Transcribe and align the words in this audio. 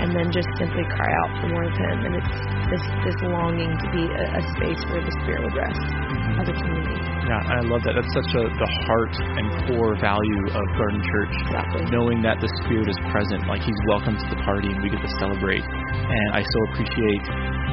and 0.00 0.14
then 0.16 0.32
just 0.32 0.48
simply 0.56 0.84
cry 0.88 1.10
out 1.24 1.30
for 1.42 1.46
more 1.52 1.66
of 1.66 1.74
Him. 1.76 1.96
And 2.08 2.12
it's 2.16 2.36
this 2.72 2.84
this 3.04 3.18
longing 3.28 3.72
to 3.72 3.86
be 3.92 4.04
a, 4.08 4.24
a 4.38 4.42
space 4.56 4.80
where 4.88 5.04
the 5.04 5.14
Spirit 5.24 5.44
would 5.44 5.56
rest 5.56 5.84
as 6.40 6.46
a 6.48 6.54
community. 6.56 6.98
Yeah, 7.28 7.38
I 7.38 7.60
love 7.62 7.84
that. 7.84 7.94
That's 7.94 8.14
such 8.16 8.32
a 8.34 8.42
the 8.48 8.70
heart 8.88 9.14
and 9.14 9.46
core 9.68 9.94
value 10.00 10.42
of 10.52 10.64
Garden 10.74 11.02
Church. 11.04 11.34
Exactly. 11.48 11.82
Knowing 11.92 12.22
that 12.24 12.40
the 12.40 12.50
Spirit 12.64 12.88
is 12.88 12.98
present, 13.12 13.46
like 13.46 13.62
He's 13.62 13.78
welcome 13.86 14.16
to 14.16 14.26
the 14.32 14.40
party, 14.42 14.72
and 14.72 14.80
we 14.82 14.88
get 14.88 15.02
to 15.02 15.12
celebrate. 15.20 15.62
And 15.62 16.26
I 16.32 16.42
so 16.42 16.58
appreciate 16.72 17.24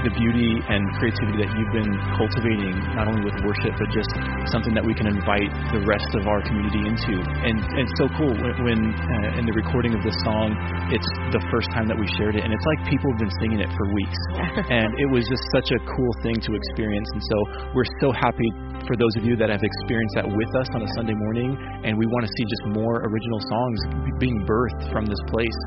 the 0.03 0.11
beauty 0.15 0.63
and 0.63 0.87
creativity 0.95 1.43
that 1.43 1.51
you've 1.55 1.75
been 1.75 1.91
cultivating, 2.15 2.75
not 2.95 3.07
only 3.07 3.23
with 3.27 3.35
worship, 3.43 3.75
but 3.75 3.91
just 3.91 4.07
something 4.47 4.71
that 4.71 4.83
we 4.83 4.95
can 4.95 5.07
invite 5.07 5.51
the 5.75 5.83
rest 5.83 6.07
of 6.15 6.23
our 6.27 6.39
community 6.43 6.87
into. 6.87 7.19
And, 7.19 7.59
and 7.59 7.83
it's 7.83 7.97
so 7.99 8.07
cool 8.15 8.31
when, 8.31 8.55
when 8.63 8.79
uh, 8.95 9.39
in 9.39 9.43
the 9.43 9.55
recording 9.55 9.91
of 9.91 10.01
this 10.03 10.15
song, 10.23 10.55
it's 10.91 11.09
the 11.35 11.43
first 11.51 11.67
time 11.75 11.87
that 11.91 11.99
we 11.99 12.07
shared 12.17 12.35
it, 12.35 12.43
and 12.43 12.53
it's 12.53 12.67
like 12.75 12.89
people 12.89 13.11
have 13.11 13.21
been 13.21 13.35
singing 13.41 13.59
it 13.59 13.71
for 13.73 13.85
weeks. 13.93 14.19
and 14.79 14.89
it 14.97 15.09
was 15.11 15.27
just 15.27 15.43
such 15.53 15.69
a 15.75 15.79
cool 15.83 16.13
thing 16.23 16.37
to 16.39 16.51
experience. 16.55 17.09
And 17.13 17.23
so 17.23 17.37
we're 17.75 17.89
so 18.01 18.09
happy 18.13 18.49
for 18.87 18.95
those 18.95 19.13
of 19.19 19.23
you 19.27 19.35
that 19.37 19.49
have 19.49 19.61
experienced 19.61 20.15
that 20.15 20.27
with 20.27 20.51
us 20.55 20.69
on 20.73 20.81
a 20.81 20.89
Sunday 20.95 21.13
morning, 21.13 21.53
and 21.83 21.97
we 21.97 22.05
want 22.07 22.25
to 22.25 22.31
see 22.31 22.45
just 22.47 22.63
more 22.73 23.05
original 23.05 23.41
songs 23.49 23.77
being 24.17 24.37
birthed 24.47 24.91
from 24.91 25.05
this 25.05 25.19
place 25.27 25.59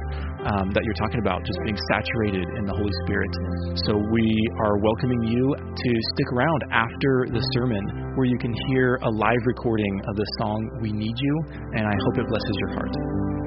um, 0.48 0.74
that 0.74 0.82
you're 0.82 0.98
talking 0.98 1.20
about, 1.20 1.44
just 1.44 1.58
being 1.64 1.78
saturated 1.90 2.46
in 2.58 2.64
the 2.66 2.74
Holy 2.74 2.94
Spirit. 3.06 3.32
So 3.86 3.94
we 3.94 4.26
are 4.66 4.78
welcoming 4.82 5.22
you 5.22 5.54
to 5.54 5.90
stick 6.14 6.28
around 6.34 6.60
after 6.72 7.30
the 7.30 7.42
sermon 7.54 8.16
where 8.16 8.26
you 8.26 8.38
can 8.38 8.52
hear 8.68 8.98
a 9.02 9.10
live 9.10 9.42
recording 9.46 10.00
of 10.08 10.16
the 10.16 10.26
song 10.38 10.60
We 10.80 10.92
Need 10.92 11.14
You, 11.16 11.34
and 11.78 11.86
I 11.86 11.96
hope 12.06 12.18
it 12.18 12.26
blesses 12.28 12.56
your 12.58 12.72
heart. 12.74 13.41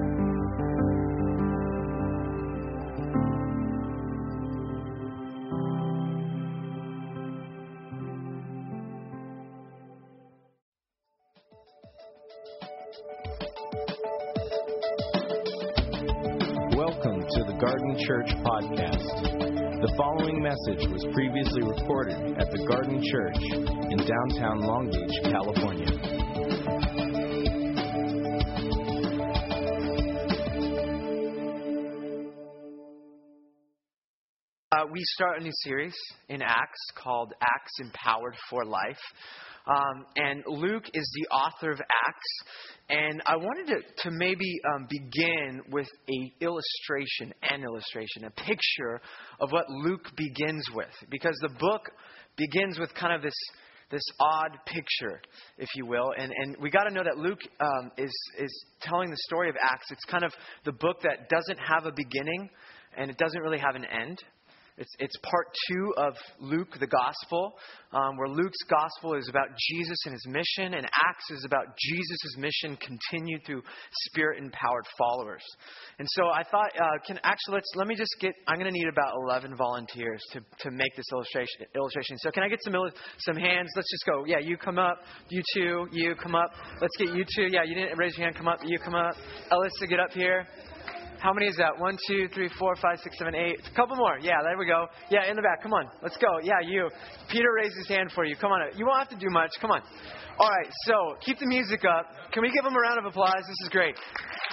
Church 18.06 18.30
Podcast. 18.46 19.82
The 19.82 19.92
following 19.98 20.40
message 20.40 20.86
was 20.94 21.04
previously 21.12 21.64
recorded 21.64 22.38
at 22.38 22.52
the 22.52 22.64
Garden 22.70 23.02
Church 23.02 23.42
in 23.42 23.98
downtown 23.98 24.62
Long 24.62 24.92
Beach, 24.92 25.18
California. 25.24 25.95
Uh, 34.72 34.84
we 34.92 35.00
start 35.04 35.40
a 35.40 35.44
new 35.44 35.52
series 35.64 35.94
in 36.28 36.42
Acts 36.42 36.80
called 36.96 37.34
Acts 37.40 37.72
Empowered 37.80 38.36
for 38.50 38.66
Life. 38.66 39.00
Um, 39.68 40.06
and 40.16 40.44
Luke 40.48 40.86
is 40.92 41.12
the 41.14 41.36
author 41.36 41.72
of 41.72 41.80
Acts. 41.80 42.40
And 42.90 43.22
I 43.28 43.36
wanted 43.36 43.68
to, 43.68 44.10
to 44.10 44.12
maybe 44.12 44.60
um, 44.74 44.88
begin 44.90 45.62
with 45.72 45.88
a 46.10 46.44
illustration, 46.44 47.32
an 47.44 47.64
illustration, 47.64 48.26
a 48.26 48.32
picture 48.32 49.02
of 49.40 49.52
what 49.52 49.70
Luke 49.70 50.12
begins 50.18 50.66
with. 50.74 50.90
Because 51.12 51.38
the 51.42 51.54
book 51.60 51.92
begins 52.36 52.80
with 52.80 52.94
kind 52.96 53.14
of 53.14 53.22
this 53.22 53.38
this 53.92 54.04
odd 54.20 54.58
picture, 54.66 55.22
if 55.60 55.70
you 55.76 55.86
will. 55.86 56.12
And, 56.18 56.32
and 56.36 56.58
we 56.60 56.72
got 56.72 56.86
to 56.86 56.94
know 56.94 57.04
that 57.04 57.18
Luke 57.18 57.40
um, 57.62 57.92
is, 58.00 58.12
is 58.40 58.66
telling 58.82 59.12
the 59.12 59.18
story 59.28 59.48
of 59.48 59.56
Acts. 59.62 59.86
It's 59.92 60.04
kind 60.06 60.24
of 60.24 60.34
the 60.66 60.72
book 60.72 61.02
that 61.04 61.30
doesn't 61.30 61.60
have 61.60 61.86
a 61.86 61.92
beginning 61.96 62.50
and 62.98 63.12
it 63.12 63.18
doesn't 63.18 63.42
really 63.42 63.60
have 63.60 63.76
an 63.76 63.86
end. 63.86 64.24
It's, 64.78 64.92
it's 65.00 65.16
part 65.24 65.48
two 65.70 65.94
of 65.96 66.14
Luke, 66.42 66.76
the 66.78 66.88
gospel, 66.88 67.54
um, 67.94 68.18
where 68.18 68.28
Luke's 68.28 68.62
gospel 68.70 69.14
is 69.16 69.30
about 69.30 69.48
Jesus 69.58 69.98
and 70.06 70.12
his 70.12 70.28
mission, 70.28 70.74
and 70.74 70.86
Acts 70.86 71.32
is 71.32 71.46
about 71.46 71.68
Jesus' 71.80 72.36
mission 72.38 72.78
continued 72.78 73.46
through 73.46 73.64
spirit 74.08 74.38
empowered 74.44 74.86
followers. 74.98 75.44
And 75.98 76.06
so 76.12 76.28
I 76.28 76.44
thought, 76.44 76.72
uh, 76.76 77.00
can 77.08 77.20
actually, 77.24 77.56
let's, 77.56 77.72
let 77.76 77.88
me 77.88 77.96
just 77.96 78.14
get, 78.20 78.34
I'm 78.50 78.60
going 78.60 78.72
to 78.72 78.78
need 78.78 78.90
about 78.90 79.14
11 79.24 79.56
volunteers 79.56 80.22
to, 80.34 80.42
to 80.60 80.72
make 80.72 80.94
this 80.98 81.06
illustration, 81.14 81.68
illustration. 81.74 82.18
So 82.18 82.32
can 82.32 82.44
I 82.44 82.50
get 82.50 82.60
some, 82.62 82.76
some 83.20 83.38
hands? 83.38 83.72
Let's 83.78 83.90
just 83.90 84.06
go. 84.06 84.26
Yeah, 84.28 84.40
you 84.40 84.58
come 84.58 84.78
up. 84.78 85.00
You 85.30 85.42
two, 85.54 85.88
you 85.94 86.16
come 86.16 86.36
up. 86.36 86.52
Let's 86.82 86.96
get 86.98 87.16
you 87.16 87.24
two. 87.24 87.48
Yeah, 87.50 87.64
you 87.64 87.76
didn't 87.76 87.98
raise 87.98 88.18
your 88.18 88.26
hand. 88.26 88.36
Come 88.36 88.50
up. 88.50 88.60
You 88.66 88.78
come 88.80 88.96
up. 88.96 89.16
Alyssa, 89.52 89.88
get 89.88 90.02
up 90.02 90.12
here. 90.12 90.46
How 91.26 91.34
many 91.34 91.48
is 91.48 91.58
that? 91.58 91.74
One, 91.80 91.98
two, 92.08 92.28
three, 92.36 92.52
four, 92.60 92.76
five, 92.76 93.00
six, 93.02 93.18
seven, 93.18 93.34
eight. 93.34 93.58
A 93.66 93.76
couple 93.76 93.96
more. 93.96 94.20
Yeah, 94.22 94.44
there 94.44 94.60
we 94.60 94.68
go. 94.68 94.86
Yeah, 95.10 95.28
in 95.28 95.36
the 95.36 95.42
back. 95.42 95.64
Come 95.64 95.74
on. 95.74 95.90
Let's 96.04 96.18
go. 96.18 96.28
Yeah, 96.44 96.62
you. 96.62 96.88
Peter 97.32 97.48
raised 97.58 97.74
his 97.76 97.88
hand 97.88 98.12
for 98.14 98.26
you. 98.26 98.36
Come 98.36 98.52
on. 98.52 98.62
You 98.78 98.86
won't 98.86 99.00
have 99.00 99.10
to 99.10 99.18
do 99.18 99.32
much. 99.32 99.50
Come 99.60 99.72
on. 99.72 99.82
All 100.38 100.48
right, 100.48 100.72
so 100.86 101.16
keep 101.26 101.40
the 101.40 101.48
music 101.48 101.82
up. 101.84 102.12
Can 102.32 102.44
we 102.44 102.52
give 102.52 102.64
him 102.64 102.76
a 102.76 102.80
round 102.80 103.00
of 103.00 103.06
applause? 103.06 103.42
This 103.48 103.58
is 103.64 103.70
great. 103.70 103.96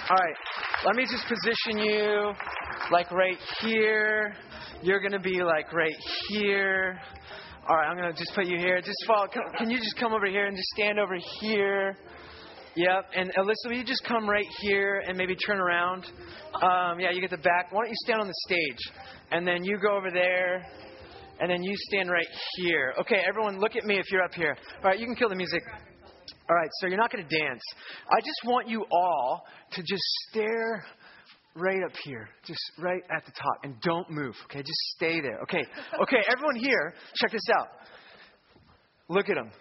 All 0.09 0.17
right, 0.17 0.35
let 0.85 0.95
me 0.95 1.03
just 1.03 1.27
position 1.27 1.77
you 1.77 2.33
like 2.89 3.11
right 3.11 3.37
here. 3.59 4.33
You're 4.81 4.99
going 4.99 5.11
to 5.11 5.19
be 5.19 5.43
like 5.43 5.71
right 5.73 5.93
here. 6.29 6.99
All 7.69 7.75
right, 7.75 7.85
I'm 7.85 7.97
going 7.97 8.11
to 8.11 8.17
just 8.17 8.33
put 8.33 8.47
you 8.47 8.57
here. 8.57 8.81
Just 8.81 8.97
follow. 9.05 9.27
Can 9.57 9.69
you 9.69 9.77
just 9.77 9.97
come 9.99 10.13
over 10.13 10.25
here 10.25 10.47
and 10.47 10.55
just 10.55 10.69
stand 10.69 10.97
over 10.97 11.17
here? 11.39 11.97
Yep. 12.75 13.05
And 13.15 13.31
Alyssa, 13.35 13.67
will 13.69 13.77
you 13.77 13.83
just 13.83 14.03
come 14.03 14.27
right 14.27 14.47
here 14.61 15.03
and 15.07 15.17
maybe 15.17 15.35
turn 15.35 15.59
around? 15.59 16.05
Um, 16.55 16.99
yeah, 16.99 17.11
you 17.11 17.21
get 17.21 17.29
the 17.29 17.37
back. 17.37 17.71
Why 17.71 17.83
don't 17.83 17.89
you 17.89 17.95
stand 18.03 18.19
on 18.19 18.27
the 18.27 18.33
stage? 18.47 18.93
And 19.31 19.47
then 19.47 19.63
you 19.63 19.77
go 19.79 19.95
over 19.95 20.09
there. 20.11 20.65
And 21.39 21.49
then 21.49 21.63
you 21.63 21.73
stand 21.75 22.09
right 22.09 22.27
here. 22.55 22.93
Okay, 23.01 23.21
everyone, 23.27 23.59
look 23.59 23.75
at 23.75 23.85
me 23.85 23.97
if 23.99 24.11
you're 24.11 24.23
up 24.23 24.33
here. 24.33 24.55
All 24.77 24.89
right, 24.89 24.99
you 24.99 25.05
can 25.05 25.15
kill 25.15 25.29
the 25.29 25.35
music. 25.35 25.61
All 26.49 26.55
right, 26.55 26.69
so 26.79 26.87
you're 26.87 26.97
not 26.97 27.11
going 27.11 27.27
to 27.27 27.39
dance. 27.39 27.61
I 28.09 28.19
just 28.19 28.41
want 28.45 28.67
you 28.67 28.85
all 28.91 29.45
to 29.71 29.81
just 29.81 30.03
stare 30.29 30.85
right 31.55 31.83
up 31.83 31.91
here, 32.03 32.29
just 32.45 32.59
right 32.79 33.01
at 33.15 33.25
the 33.25 33.31
top, 33.31 33.63
and 33.63 33.79
don't 33.81 34.09
move. 34.09 34.35
Okay, 34.45 34.59
just 34.59 34.79
stay 34.95 35.21
there. 35.21 35.39
Okay, 35.43 35.65
okay, 36.01 36.23
everyone 36.31 36.55
here, 36.55 36.93
check 37.15 37.31
this 37.31 37.41
out. 37.57 37.67
Look 39.09 39.29
at 39.29 39.35
them. 39.35 39.51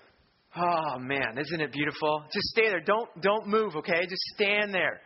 Oh 0.57 0.99
man, 0.99 1.39
isn't 1.39 1.61
it 1.61 1.73
beautiful? 1.73 2.25
Just 2.33 2.49
stay 2.49 2.69
there. 2.69 2.81
Don't 2.81 3.09
don't 3.23 3.47
move, 3.47 3.77
okay? 3.77 4.03
Just 4.03 4.23
stand 4.35 4.75
there. 4.75 5.01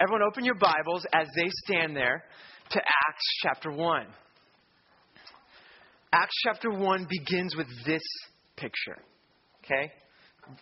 Everyone 0.00 0.22
open 0.22 0.44
your 0.44 0.56
Bibles 0.56 1.06
as 1.12 1.26
they 1.36 1.48
stand 1.66 1.96
there 1.96 2.24
to 2.70 2.78
Acts 2.78 3.24
chapter 3.42 3.70
1. 3.70 4.06
Acts 6.12 6.34
chapter 6.44 6.70
1 6.70 7.06
begins 7.08 7.56
with 7.56 7.66
this 7.86 8.02
picture. 8.56 8.98
Okay? 9.64 9.90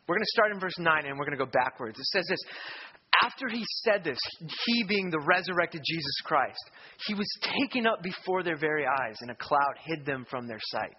We're 0.08 0.14
going 0.16 0.24
to 0.24 0.32
start 0.32 0.52
in 0.52 0.60
verse 0.60 0.78
9 0.78 1.06
and 1.06 1.18
we're 1.18 1.26
going 1.26 1.38
to 1.38 1.44
go 1.44 1.50
backwards. 1.50 1.98
It 1.98 2.06
says 2.06 2.26
this 2.28 2.38
after 3.22 3.48
he 3.48 3.64
said 3.84 4.04
this, 4.04 4.18
he 4.66 4.84
being 4.84 5.10
the 5.10 5.20
resurrected 5.20 5.82
Jesus 5.84 6.20
Christ, 6.24 6.70
he 7.06 7.14
was 7.14 7.26
taken 7.40 7.86
up 7.86 8.02
before 8.02 8.42
their 8.42 8.56
very 8.56 8.84
eyes, 8.84 9.16
and 9.20 9.30
a 9.30 9.36
cloud 9.36 9.74
hid 9.84 10.04
them 10.04 10.26
from 10.28 10.46
their 10.46 10.60
sight. 10.60 10.96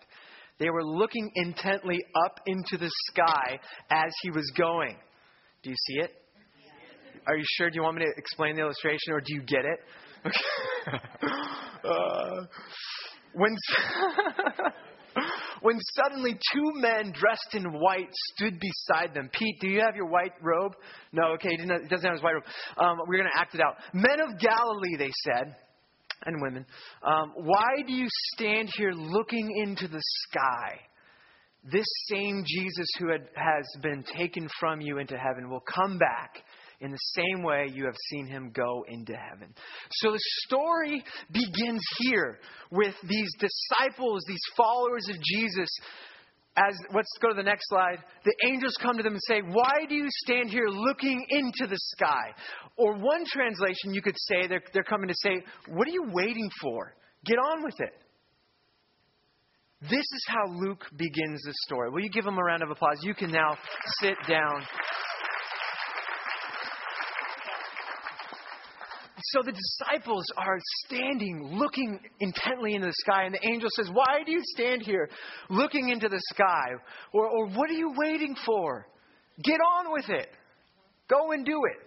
They 0.57 0.69
were 0.69 0.83
looking 0.83 1.29
intently 1.35 2.01
up 2.25 2.39
into 2.45 2.77
the 2.77 2.89
sky 3.07 3.59
as 3.89 4.13
he 4.21 4.31
was 4.31 4.49
going. 4.57 4.95
Do 5.63 5.69
you 5.69 5.75
see 5.87 5.99
it? 5.99 6.11
Are 7.27 7.35
you 7.35 7.43
sure? 7.57 7.69
Do 7.69 7.75
you 7.75 7.81
want 7.81 7.97
me 7.97 8.05
to 8.05 8.11
explain 8.17 8.55
the 8.55 8.61
illustration, 8.61 9.13
or 9.13 9.19
do 9.19 9.33
you 9.33 9.41
get 9.41 9.65
it? 9.65 9.79
uh, 11.83 12.45
when. 13.33 13.55
when 15.61 15.79
suddenly 16.03 16.33
two 16.53 16.71
men 16.75 17.11
dressed 17.11 17.53
in 17.53 17.63
white 17.63 18.09
stood 18.33 18.59
beside 18.59 19.15
them. 19.15 19.29
Pete, 19.33 19.59
do 19.59 19.67
you 19.67 19.79
have 19.79 19.95
your 19.95 20.07
white 20.07 20.33
robe? 20.41 20.73
No, 21.11 21.33
okay, 21.33 21.49
he, 21.49 21.65
doesn't 21.65 21.89
have 21.89 22.13
his 22.13 22.21
white 22.21 22.33
robe. 22.33 22.43
Um, 22.77 22.99
we're 23.07 23.17
going 23.17 23.31
to 23.33 23.39
act 23.39 23.55
it 23.55 23.61
out. 23.61 23.77
Men 23.93 24.19
of 24.21 24.37
Galilee, 24.39 24.97
they 24.97 25.11
said, 25.23 25.55
and 26.25 26.42
women, 26.42 26.66
um, 27.04 27.33
why 27.36 27.83
do 27.86 27.94
you 27.94 28.07
stand 28.33 28.69
here 28.75 28.92
looking 28.92 29.51
into 29.63 29.88
the 29.88 30.01
sky? 30.30 30.80
This 31.63 31.86
same 32.10 32.44
Jesus 32.45 32.88
who 33.00 33.10
had, 33.10 33.27
has 33.36 33.66
been 33.81 34.04
taken 34.18 34.48
from 34.60 34.81
you 34.81 35.00
into 35.00 35.18
heaven 35.18 35.50
will 35.50 35.63
come 35.74 35.98
back 35.98 36.44
in 36.81 36.92
the 36.92 36.98
same 37.16 37.44
way 37.44 37.68
you 37.74 37.86
have 37.86 37.95
seen 38.10 38.27
him 38.27 38.51
go 38.54 38.86
into 38.88 39.13
heaven. 39.13 39.54
So 39.92 40.12
the 40.12 40.19
story 40.45 41.04
begins 41.31 41.81
here 42.00 42.39
with 42.72 42.94
these 43.07 43.30
disciples, 43.39 44.24
these 44.27 44.38
followers 44.56 45.07
of 45.10 45.16
Jesus. 45.24 45.69
As 46.57 46.73
let's 46.93 47.11
go 47.21 47.29
to 47.29 47.35
the 47.35 47.43
next 47.43 47.67
slide. 47.67 47.97
The 48.23 48.33
angels 48.47 48.77
come 48.81 48.95
to 48.97 49.03
them 49.03 49.13
and 49.13 49.21
say, 49.27 49.41
Why 49.41 49.85
do 49.89 49.95
you 49.95 50.07
stand 50.09 50.49
here 50.49 50.67
looking 50.67 51.25
into 51.29 51.67
the 51.67 51.77
sky? 51.77 52.33
Or 52.77 52.93
one 52.93 53.25
translation 53.25 53.93
you 53.93 54.01
could 54.01 54.15
say, 54.17 54.47
they're, 54.47 54.63
they're 54.73 54.83
coming 54.83 55.09
to 55.09 55.15
say, 55.17 55.43
What 55.67 55.87
are 55.87 55.91
you 55.91 56.05
waiting 56.11 56.49
for? 56.61 56.95
Get 57.25 57.37
on 57.37 57.63
with 57.63 57.75
it. 57.79 57.93
This 59.81 59.99
is 59.99 60.25
how 60.27 60.47
Luke 60.47 60.85
begins 60.95 61.41
the 61.43 61.53
story. 61.65 61.89
Will 61.91 62.01
you 62.01 62.09
give 62.09 62.25
him 62.25 62.37
a 62.37 62.43
round 62.43 62.63
of 62.63 62.71
applause? 62.71 62.97
You 63.03 63.13
can 63.13 63.31
now 63.31 63.57
sit 64.01 64.15
down. 64.27 64.63
So 69.35 69.41
the 69.43 69.51
disciples 69.51 70.23
are 70.37 70.57
standing, 70.85 71.57
looking 71.59 71.99
intently 72.21 72.73
into 72.73 72.87
the 72.87 72.93
sky, 72.99 73.23
and 73.23 73.33
the 73.33 73.45
angel 73.45 73.67
says, 73.75 73.89
Why 73.91 74.23
do 74.25 74.31
you 74.31 74.39
stand 74.41 74.81
here 74.81 75.09
looking 75.49 75.89
into 75.89 76.07
the 76.07 76.21
sky? 76.33 76.67
Or, 77.11 77.27
or 77.27 77.47
what 77.47 77.69
are 77.69 77.73
you 77.73 77.93
waiting 77.97 78.35
for? 78.45 78.87
Get 79.43 79.59
on 79.59 79.91
with 79.91 80.09
it. 80.09 80.29
Go 81.09 81.33
and 81.33 81.45
do 81.45 81.59
it. 81.65 81.85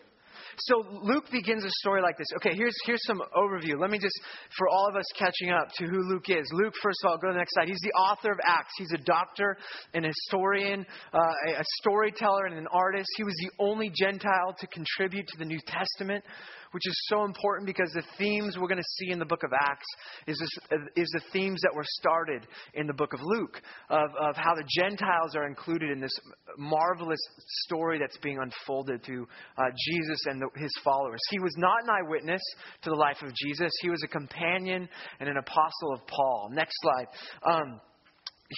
So 0.60 0.84
Luke 1.02 1.24
begins 1.30 1.64
a 1.64 1.70
story 1.80 2.02
like 2.02 2.18
this. 2.18 2.26
Okay, 2.36 2.54
here's, 2.54 2.74
here's 2.84 3.04
some 3.06 3.20
overview. 3.36 3.80
Let 3.80 3.90
me 3.90 3.98
just, 3.98 4.14
for 4.56 4.68
all 4.68 4.88
of 4.88 4.96
us 4.96 5.04
catching 5.16 5.50
up 5.50 5.68
to 5.78 5.84
who 5.86 6.02
Luke 6.08 6.28
is. 6.28 6.50
Luke, 6.52 6.74
first 6.82 6.98
of 7.04 7.10
all, 7.10 7.18
go 7.18 7.28
to 7.28 7.32
the 7.32 7.38
next 7.38 7.54
slide. 7.54 7.68
He's 7.68 7.80
the 7.80 7.92
author 7.92 8.32
of 8.32 8.38
Acts. 8.44 8.72
He's 8.76 8.92
a 8.92 9.02
doctor, 9.04 9.56
an 9.94 10.04
historian, 10.04 10.84
uh, 11.14 11.18
a 11.18 11.64
storyteller, 11.80 12.46
and 12.46 12.58
an 12.58 12.66
artist. 12.72 13.08
He 13.16 13.24
was 13.24 13.34
the 13.40 13.50
only 13.58 13.90
Gentile 13.94 14.54
to 14.58 14.66
contribute 14.66 15.26
to 15.28 15.38
the 15.38 15.44
New 15.44 15.60
Testament 15.66 16.24
which 16.72 16.86
is 16.86 17.06
so 17.08 17.24
important 17.24 17.66
because 17.66 17.90
the 17.92 18.02
themes 18.18 18.56
we're 18.58 18.68
going 18.68 18.78
to 18.78 18.96
see 18.98 19.10
in 19.10 19.18
the 19.18 19.24
book 19.24 19.42
of 19.42 19.52
Acts 19.52 19.86
is, 20.26 20.38
this, 20.38 20.80
is 20.96 21.08
the 21.12 21.22
themes 21.32 21.60
that 21.62 21.74
were 21.74 21.84
started 21.84 22.46
in 22.74 22.86
the 22.86 22.92
book 22.92 23.12
of 23.12 23.20
Luke 23.22 23.60
of, 23.90 24.10
of 24.20 24.36
how 24.36 24.54
the 24.54 24.64
Gentiles 24.68 25.34
are 25.34 25.46
included 25.46 25.90
in 25.90 26.00
this 26.00 26.16
marvelous 26.56 27.20
story 27.64 27.98
that's 27.98 28.18
being 28.18 28.38
unfolded 28.38 29.02
through 29.04 29.26
uh, 29.56 29.64
Jesus 29.86 30.20
and 30.26 30.40
the, 30.40 30.48
his 30.60 30.72
followers. 30.84 31.20
He 31.30 31.38
was 31.38 31.54
not 31.56 31.82
an 31.82 31.90
eyewitness 31.90 32.42
to 32.82 32.90
the 32.90 32.96
life 32.96 33.22
of 33.22 33.32
Jesus, 33.34 33.72
he 33.80 33.90
was 33.90 34.02
a 34.04 34.08
companion 34.08 34.88
and 35.20 35.28
an 35.28 35.36
apostle 35.36 35.94
of 35.94 36.06
Paul. 36.06 36.50
Next 36.52 36.74
slide. 36.80 37.06
Um, 37.42 37.80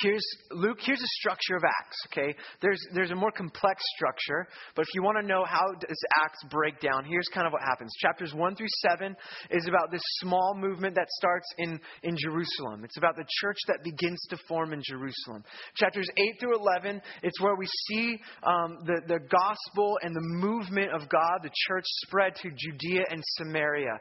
here's 0.03 0.25
Luke, 0.53 0.79
here's 0.81 1.01
a 1.01 1.13
structure 1.19 1.57
of 1.57 1.63
Acts, 1.65 1.97
okay? 2.07 2.35
There's, 2.63 2.81
there's 2.95 3.11
a 3.11 3.15
more 3.17 3.33
complex 3.33 3.83
structure, 3.97 4.47
but 4.77 4.83
if 4.83 4.95
you 4.95 5.03
want 5.03 5.19
to 5.21 5.27
know 5.27 5.45
how 5.45 5.73
does 5.73 5.99
Acts 6.23 6.45
break 6.51 6.81
down, 6.81 7.05
here's 7.05 7.27
kind 7.35 7.47
of 7.47 7.53
what 7.53 7.63
happens. 7.63 7.93
Chapters 8.01 8.33
1 8.33 8.57
through 8.57 8.69
7 8.89 9.17
is 9.51 9.67
about 9.67 9.91
this 9.91 10.03
small 10.21 10.55
movement 10.57 10.95
that 10.95 11.09
starts 11.11 11.47
in, 11.59 11.81
in 12.03 12.17
Jerusalem. 12.17 12.85
It's 12.85 12.99
about 12.99 13.17
the 13.17 13.27
church 13.41 13.59
that 13.67 13.83
begins 13.83 14.21
to 14.31 14.37
form 14.49 14.73
in 14.73 14.81
Jerusalem. 14.85 15.43
Chapters 15.75 16.09
8 16.17 16.41
through 16.41 16.57
11, 16.59 17.03
it's 17.23 17.41
where 17.41 17.57
we 17.57 17.67
see 17.89 18.19
um, 18.45 18.79
the, 18.87 19.01
the 19.09 19.19
gospel 19.29 19.99
and 20.03 20.15
the 20.15 20.21
movement 20.23 20.93
of 20.93 21.09
God, 21.09 21.41
the 21.43 21.51
church 21.67 21.85
spread 22.07 22.37
to 22.37 22.51
Judea 22.57 23.05
and 23.11 23.23
Samaria. 23.39 23.99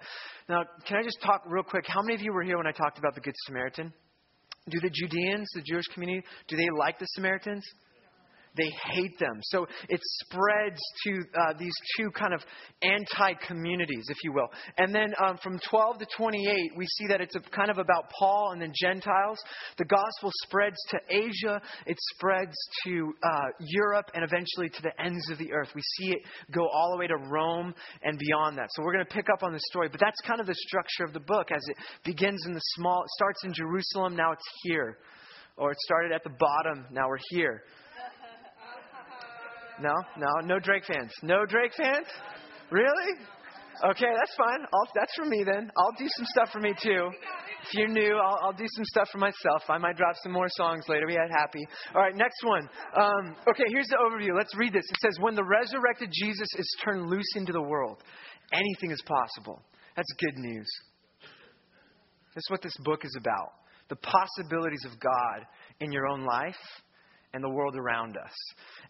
Now, 0.48 0.64
can 0.86 0.98
I 0.98 1.04
just 1.04 1.22
talk 1.22 1.44
real 1.48 1.64
quick? 1.64 1.86
How 1.88 2.02
many 2.02 2.16
of 2.16 2.22
you 2.22 2.34
were 2.34 2.44
here 2.44 2.58
when 2.58 2.68
I 2.68 2.72
talked 2.72 3.00
about 3.00 3.16
the 3.16 3.22
Good 3.22 3.36
Samaritan? 3.46 3.94
Do 4.70 4.80
the 4.80 4.90
Judeans, 4.90 5.50
the 5.54 5.62
Jewish 5.62 5.86
community, 5.94 6.26
do 6.48 6.56
they 6.56 6.70
like 6.78 7.00
the 7.00 7.06
Samaritans? 7.08 7.66
They 8.58 8.72
hate 8.92 9.18
them. 9.20 9.40
So 9.44 9.68
it 9.88 10.00
spreads 10.04 10.80
to 11.06 11.20
uh, 11.40 11.54
these 11.58 11.74
two 11.98 12.10
kind 12.12 12.34
of 12.34 12.42
anti 12.82 13.34
communities, 13.48 14.08
if 14.10 14.18
you 14.24 14.34
will. 14.34 14.48
And 14.78 14.94
then 14.94 15.14
um, 15.24 15.38
from 15.42 15.60
12 15.70 16.00
to 16.00 16.08
28, 16.18 16.72
we 16.76 16.86
see 16.86 17.08
that 17.08 17.22
it's 17.22 17.36
kind 17.56 17.70
of 17.70 17.78
about 17.78 18.12
Paul 18.18 18.52
and 18.54 18.62
the 18.62 18.74
Gentiles. 18.76 19.38
The 19.78 19.86
gospel 19.86 20.32
spreads 20.44 20.78
to 20.90 21.00
Asia, 21.10 21.62
it 21.86 21.98
spreads 22.16 22.56
to 22.86 23.14
uh, 23.24 23.48
Europe, 23.60 24.10
and 24.14 24.24
eventually 24.24 24.70
to 24.70 24.82
the 24.82 25.02
ends 25.04 25.30
of 25.30 25.38
the 25.38 25.54
earth. 25.54 25.70
We 25.76 25.82
see 25.98 26.12
it 26.12 26.20
go 26.52 26.68
all 26.68 26.92
the 26.92 26.98
way 26.98 27.08
to 27.08 27.18
Rome 27.18 27.74
and 28.04 28.18
beyond 28.18 28.58
that. 28.58 28.70
So 28.72 28.84
we're 28.84 28.94
going 28.94 29.06
to 29.06 29.14
pick 29.14 29.28
up 29.32 29.44
on 29.44 29.54
the 29.54 29.60
story. 29.70 29.90
But 29.90 30.00
that's 30.00 30.20
kind 30.26 30.40
of 30.42 30.48
the 30.48 30.56
structure 30.56 31.04
of 31.04 31.14
the 31.14 31.20
book 31.20 31.52
as 31.52 31.62
it 31.68 31.78
begins 32.04 32.46
in 32.46 32.54
the 32.54 32.62
small, 32.76 33.04
it 33.04 33.10
starts 33.12 33.44
in 33.44 33.54
Jerusalem, 33.54 34.16
now 34.16 34.32
it's 34.32 34.44
here. 34.64 34.98
Or 35.58 35.72
it 35.72 35.78
started 35.82 36.12
at 36.12 36.24
the 36.24 36.32
bottom, 36.40 36.86
now 36.92 37.10
we're 37.10 37.20
here. 37.30 37.64
No, 39.82 39.94
no, 40.18 40.28
no 40.44 40.60
Drake 40.60 40.84
fans. 40.86 41.12
No 41.24 41.46
Drake 41.46 41.74
fans? 41.76 42.06
Really? 42.72 43.14
Okay, 43.84 44.12
that's 44.14 44.36
fine. 44.36 44.60
I'll, 44.74 44.92
that's 44.94 45.14
for 45.16 45.26
me 45.26 45.44
then. 45.46 45.72
I'll 45.78 45.96
do 45.98 46.06
some 46.18 46.26
stuff 46.26 46.50
for 46.52 46.60
me 46.60 46.74
too. 46.82 47.10
If 47.64 47.74
you're 47.74 47.88
new, 47.88 48.16
I'll, 48.18 48.40
I'll 48.44 48.54
do 48.54 48.68
some 48.76 48.84
stuff 48.86 49.08
for 49.12 49.20
myself. 49.20 49.64
I 49.70 49.78
might 49.78 49.96
drop 49.96 50.16
some 50.22 50.34
more 50.34 50.48
songs 50.50 50.84
later. 50.90 51.08
We 51.08 51.14
had 51.14 51.30
happy. 51.32 51.66
All 51.96 52.02
right, 52.02 52.16
next 52.16 52.44
one. 52.44 52.68
Um, 52.96 53.36
okay, 53.48 53.64
here's 53.70 53.88
the 53.88 53.98
overview. 53.98 54.36
Let's 54.36 54.56
read 54.58 54.74
this. 54.74 54.84
It 54.84 54.98
says, 55.02 55.18
When 55.22 55.36
the 55.36 55.46
resurrected 55.46 56.10
Jesus 56.12 56.48
is 56.58 56.78
turned 56.84 57.10
loose 57.10 57.36
into 57.36 57.54
the 57.54 57.62
world, 57.62 58.04
anything 58.52 58.92
is 58.92 59.02
possible. 59.06 59.62
That's 59.96 60.12
good 60.20 60.38
news. 60.38 60.68
That's 62.36 62.50
what 62.50 62.62
this 62.62 62.76
book 62.84 63.06
is 63.06 63.16
about. 63.18 63.54
The 63.90 63.98
possibilities 63.98 64.86
of 64.86 65.00
God 65.00 65.46
in 65.80 65.92
your 65.92 66.08
own 66.08 66.26
life 66.26 66.56
and 67.34 67.44
the 67.44 67.50
world 67.50 67.76
around 67.76 68.18
us. 68.18 68.34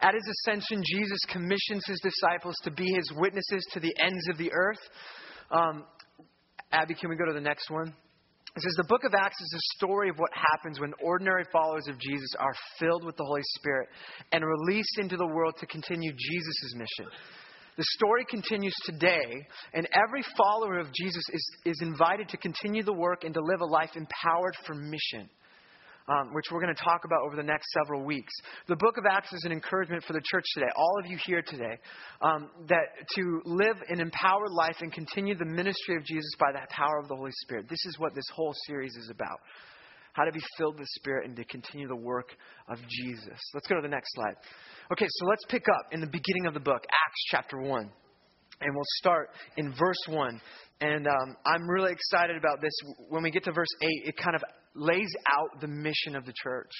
At 0.01 0.13
his 0.13 0.24
ascension, 0.48 0.81
Jesus 0.86 1.19
commissions 1.31 1.86
his 1.86 2.00
disciples 2.01 2.55
to 2.63 2.72
be 2.72 2.86
his 2.93 3.12
witnesses 3.15 3.65
to 3.74 3.79
the 3.79 3.93
ends 4.01 4.27
of 4.29 4.38
the 4.38 4.51
earth. 4.53 4.79
Um, 5.51 5.84
Abby, 6.72 6.93
can 6.93 7.10
we 7.10 7.15
go 7.15 7.25
to 7.25 7.34
the 7.34 7.41
next 7.41 7.69
one? 7.69 7.93
It 8.55 8.63
says 8.63 8.74
the 8.77 8.84
book 8.84 9.03
of 9.03 9.13
Acts 9.13 9.39
is 9.41 9.53
a 9.55 9.77
story 9.77 10.10
of 10.10 10.17
what 10.17 10.31
happens 10.34 10.79
when 10.79 10.93
ordinary 11.03 11.46
followers 11.51 11.88
of 11.88 12.00
Jesus 12.00 12.34
are 12.39 12.53
filled 12.79 13.05
with 13.05 13.15
the 13.15 13.24
Holy 13.24 13.43
Spirit 13.58 13.89
and 14.31 14.43
released 14.43 14.98
into 14.98 15.17
the 15.17 15.27
world 15.27 15.53
to 15.60 15.67
continue 15.67 16.12
Jesus' 16.12 16.74
mission. 16.75 17.12
The 17.77 17.86
story 17.91 18.25
continues 18.29 18.74
today, 18.84 19.48
and 19.74 19.88
every 19.93 20.24
follower 20.36 20.79
of 20.79 20.88
Jesus 20.93 21.24
is, 21.31 21.51
is 21.65 21.79
invited 21.81 22.27
to 22.29 22.38
continue 22.38 22.84
the 22.84 22.93
work 22.93 23.24
and 23.24 23.34
to 23.34 23.39
live 23.39 23.62
a 23.62 23.65
life 23.65 23.91
empowered 23.96 24.55
for 24.65 24.74
mission 24.74 25.29
um, 26.09 26.33
which 26.33 26.45
we're 26.51 26.61
going 26.61 26.75
to 26.75 26.83
talk 26.83 27.05
about 27.05 27.21
over 27.25 27.35
the 27.35 27.43
next 27.43 27.67
several 27.71 28.03
weeks. 28.03 28.33
The 28.67 28.75
book 28.75 28.97
of 28.97 29.05
Acts 29.09 29.31
is 29.31 29.43
an 29.45 29.51
encouragement 29.51 30.03
for 30.03 30.13
the 30.13 30.21
church 30.23 30.45
today, 30.55 30.69
all 30.75 30.99
of 30.99 31.05
you 31.05 31.17
here 31.25 31.41
today, 31.41 31.77
um, 32.21 32.49
that 32.67 33.07
to 33.15 33.41
live 33.45 33.77
an 33.89 33.99
empowered 33.99 34.51
life 34.51 34.77
and 34.81 34.91
continue 34.91 35.35
the 35.35 35.45
ministry 35.45 35.95
of 35.95 36.03
Jesus 36.03 36.31
by 36.39 36.51
the 36.51 36.59
power 36.69 36.99
of 36.99 37.07
the 37.07 37.15
Holy 37.15 37.31
Spirit. 37.41 37.69
This 37.69 37.85
is 37.85 37.99
what 37.99 38.15
this 38.15 38.25
whole 38.33 38.53
series 38.65 38.95
is 38.95 39.09
about. 39.09 39.39
How 40.13 40.25
to 40.25 40.31
be 40.31 40.41
filled 40.57 40.79
with 40.79 40.87
Spirit 40.89 41.27
and 41.27 41.35
to 41.35 41.45
continue 41.45 41.87
the 41.87 41.95
work 41.95 42.29
of 42.67 42.79
Jesus. 42.89 43.39
Let's 43.53 43.67
go 43.67 43.75
to 43.75 43.81
the 43.81 43.87
next 43.87 44.11
slide. 44.15 44.35
Okay, 44.91 45.05
so 45.07 45.25
let's 45.27 45.45
pick 45.47 45.67
up 45.69 45.85
in 45.91 46.01
the 46.01 46.07
beginning 46.07 46.47
of 46.47 46.55
the 46.55 46.59
book, 46.59 46.83
Acts 46.83 47.23
chapter 47.29 47.59
1. 47.61 47.89
And 48.61 48.75
we'll 48.75 48.83
start 48.97 49.29
in 49.55 49.71
verse 49.71 50.03
1. 50.07 50.41
And 50.81 51.07
um, 51.07 51.36
I'm 51.45 51.69
really 51.69 51.91
excited 51.91 52.38
about 52.38 52.62
this. 52.62 52.71
When 53.09 53.21
we 53.21 53.31
get 53.31 53.43
to 53.45 53.51
verse 53.51 53.67
8, 53.81 53.88
it 54.05 54.17
kind 54.17 54.36
of 54.36 54.43
lays 54.75 55.13
out 55.27 55.59
the 55.59 55.67
mission 55.67 56.15
of 56.15 56.25
the 56.25 56.33
church, 56.41 56.71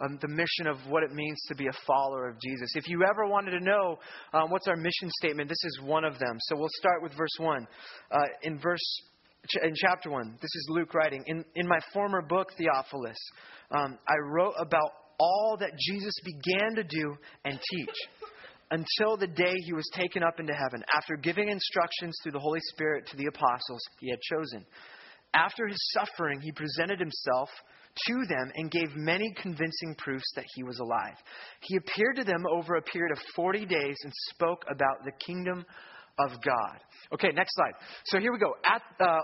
um, 0.00 0.18
the 0.20 0.28
mission 0.28 0.66
of 0.66 0.76
what 0.90 1.02
it 1.02 1.12
means 1.12 1.38
to 1.48 1.54
be 1.54 1.66
a 1.66 1.72
follower 1.86 2.28
of 2.28 2.38
Jesus. 2.40 2.72
If 2.74 2.86
you 2.88 3.02
ever 3.02 3.26
wanted 3.26 3.52
to 3.52 3.60
know 3.60 3.98
um, 4.34 4.50
what's 4.50 4.68
our 4.68 4.76
mission 4.76 5.10
statement, 5.22 5.48
this 5.48 5.64
is 5.64 5.80
one 5.82 6.04
of 6.04 6.18
them. 6.18 6.36
So 6.40 6.56
we'll 6.56 6.68
start 6.72 7.02
with 7.02 7.12
verse 7.16 7.34
1. 7.38 7.66
Uh, 8.10 8.18
in 8.42 8.58
verse 8.58 9.00
in 9.62 9.74
chapter 9.76 10.10
1, 10.10 10.38
this 10.42 10.54
is 10.54 10.66
Luke 10.70 10.92
writing, 10.92 11.22
In, 11.26 11.44
in 11.54 11.68
my 11.68 11.78
former 11.92 12.20
book, 12.20 12.48
Theophilus, 12.58 13.16
um, 13.70 13.98
I 14.08 14.14
wrote 14.28 14.54
about 14.58 14.90
all 15.18 15.56
that 15.60 15.70
Jesus 15.78 16.14
began 16.24 16.74
to 16.74 16.84
do 16.84 17.16
and 17.44 17.58
teach 17.70 17.94
until 18.70 19.16
the 19.16 19.26
day 19.26 19.54
he 19.64 19.72
was 19.72 19.88
taken 19.94 20.22
up 20.22 20.40
into 20.40 20.52
heaven, 20.54 20.82
after 20.94 21.16
giving 21.16 21.48
instructions 21.48 22.16
through 22.22 22.32
the 22.32 22.40
Holy 22.40 22.60
Spirit 22.72 23.06
to 23.08 23.16
the 23.16 23.26
apostles 23.26 23.80
he 24.00 24.10
had 24.10 24.20
chosen. 24.20 24.64
After 25.34 25.66
his 25.66 25.78
suffering, 25.92 26.40
he 26.40 26.52
presented 26.52 26.98
himself 26.98 27.50
to 28.08 28.14
them 28.28 28.50
and 28.54 28.70
gave 28.70 28.94
many 28.94 29.32
convincing 29.40 29.94
proofs 29.98 30.30
that 30.34 30.44
he 30.54 30.62
was 30.62 30.78
alive. 30.78 31.16
He 31.60 31.76
appeared 31.76 32.16
to 32.16 32.24
them 32.24 32.44
over 32.50 32.76
a 32.76 32.82
period 32.82 33.12
of 33.12 33.22
40 33.34 33.66
days 33.66 33.96
and 34.02 34.12
spoke 34.30 34.64
about 34.68 35.04
the 35.04 35.12
kingdom 35.24 35.64
of 36.18 36.30
God. 36.42 36.78
Okay, 37.12 37.28
next 37.34 37.54
slide. 37.54 37.74
So 38.06 38.18
here 38.18 38.32
we 38.32 38.38
go. 38.38 38.54
At, 38.64 38.82
uh, 39.00 39.20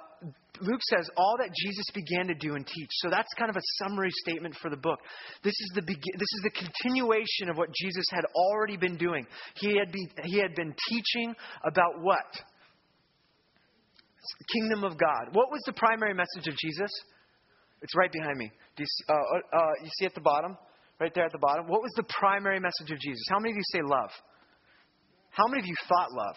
Luke 0.61 0.81
says 0.83 1.09
all 1.17 1.37
that 1.39 1.49
Jesus 1.57 1.87
began 1.95 2.27
to 2.29 2.35
do 2.35 2.55
and 2.55 2.67
teach. 2.67 2.91
So 3.01 3.09
that's 3.11 3.33
kind 3.39 3.51
of 3.51 3.57
a 3.57 3.63
summary 3.83 4.11
statement 4.25 4.55
for 4.61 4.69
the 4.71 4.77
book. 4.77 4.99
This 5.43 5.55
is 5.55 5.73
the 5.75 5.83
be- 5.83 5.95
this 5.95 6.33
is 6.35 6.41
the 6.45 6.51
continuation 6.51 7.49
of 7.49 7.57
what 7.57 7.71
Jesus 7.75 8.05
had 8.11 8.25
already 8.35 8.77
been 8.77 8.97
doing. 8.97 9.27
He 9.57 9.79
had 9.79 9.91
be, 9.91 10.07
he 10.25 10.39
had 10.39 10.55
been 10.55 10.75
teaching 10.89 11.35
about 11.65 12.01
what? 12.01 12.27
the 14.39 14.45
kingdom 14.53 14.85
of 14.85 14.99
God. 14.99 15.35
What 15.35 15.51
was 15.51 15.61
the 15.67 15.73
primary 15.73 16.15
message 16.15 16.47
of 16.47 16.57
Jesus? 16.57 16.91
It's 17.83 17.97
right 17.97 18.13
behind 18.13 18.39
me. 18.39 18.51
Do 18.77 18.83
you 18.83 18.87
see, 18.87 19.05
uh, 19.09 19.15
uh, 19.15 19.59
uh, 19.59 19.73
you 19.83 19.91
see 19.99 20.07
at 20.07 20.15
the 20.15 20.21
bottom? 20.21 20.57
Right 21.01 21.13
there 21.15 21.25
at 21.25 21.33
the 21.33 21.39
bottom. 21.39 21.67
What 21.67 21.83
was 21.83 21.91
the 21.97 22.05
primary 22.05 22.61
message 22.61 22.93
of 22.93 22.99
Jesus? 23.01 23.25
How 23.29 23.41
many 23.41 23.51
of 23.51 23.57
you 23.57 23.65
say 23.73 23.81
love? 23.83 24.11
How 25.31 25.49
many 25.49 25.61
of 25.61 25.67
you 25.67 25.75
thought 25.89 26.13
love? 26.13 26.37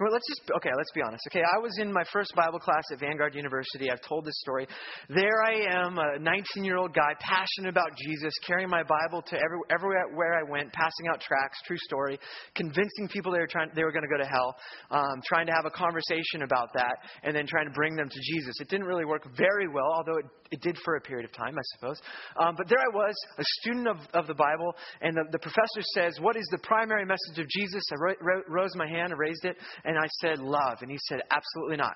Let's 0.00 0.26
just 0.26 0.50
okay. 0.56 0.70
Let's 0.76 0.90
be 0.92 1.02
honest. 1.02 1.22
Okay, 1.30 1.42
I 1.46 1.58
was 1.58 1.78
in 1.78 1.92
my 1.92 2.02
first 2.12 2.34
Bible 2.34 2.58
class 2.58 2.82
at 2.90 2.98
Vanguard 2.98 3.36
University. 3.36 3.92
I've 3.92 4.02
told 4.02 4.24
this 4.24 4.34
story. 4.40 4.66
There 5.08 5.42
I 5.46 5.70
am, 5.70 5.98
a 5.98 6.18
19-year-old 6.18 6.92
guy, 6.92 7.14
passionate 7.20 7.68
about 7.70 7.90
Jesus, 8.04 8.32
carrying 8.44 8.68
my 8.68 8.82
Bible 8.82 9.22
to 9.22 9.36
every, 9.36 9.58
everywhere 9.70 10.34
I 10.34 10.50
went, 10.50 10.72
passing 10.72 11.06
out 11.12 11.20
tracts. 11.20 11.60
True 11.64 11.78
story. 11.78 12.18
Convincing 12.56 13.06
people 13.06 13.30
they 13.30 13.38
were 13.38 13.46
trying, 13.46 13.70
they 13.76 13.84
were 13.84 13.92
going 13.92 14.02
to 14.02 14.08
go 14.08 14.18
to 14.18 14.26
hell. 14.26 14.56
Um, 14.90 15.22
trying 15.28 15.46
to 15.46 15.52
have 15.52 15.64
a 15.64 15.70
conversation 15.70 16.42
about 16.42 16.72
that, 16.74 16.98
and 17.22 17.34
then 17.34 17.46
trying 17.46 17.66
to 17.66 17.72
bring 17.72 17.94
them 17.94 18.08
to 18.08 18.20
Jesus. 18.34 18.58
It 18.60 18.68
didn't 18.68 18.86
really 18.86 19.04
work 19.04 19.22
very 19.36 19.68
well, 19.68 19.94
although 19.94 20.18
it, 20.18 20.26
it 20.50 20.60
did 20.60 20.76
for 20.84 20.96
a 20.96 21.00
period 21.00 21.24
of 21.24 21.32
time, 21.32 21.54
I 21.56 21.62
suppose. 21.78 22.02
Um, 22.36 22.56
but 22.58 22.68
there 22.68 22.80
I 22.80 22.96
was, 22.96 23.14
a 23.38 23.44
student 23.60 23.86
of, 23.86 23.98
of 24.12 24.26
the 24.26 24.34
Bible, 24.34 24.74
and 25.02 25.16
the, 25.16 25.22
the 25.30 25.38
professor 25.38 25.82
says, 25.94 26.18
"What 26.20 26.34
is 26.34 26.48
the 26.50 26.58
primary 26.58 27.06
message 27.06 27.38
of 27.38 27.46
Jesus?" 27.48 27.84
I 27.92 27.94
ro- 28.02 28.42
rose 28.48 28.74
my 28.74 28.88
hand, 28.88 29.12
I 29.12 29.16
raised 29.16 29.44
it 29.44 29.56
and 29.84 29.96
I 29.98 30.06
said, 30.20 30.38
love. 30.38 30.78
And 30.80 30.90
he 30.90 30.98
said, 31.08 31.20
absolutely 31.30 31.76
not. 31.76 31.94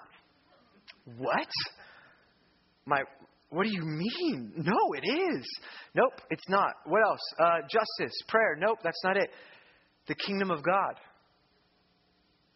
What? 1.16 1.48
My, 2.86 3.02
what 3.50 3.64
do 3.64 3.70
you 3.72 3.82
mean? 3.82 4.52
No, 4.56 4.92
it 4.94 5.06
is. 5.06 5.46
Nope, 5.94 6.20
it's 6.30 6.48
not. 6.48 6.72
What 6.84 7.02
else? 7.02 7.20
Uh, 7.40 7.60
justice, 7.62 8.14
prayer. 8.28 8.56
Nope, 8.58 8.78
that's 8.82 9.02
not 9.04 9.16
it. 9.16 9.30
The 10.06 10.14
kingdom 10.14 10.50
of 10.50 10.62
God. 10.62 10.94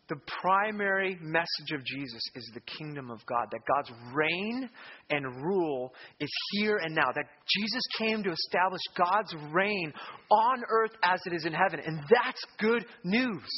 The 0.08 0.20
primary 0.42 1.16
message 1.22 1.72
of 1.72 1.82
Jesus 1.84 2.20
is 2.34 2.50
the 2.52 2.60
kingdom 2.60 3.10
of 3.10 3.24
God, 3.24 3.46
that 3.50 3.60
God's 3.66 3.90
reign 4.12 4.68
and 5.08 5.42
rule 5.42 5.94
is 6.20 6.30
here 6.50 6.76
and 6.76 6.94
now, 6.94 7.10
that 7.14 7.24
Jesus 7.48 7.82
came 7.98 8.22
to 8.22 8.30
establish 8.30 8.80
God's 8.94 9.34
reign 9.52 9.92
on 10.30 10.62
earth 10.68 10.90
as 11.02 11.20
it 11.24 11.32
is 11.32 11.46
in 11.46 11.54
heaven. 11.54 11.80
And 11.84 12.00
that's 12.10 12.44
good 12.58 12.84
news. 13.04 13.48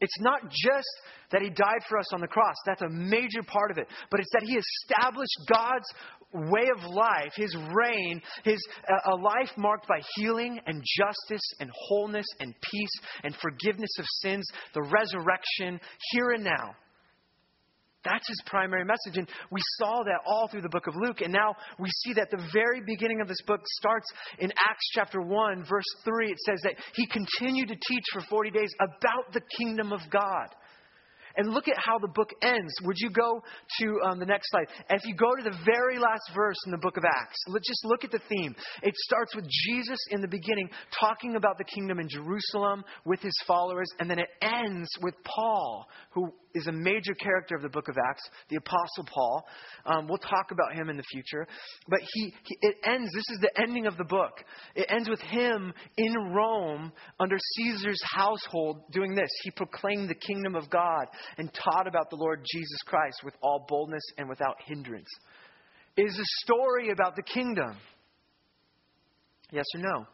It's 0.00 0.20
not 0.20 0.42
just 0.50 0.88
that 1.30 1.42
he 1.42 1.50
died 1.50 1.82
for 1.88 1.98
us 1.98 2.12
on 2.12 2.20
the 2.20 2.26
cross. 2.26 2.56
That's 2.66 2.82
a 2.82 2.88
major 2.88 3.42
part 3.46 3.70
of 3.70 3.78
it. 3.78 3.86
But 4.10 4.20
it's 4.20 4.30
that 4.32 4.42
he 4.42 4.58
established 4.58 5.36
God's 5.46 5.86
way 6.32 6.68
of 6.76 6.84
life, 6.84 7.32
his 7.34 7.54
reign, 7.74 8.22
his 8.44 8.64
uh, 8.88 9.12
a 9.12 9.16
life 9.16 9.50
marked 9.56 9.88
by 9.88 10.00
healing 10.16 10.60
and 10.66 10.82
justice 10.96 11.42
and 11.58 11.70
wholeness 11.88 12.26
and 12.38 12.54
peace 12.60 13.00
and 13.24 13.34
forgiveness 13.36 13.90
of 13.98 14.04
sins, 14.20 14.46
the 14.74 14.82
resurrection 14.82 15.80
here 16.12 16.30
and 16.30 16.44
now. 16.44 16.74
That's 18.04 18.26
his 18.26 18.40
primary 18.46 18.84
message. 18.84 19.18
And 19.18 19.28
we 19.50 19.60
saw 19.78 20.02
that 20.04 20.20
all 20.26 20.48
through 20.48 20.62
the 20.62 20.70
book 20.70 20.86
of 20.86 20.94
Luke. 20.96 21.20
And 21.20 21.32
now 21.32 21.54
we 21.78 21.88
see 22.02 22.14
that 22.14 22.30
the 22.30 22.42
very 22.52 22.80
beginning 22.80 23.20
of 23.20 23.28
this 23.28 23.42
book 23.46 23.60
starts 23.64 24.06
in 24.38 24.50
Acts 24.52 24.88
chapter 24.94 25.20
1, 25.20 25.64
verse 25.68 25.84
3. 26.04 26.30
It 26.30 26.38
says 26.46 26.60
that 26.62 26.74
he 26.94 27.06
continued 27.06 27.68
to 27.68 27.74
teach 27.74 28.04
for 28.12 28.22
40 28.22 28.50
days 28.50 28.72
about 28.80 29.32
the 29.32 29.42
kingdom 29.58 29.92
of 29.92 30.00
God. 30.10 30.48
And 31.36 31.52
look 31.52 31.68
at 31.68 31.76
how 31.78 31.98
the 31.98 32.08
book 32.08 32.30
ends. 32.42 32.72
Would 32.84 32.96
you 32.98 33.10
go 33.10 33.42
to 33.80 34.00
um, 34.08 34.18
the 34.18 34.26
next 34.26 34.50
slide? 34.50 34.66
If 34.90 35.04
you 35.04 35.14
go 35.14 35.34
to 35.36 35.42
the 35.42 35.56
very 35.64 35.98
last 35.98 36.30
verse 36.34 36.56
in 36.66 36.72
the 36.72 36.78
book 36.78 36.96
of 36.96 37.04
Acts, 37.04 37.38
let's 37.48 37.68
just 37.68 37.84
look 37.84 38.04
at 38.04 38.10
the 38.10 38.20
theme. 38.28 38.54
It 38.82 38.94
starts 38.96 39.34
with 39.34 39.46
Jesus 39.48 39.98
in 40.10 40.20
the 40.20 40.28
beginning 40.28 40.68
talking 40.98 41.36
about 41.36 41.58
the 41.58 41.64
kingdom 41.64 41.98
in 41.98 42.08
Jerusalem 42.08 42.84
with 43.04 43.20
his 43.20 43.34
followers, 43.46 43.88
and 43.98 44.10
then 44.10 44.18
it 44.18 44.28
ends 44.42 44.88
with 45.02 45.14
Paul, 45.24 45.86
who 46.12 46.32
is 46.54 46.66
a 46.66 46.72
major 46.72 47.14
character 47.14 47.54
of 47.54 47.62
the 47.62 47.68
book 47.68 47.88
of 47.88 47.96
Acts, 48.08 48.22
the 48.48 48.56
Apostle 48.56 49.06
Paul. 49.06 49.44
Um, 49.86 50.08
we'll 50.08 50.18
talk 50.18 50.50
about 50.50 50.74
him 50.74 50.90
in 50.90 50.96
the 50.96 51.04
future. 51.04 51.46
But 51.88 52.00
he, 52.12 52.34
he, 52.44 52.56
it 52.62 52.76
ends, 52.84 53.10
this 53.14 53.30
is 53.30 53.38
the 53.40 53.60
ending 53.60 53.86
of 53.86 53.96
the 53.96 54.04
book. 54.04 54.42
It 54.74 54.86
ends 54.88 55.08
with 55.08 55.20
him 55.20 55.72
in 55.96 56.14
Rome 56.32 56.92
under 57.20 57.36
Caesar's 57.56 58.00
household 58.02 58.82
doing 58.90 59.14
this. 59.14 59.30
He 59.44 59.50
proclaimed 59.50 60.08
the 60.08 60.14
kingdom 60.14 60.54
of 60.54 60.68
God 60.70 61.06
and 61.38 61.52
taught 61.52 61.86
about 61.86 62.10
the 62.10 62.16
Lord 62.16 62.44
Jesus 62.50 62.78
Christ 62.86 63.22
with 63.24 63.34
all 63.42 63.64
boldness 63.68 64.04
and 64.18 64.28
without 64.28 64.56
hindrance. 64.66 65.08
Is 65.96 66.18
a 66.18 66.44
story 66.44 66.90
about 66.90 67.16
the 67.16 67.22
kingdom. 67.22 67.76
Yes 69.50 69.64
or 69.74 69.80
no? 69.80 70.06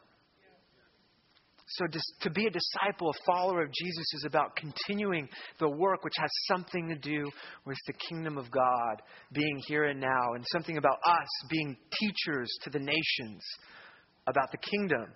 So, 1.68 1.84
to 2.20 2.30
be 2.30 2.46
a 2.46 2.50
disciple, 2.50 3.10
a 3.10 3.24
follower 3.26 3.64
of 3.64 3.72
Jesus, 3.72 4.14
is 4.14 4.24
about 4.24 4.54
continuing 4.54 5.28
the 5.58 5.68
work 5.68 6.04
which 6.04 6.14
has 6.16 6.30
something 6.46 6.88
to 6.88 6.94
do 6.94 7.28
with 7.64 7.76
the 7.88 7.92
kingdom 8.08 8.38
of 8.38 8.52
God 8.52 9.02
being 9.32 9.60
here 9.66 9.86
and 9.86 10.00
now, 10.00 10.34
and 10.34 10.44
something 10.52 10.76
about 10.76 10.98
us 11.04 11.28
being 11.50 11.76
teachers 11.98 12.48
to 12.62 12.70
the 12.70 12.78
nations 12.78 13.42
about 14.28 14.52
the 14.52 14.58
kingdom, 14.58 15.06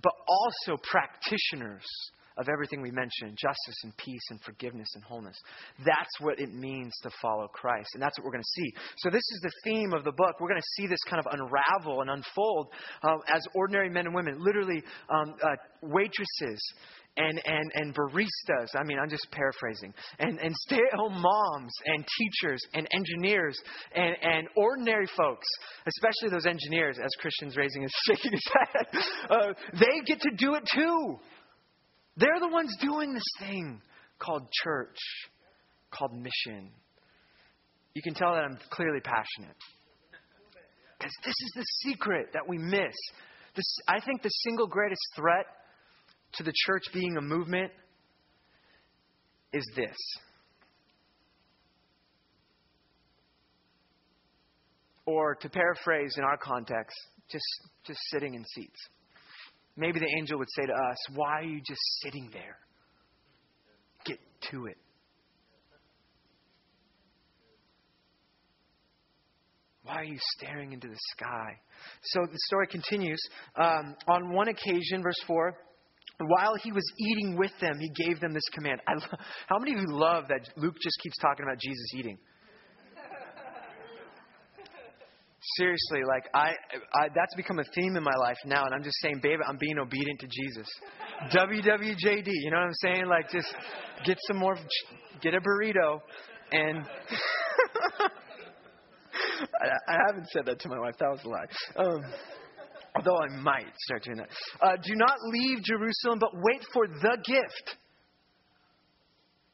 but 0.00 0.12
also 0.28 0.80
practitioners 0.88 1.84
of 2.38 2.48
everything 2.48 2.80
we 2.80 2.90
mentioned 2.90 3.36
justice 3.36 3.76
and 3.84 3.96
peace 3.96 4.22
and 4.30 4.40
forgiveness 4.42 4.88
and 4.94 5.04
wholeness. 5.04 5.36
That's 5.84 6.20
what 6.20 6.38
it 6.38 6.52
means 6.52 6.94
to 7.02 7.10
follow 7.20 7.48
Christ. 7.48 7.90
And 7.94 8.02
that's 8.02 8.18
what 8.18 8.24
we're 8.24 8.32
going 8.32 8.42
to 8.42 8.62
see. 8.62 8.72
So, 8.98 9.10
this 9.10 9.18
is 9.18 9.40
the 9.42 9.52
theme 9.64 9.92
of 9.92 10.04
the 10.04 10.12
book. 10.12 10.40
We're 10.40 10.48
going 10.48 10.60
to 10.60 10.82
see 10.82 10.86
this 10.86 11.02
kind 11.08 11.20
of 11.24 11.32
unravel 11.32 12.00
and 12.00 12.10
unfold 12.10 12.68
uh, 13.02 13.16
as 13.34 13.46
ordinary 13.54 13.90
men 13.90 14.06
and 14.06 14.14
women, 14.14 14.36
literally 14.38 14.82
um, 15.10 15.34
uh, 15.42 15.56
waitresses 15.82 16.60
and, 17.18 17.40
and, 17.44 17.70
and 17.74 17.94
baristas. 17.94 18.68
I 18.78 18.84
mean, 18.84 18.98
I'm 18.98 19.10
just 19.10 19.26
paraphrasing. 19.32 19.92
And, 20.18 20.38
and 20.38 20.54
stay 20.54 20.76
at 20.76 20.96
home 20.96 21.20
moms 21.20 21.72
and 21.86 22.06
teachers 22.18 22.60
and 22.74 22.86
engineers 22.92 23.60
and, 23.94 24.16
and 24.22 24.48
ordinary 24.56 25.06
folks, 25.16 25.46
especially 25.86 26.30
those 26.30 26.46
engineers, 26.46 26.98
as 26.98 27.10
Christian's 27.20 27.56
raising 27.56 27.82
his, 27.82 27.92
shaking 28.06 28.32
his 28.32 28.44
head, 28.52 29.02
uh, 29.30 29.52
they 29.74 30.00
get 30.06 30.20
to 30.20 30.30
do 30.36 30.54
it 30.54 30.62
too. 30.72 31.18
They're 32.18 32.40
the 32.40 32.48
ones 32.48 32.76
doing 32.80 33.14
this 33.14 33.22
thing 33.38 33.80
called 34.18 34.48
church, 34.64 34.98
called 35.92 36.12
mission. 36.14 36.70
You 37.94 38.02
can 38.02 38.14
tell 38.14 38.32
that 38.34 38.42
I'm 38.42 38.58
clearly 38.70 39.00
passionate. 39.00 39.56
Because 40.98 41.12
this 41.24 41.34
is 41.40 41.52
the 41.54 41.64
secret 41.88 42.30
that 42.32 42.48
we 42.48 42.58
miss. 42.58 42.94
This, 43.54 43.64
I 43.86 44.00
think 44.00 44.22
the 44.22 44.30
single 44.30 44.66
greatest 44.66 45.00
threat 45.14 45.46
to 46.34 46.42
the 46.42 46.52
church 46.66 46.84
being 46.92 47.16
a 47.16 47.20
movement 47.20 47.70
is 49.52 49.64
this. 49.76 49.96
Or 55.06 55.36
to 55.36 55.48
paraphrase 55.48 56.14
in 56.18 56.24
our 56.24 56.36
context, 56.36 56.96
just, 57.30 57.44
just 57.86 58.00
sitting 58.10 58.34
in 58.34 58.44
seats. 58.44 58.88
Maybe 59.78 60.00
the 60.00 60.12
angel 60.18 60.38
would 60.40 60.50
say 60.50 60.66
to 60.66 60.72
us, 60.72 60.96
Why 61.14 61.38
are 61.38 61.44
you 61.44 61.60
just 61.64 61.80
sitting 62.02 62.28
there? 62.32 62.58
Get 64.04 64.18
to 64.50 64.66
it. 64.66 64.76
Why 69.84 70.00
are 70.00 70.04
you 70.04 70.18
staring 70.36 70.72
into 70.72 70.88
the 70.88 70.98
sky? 71.16 71.60
So 72.02 72.26
the 72.26 72.38
story 72.46 72.66
continues. 72.66 73.20
Um, 73.56 73.94
on 74.08 74.34
one 74.34 74.48
occasion, 74.48 75.00
verse 75.00 75.16
4, 75.26 75.54
while 76.26 76.56
he 76.60 76.72
was 76.72 76.84
eating 76.98 77.36
with 77.38 77.52
them, 77.60 77.78
he 77.78 78.04
gave 78.04 78.20
them 78.20 78.34
this 78.34 78.42
command. 78.52 78.80
I, 78.86 78.94
how 79.46 79.58
many 79.58 79.74
of 79.74 79.78
you 79.78 79.86
love 79.88 80.24
that 80.28 80.40
Luke 80.56 80.74
just 80.82 80.98
keeps 81.02 81.16
talking 81.18 81.44
about 81.44 81.58
Jesus 81.60 81.94
eating? 81.94 82.18
Seriously, 85.56 86.00
like 86.06 86.24
I, 86.34 86.52
I, 86.94 87.08
that's 87.14 87.34
become 87.36 87.58
a 87.58 87.64
theme 87.74 87.96
in 87.96 88.02
my 88.02 88.14
life 88.20 88.36
now, 88.44 88.64
and 88.64 88.74
I'm 88.74 88.82
just 88.82 88.96
saying, 89.00 89.20
babe, 89.22 89.38
I'm 89.46 89.56
being 89.58 89.78
obedient 89.78 90.20
to 90.20 90.26
Jesus. 90.26 90.66
WWJD, 91.32 92.26
you 92.26 92.50
know 92.50 92.58
what 92.58 92.66
I'm 92.66 92.74
saying? 92.74 93.06
Like, 93.06 93.30
just 93.30 93.54
get 94.04 94.18
some 94.26 94.36
more, 94.38 94.56
get 95.22 95.34
a 95.34 95.40
burrito, 95.40 96.00
and 96.52 96.78
I, 99.60 99.68
I 99.88 99.96
haven't 100.06 100.28
said 100.28 100.46
that 100.46 100.60
to 100.60 100.68
my 100.68 100.78
wife. 100.78 100.94
That 100.98 101.10
was 101.10 101.20
a 101.24 101.28
lie. 101.28 101.46
Um, 101.76 102.04
Although 102.96 103.18
I 103.18 103.28
might 103.40 103.66
start 103.84 104.02
doing 104.04 104.16
that. 104.16 104.28
Uh, 104.60 104.76
do 104.82 104.94
not 104.96 105.16
leave 105.30 105.62
Jerusalem, 105.62 106.18
but 106.18 106.30
wait 106.34 106.64
for 106.72 106.88
the 106.88 107.18
gift 107.24 107.76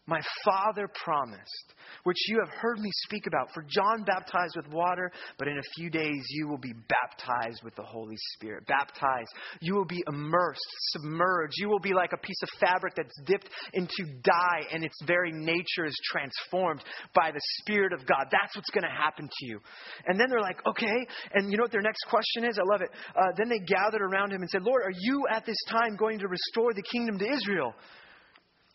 my 0.06 0.20
Father 0.44 0.88
promised, 1.02 1.74
which 2.02 2.18
you 2.28 2.38
have 2.44 2.52
heard 2.54 2.78
me 2.78 2.90
speak 3.06 3.26
about. 3.26 3.48
For 3.54 3.64
John 3.66 4.04
baptized 4.04 4.54
with 4.56 4.68
water, 4.68 5.10
but 5.38 5.48
in 5.48 5.56
a 5.56 5.62
few 5.76 5.88
days 5.88 6.22
you 6.30 6.46
will 6.46 6.58
be 6.58 6.74
baptized 6.88 7.62
with 7.64 7.74
the 7.74 7.82
Holy 7.82 8.16
Spirit. 8.34 8.66
Baptized. 8.66 9.30
You 9.60 9.74
will 9.74 9.86
be 9.86 10.02
immersed, 10.06 10.60
submerged. 10.90 11.54
You 11.56 11.68
will 11.68 11.80
be 11.80 11.94
like 11.94 12.12
a 12.12 12.18
piece 12.18 12.42
of 12.42 12.48
fabric 12.60 12.94
that's 12.96 13.18
dipped 13.24 13.48
into 13.72 14.04
dye, 14.22 14.66
and 14.72 14.84
its 14.84 14.96
very 15.06 15.32
nature 15.32 15.86
is 15.86 15.98
transformed 16.12 16.84
by 17.14 17.30
the 17.30 17.40
Spirit 17.60 17.94
of 17.94 18.00
God. 18.06 18.26
That's 18.30 18.54
what's 18.54 18.70
going 18.70 18.84
to 18.84 19.02
happen 19.02 19.26
to 19.26 19.46
you. 19.46 19.58
And 20.06 20.20
then 20.20 20.28
they're 20.28 20.40
like, 20.40 20.60
okay. 20.66 21.06
And 21.32 21.50
you 21.50 21.56
know 21.56 21.64
what 21.64 21.72
their 21.72 21.80
next 21.80 22.04
question 22.10 22.44
is? 22.44 22.58
I 22.58 22.70
love 22.70 22.82
it. 22.82 22.90
Uh, 23.16 23.32
then 23.38 23.48
they 23.48 23.60
gathered 23.60 24.02
around 24.02 24.32
him 24.32 24.42
and 24.42 24.50
said, 24.50 24.62
Lord, 24.62 24.82
are 24.82 24.92
you 24.98 25.24
at 25.30 25.46
this 25.46 25.58
time 25.70 25.96
going 25.96 26.18
to 26.18 26.28
restore 26.28 26.74
the 26.74 26.82
kingdom 26.82 27.18
to 27.18 27.32
Israel? 27.32 27.74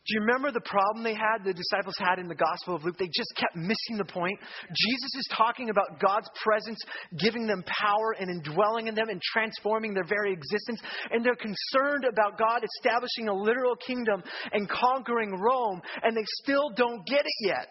Do 0.09 0.15
you 0.15 0.21
remember 0.21 0.51
the 0.51 0.65
problem 0.65 1.03
they 1.03 1.13
had, 1.13 1.45
the 1.45 1.53
disciples 1.53 1.93
had 1.99 2.17
in 2.17 2.27
the 2.27 2.33
Gospel 2.33 2.73
of 2.73 2.83
Luke? 2.83 2.97
They 2.97 3.11
just 3.13 3.29
kept 3.35 3.55
missing 3.55 3.95
the 3.95 4.05
point. 4.05 4.39
Jesus 4.73 5.13
is 5.13 5.29
talking 5.37 5.69
about 5.69 5.99
God's 6.01 6.27
presence 6.43 6.81
giving 7.19 7.45
them 7.45 7.63
power 7.67 8.15
and 8.19 8.27
indwelling 8.27 8.87
in 8.87 8.95
them 8.95 9.09
and 9.09 9.21
transforming 9.21 9.93
their 9.93 10.05
very 10.09 10.33
existence. 10.33 10.81
And 11.11 11.23
they're 11.23 11.35
concerned 11.35 12.05
about 12.11 12.39
God 12.39 12.63
establishing 12.77 13.27
a 13.27 13.33
literal 13.35 13.75
kingdom 13.75 14.23
and 14.51 14.67
conquering 14.67 15.39
Rome, 15.39 15.79
and 16.01 16.17
they 16.17 16.25
still 16.41 16.71
don't 16.75 17.05
get 17.05 17.21
it 17.21 17.47
yet. 17.47 17.67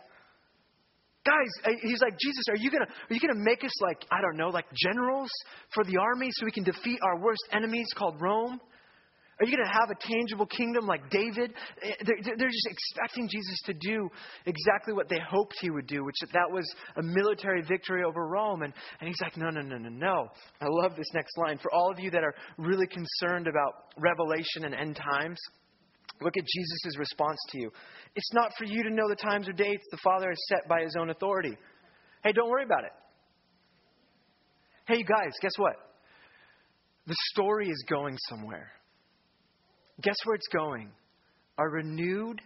Guys, 1.26 1.74
he's 1.82 2.00
like, 2.00 2.16
Jesus, 2.22 2.44
are 2.50 2.56
you 2.56 2.70
gonna 2.70 2.86
are 2.86 3.14
you 3.14 3.18
gonna 3.18 3.42
make 3.42 3.64
us 3.64 3.82
like, 3.82 4.06
I 4.12 4.20
don't 4.22 4.36
know, 4.36 4.48
like 4.48 4.66
generals 4.76 5.28
for 5.74 5.82
the 5.82 5.96
army 5.98 6.28
so 6.30 6.46
we 6.46 6.52
can 6.52 6.62
defeat 6.62 7.00
our 7.02 7.18
worst 7.18 7.42
enemies 7.50 7.88
called 7.96 8.20
Rome? 8.20 8.60
Are 9.40 9.46
you 9.46 9.56
going 9.56 9.68
to 9.68 9.72
have 9.72 9.90
a 9.90 9.94
tangible 9.94 10.46
kingdom 10.46 10.86
like 10.86 11.10
David? 11.10 11.54
Eh, 11.82 11.92
they're 12.04 12.50
just 12.50 12.68
expecting 12.68 13.28
Jesus 13.28 13.56
to 13.66 13.74
do 13.74 14.08
exactly 14.46 14.94
what 14.94 15.08
they 15.08 15.18
hoped 15.30 15.54
he 15.60 15.70
would 15.70 15.86
do, 15.86 16.04
which 16.04 16.16
that 16.32 16.50
was 16.50 16.64
a 16.96 17.02
military 17.02 17.62
victory 17.62 18.02
over 18.02 18.26
Rome. 18.26 18.62
And, 18.62 18.72
and 19.00 19.08
he's 19.08 19.20
like, 19.22 19.36
no, 19.36 19.50
no, 19.50 19.60
no, 19.60 19.78
no, 19.78 19.88
no. 19.90 20.28
I 20.60 20.66
love 20.68 20.96
this 20.96 21.06
next 21.14 21.38
line. 21.38 21.58
For 21.58 21.72
all 21.72 21.90
of 21.90 22.00
you 22.00 22.10
that 22.10 22.24
are 22.24 22.34
really 22.56 22.86
concerned 22.88 23.46
about 23.46 23.94
revelation 23.96 24.64
and 24.64 24.74
end 24.74 24.96
times, 24.96 25.38
look 26.20 26.36
at 26.36 26.44
Jesus' 26.44 26.98
response 26.98 27.38
to 27.50 27.60
you. 27.60 27.70
It's 28.16 28.32
not 28.32 28.52
for 28.58 28.64
you 28.64 28.82
to 28.82 28.90
know 28.90 29.08
the 29.08 29.14
times 29.14 29.48
or 29.48 29.52
dates 29.52 29.84
the 29.92 29.98
Father 30.02 30.30
has 30.30 30.38
set 30.48 30.68
by 30.68 30.82
his 30.82 30.96
own 30.98 31.10
authority. 31.10 31.56
Hey, 32.24 32.32
don't 32.32 32.50
worry 32.50 32.64
about 32.64 32.82
it. 32.82 32.92
Hey, 34.88 34.96
you 34.98 35.04
guys, 35.04 35.32
guess 35.40 35.52
what? 35.58 35.74
The 37.06 37.14
story 37.30 37.68
is 37.68 37.84
going 37.88 38.16
somewhere. 38.28 38.72
Guess 40.02 40.16
where 40.24 40.36
it's 40.36 40.48
going? 40.48 40.90
A 41.58 41.68
renewed 41.68 42.40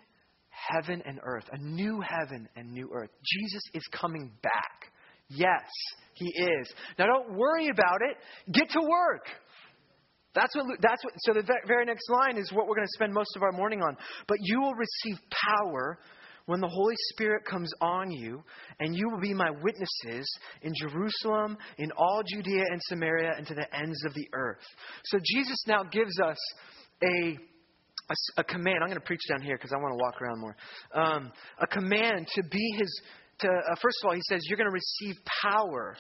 heaven 0.48 1.02
and 1.04 1.18
earth, 1.22 1.44
a 1.52 1.58
new 1.58 2.00
heaven 2.00 2.48
and 2.56 2.72
new 2.72 2.90
earth. 2.94 3.10
Jesus 3.24 3.62
is 3.74 3.82
coming 3.92 4.30
back. 4.42 4.92
Yes, 5.28 5.68
he 6.14 6.26
is. 6.26 6.72
Now 6.98 7.06
don't 7.06 7.36
worry 7.36 7.68
about 7.68 8.00
it. 8.02 8.16
Get 8.52 8.70
to 8.70 8.80
work. 8.80 9.26
That's 10.34 10.54
what, 10.56 10.64
that's 10.80 11.04
what, 11.04 11.12
so 11.18 11.34
the 11.34 11.46
very 11.66 11.84
next 11.84 12.08
line 12.08 12.38
is 12.38 12.50
what 12.52 12.66
we're 12.66 12.76
going 12.76 12.86
to 12.86 12.94
spend 12.94 13.12
most 13.12 13.36
of 13.36 13.42
our 13.42 13.52
morning 13.52 13.82
on. 13.82 13.96
But 14.26 14.38
you 14.40 14.60
will 14.60 14.74
receive 14.74 15.18
power 15.30 15.98
when 16.46 16.60
the 16.60 16.68
Holy 16.68 16.94
Spirit 17.10 17.44
comes 17.44 17.70
on 17.80 18.10
you, 18.10 18.42
and 18.80 18.96
you 18.96 19.08
will 19.10 19.20
be 19.20 19.34
my 19.34 19.50
witnesses 19.62 20.26
in 20.62 20.72
Jerusalem, 20.80 21.56
in 21.78 21.92
all 21.96 22.22
Judea 22.26 22.64
and 22.70 22.80
Samaria, 22.84 23.32
and 23.36 23.46
to 23.46 23.54
the 23.54 23.66
ends 23.76 24.02
of 24.06 24.14
the 24.14 24.26
earth. 24.32 24.64
So 25.04 25.18
Jesus 25.22 25.62
now 25.66 25.84
gives 25.84 26.18
us 26.20 26.38
a 27.02 27.38
a, 28.10 28.40
a 28.40 28.44
command. 28.44 28.78
I'm 28.82 28.88
going 28.88 29.00
to 29.00 29.06
preach 29.06 29.22
down 29.28 29.42
here 29.42 29.56
because 29.56 29.72
I 29.72 29.76
want 29.76 29.92
to 29.92 30.02
walk 30.02 30.20
around 30.20 30.40
more. 30.40 30.56
Um, 30.94 31.32
a 31.58 31.66
command 31.66 32.28
to 32.34 32.42
be 32.42 32.74
his. 32.78 33.02
To 33.40 33.48
uh, 33.48 33.74
first 33.80 33.98
of 34.02 34.08
all, 34.08 34.14
he 34.14 34.20
says 34.28 34.40
you're 34.48 34.58
going 34.58 34.70
to 34.70 34.72
receive 34.72 35.16
power 35.42 35.96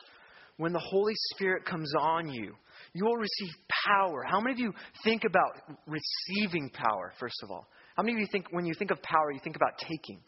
when 0.56 0.72
the 0.72 0.82
Holy 0.82 1.14
Spirit 1.34 1.64
comes 1.64 1.92
on 1.98 2.30
you. 2.30 2.54
You 2.94 3.04
will 3.04 3.16
receive 3.16 3.50
power. 3.86 4.22
How 4.28 4.40
many 4.40 4.52
of 4.52 4.58
you 4.58 4.72
think 5.02 5.22
about 5.24 5.78
receiving 5.86 6.70
power? 6.70 7.12
First 7.18 7.36
of 7.42 7.50
all, 7.50 7.66
how 7.96 8.02
many 8.02 8.14
of 8.14 8.20
you 8.20 8.26
think 8.30 8.46
when 8.50 8.66
you 8.66 8.74
think 8.78 8.90
of 8.90 9.00
power, 9.02 9.32
you 9.32 9.40
think 9.42 9.56
about 9.56 9.78
taking, 9.78 10.20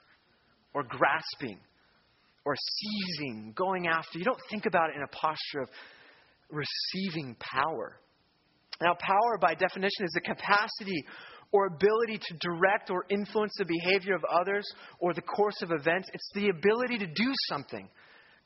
or 0.73 0.83
grasping, 0.83 1.59
or 2.45 2.55
seizing, 2.57 3.53
going 3.57 3.87
after? 3.87 4.19
You 4.19 4.25
don't 4.25 4.41
think 4.51 4.67
about 4.67 4.91
it 4.91 4.97
in 4.97 5.03
a 5.03 5.09
posture 5.09 5.61
of 5.63 5.69
receiving 6.51 7.37
power. 7.39 7.99
Now, 8.85 8.95
power, 9.01 9.39
by 9.41 9.55
definition, 9.55 10.05
is 10.05 10.13
the 10.13 10.21
capacity 10.21 11.07
or 11.53 11.67
ability 11.67 12.19
to 12.19 12.37
direct 12.39 12.91
or 12.91 13.07
influence 13.09 13.55
the 13.57 13.65
behavior 13.65 14.15
of 14.15 14.23
others 14.31 14.67
or 15.01 15.15
the 15.15 15.23
course 15.23 15.63
of 15.63 15.71
events. 15.71 16.09
It's 16.13 16.31
the 16.35 16.51
ability 16.51 16.99
to 16.99 17.07
do 17.07 17.33
something. 17.49 17.89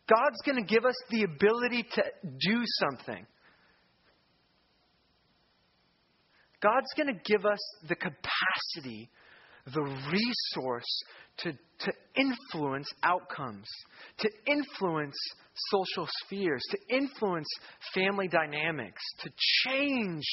God's 0.09 0.40
going 0.46 0.64
to 0.64 0.74
give 0.74 0.85
us 0.85 0.94
the 1.11 1.24
ability 1.24 1.85
to 1.94 2.03
do 2.22 2.62
something. 2.64 3.27
God's 6.62 6.92
going 6.96 7.12
to 7.12 7.20
give 7.24 7.44
us 7.44 7.59
the 7.88 7.96
capacity, 7.96 9.11
the 9.72 9.83
resource 9.83 11.02
to, 11.38 11.52
to 11.52 11.92
influence 12.16 12.88
outcomes, 13.02 13.66
to 14.18 14.31
influence 14.46 15.16
social 15.70 16.09
spheres, 16.24 16.62
to 16.70 16.96
influence 16.96 17.48
family 17.94 18.28
dynamics, 18.28 19.02
to 19.20 19.31
change 19.66 20.24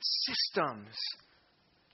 systems, 0.00 0.94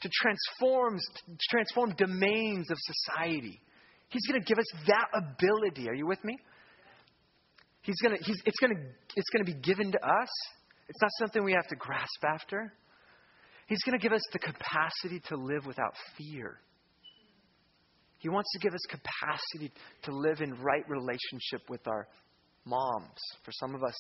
to 0.01 0.11
transform, 0.13 0.99
to 0.99 1.37
transform 1.51 1.95
domains 1.97 2.71
of 2.71 2.79
society. 2.79 3.61
He's 4.09 4.27
going 4.27 4.41
to 4.41 4.47
give 4.47 4.59
us 4.59 4.67
that 4.87 5.09
ability. 5.15 5.89
Are 5.89 5.95
you 5.95 6.07
with 6.07 6.23
me? 6.25 6.39
He's 7.83 8.01
going 8.03 8.17
to, 8.17 8.25
he's, 8.25 8.41
it's, 8.45 8.59
going 8.59 8.75
to, 8.75 8.83
it's 9.15 9.29
going 9.31 9.45
to 9.45 9.53
be 9.53 9.61
given 9.61 9.93
to 9.93 9.99
us. 9.99 10.29
It's 10.89 11.01
not 11.01 11.11
something 11.19 11.45
we 11.45 11.53
have 11.53 11.67
to 11.69 11.77
grasp 11.77 12.25
after. 12.25 12.73
He's 13.67 13.83
going 13.83 13.99
to 13.99 14.03
give 14.03 14.13
us 14.13 14.23
the 14.33 14.39
capacity 14.39 15.21
to 15.29 15.37
live 15.37 15.67
without 15.67 15.95
fear. 16.17 16.61
He 18.19 18.29
wants 18.29 18.51
to 18.53 18.59
give 18.59 18.75
us 18.75 18.81
capacity 18.89 19.73
to 20.05 20.13
live 20.13 20.41
in 20.41 20.55
right 20.63 20.85
relationship 20.89 21.69
with 21.69 21.87
our 21.87 22.09
moms. 22.65 23.21
For 23.45 23.53
some 23.53 23.75
of 23.75 23.83
us, 23.83 23.95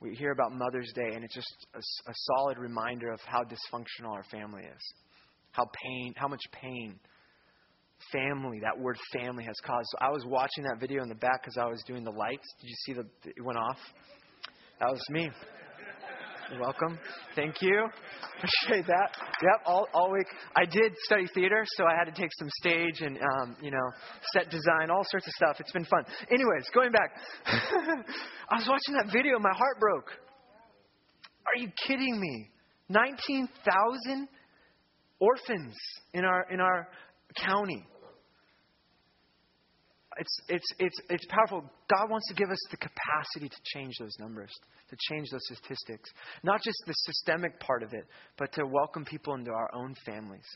we 0.00 0.14
hear 0.14 0.32
about 0.32 0.52
Mother's 0.52 0.92
Day, 0.94 1.10
and 1.14 1.24
it's 1.24 1.34
just 1.34 1.66
a, 1.74 1.78
a 1.78 2.14
solid 2.14 2.58
reminder 2.58 3.10
of 3.10 3.20
how 3.26 3.42
dysfunctional 3.42 4.12
our 4.12 4.24
family 4.30 4.62
is, 4.62 4.94
how 5.52 5.64
pain, 5.82 6.14
how 6.16 6.28
much 6.28 6.42
pain 6.52 6.98
family, 8.12 8.60
that 8.60 8.78
word 8.78 8.96
family 9.12 9.44
has 9.44 9.56
caused. 9.64 9.86
So 9.90 9.98
I 10.00 10.10
was 10.10 10.24
watching 10.24 10.64
that 10.64 10.78
video 10.78 11.02
in 11.02 11.08
the 11.08 11.14
back 11.16 11.42
because 11.42 11.58
I 11.58 11.66
was 11.66 11.82
doing 11.86 12.04
the 12.04 12.12
lights. 12.12 12.46
Did 12.60 12.68
you 12.68 12.76
see 12.86 12.92
the 12.92 13.06
it 13.28 13.44
went 13.44 13.58
off? 13.58 13.78
That 14.80 14.90
was 14.90 15.02
me. 15.10 15.30
You're 16.50 16.60
welcome. 16.60 16.98
Thank 17.36 17.60
you. 17.60 17.88
Appreciate 18.38 18.86
that. 18.86 19.10
Yep, 19.42 19.66
all, 19.66 19.86
all 19.92 20.10
week. 20.10 20.26
I 20.56 20.64
did 20.64 20.92
study 21.04 21.26
theater, 21.34 21.62
so 21.76 21.84
I 21.84 21.94
had 21.94 22.04
to 22.04 22.18
take 22.18 22.30
some 22.38 22.48
stage 22.60 23.02
and, 23.02 23.18
um, 23.18 23.56
you 23.60 23.70
know, 23.70 23.90
set 24.32 24.50
design, 24.50 24.90
all 24.90 25.04
sorts 25.10 25.26
of 25.26 25.32
stuff. 25.34 25.56
It's 25.60 25.72
been 25.72 25.84
fun. 25.84 26.04
Anyways, 26.30 26.70
going 26.72 26.90
back. 26.90 27.10
I 28.50 28.56
was 28.56 28.66
watching 28.66 28.94
that 28.94 29.12
video, 29.12 29.38
my 29.38 29.52
heart 29.52 29.78
broke. 29.78 30.10
Are 31.46 31.60
you 31.60 31.68
kidding 31.86 32.18
me? 32.18 32.48
19,000 32.88 34.28
orphans 35.20 35.74
in 36.14 36.24
our, 36.24 36.46
in 36.50 36.60
our 36.60 36.88
county 37.36 37.84
it's, 40.18 40.40
it's, 40.48 40.66
it's, 40.78 41.00
it's 41.10 41.26
powerful. 41.28 41.62
God 41.88 42.10
wants 42.10 42.28
to 42.28 42.34
give 42.34 42.50
us 42.50 42.58
the 42.70 42.76
capacity 42.76 43.48
to 43.48 43.56
change 43.64 43.94
those 43.98 44.16
numbers, 44.18 44.50
to 44.90 44.96
change 45.08 45.28
those 45.30 45.44
statistics. 45.44 46.10
Not 46.42 46.62
just 46.62 46.76
the 46.86 46.92
systemic 46.92 47.58
part 47.60 47.82
of 47.82 47.92
it, 47.92 48.04
but 48.36 48.52
to 48.54 48.66
welcome 48.66 49.04
people 49.04 49.34
into 49.34 49.50
our 49.50 49.70
own 49.74 49.94
families. 50.04 50.46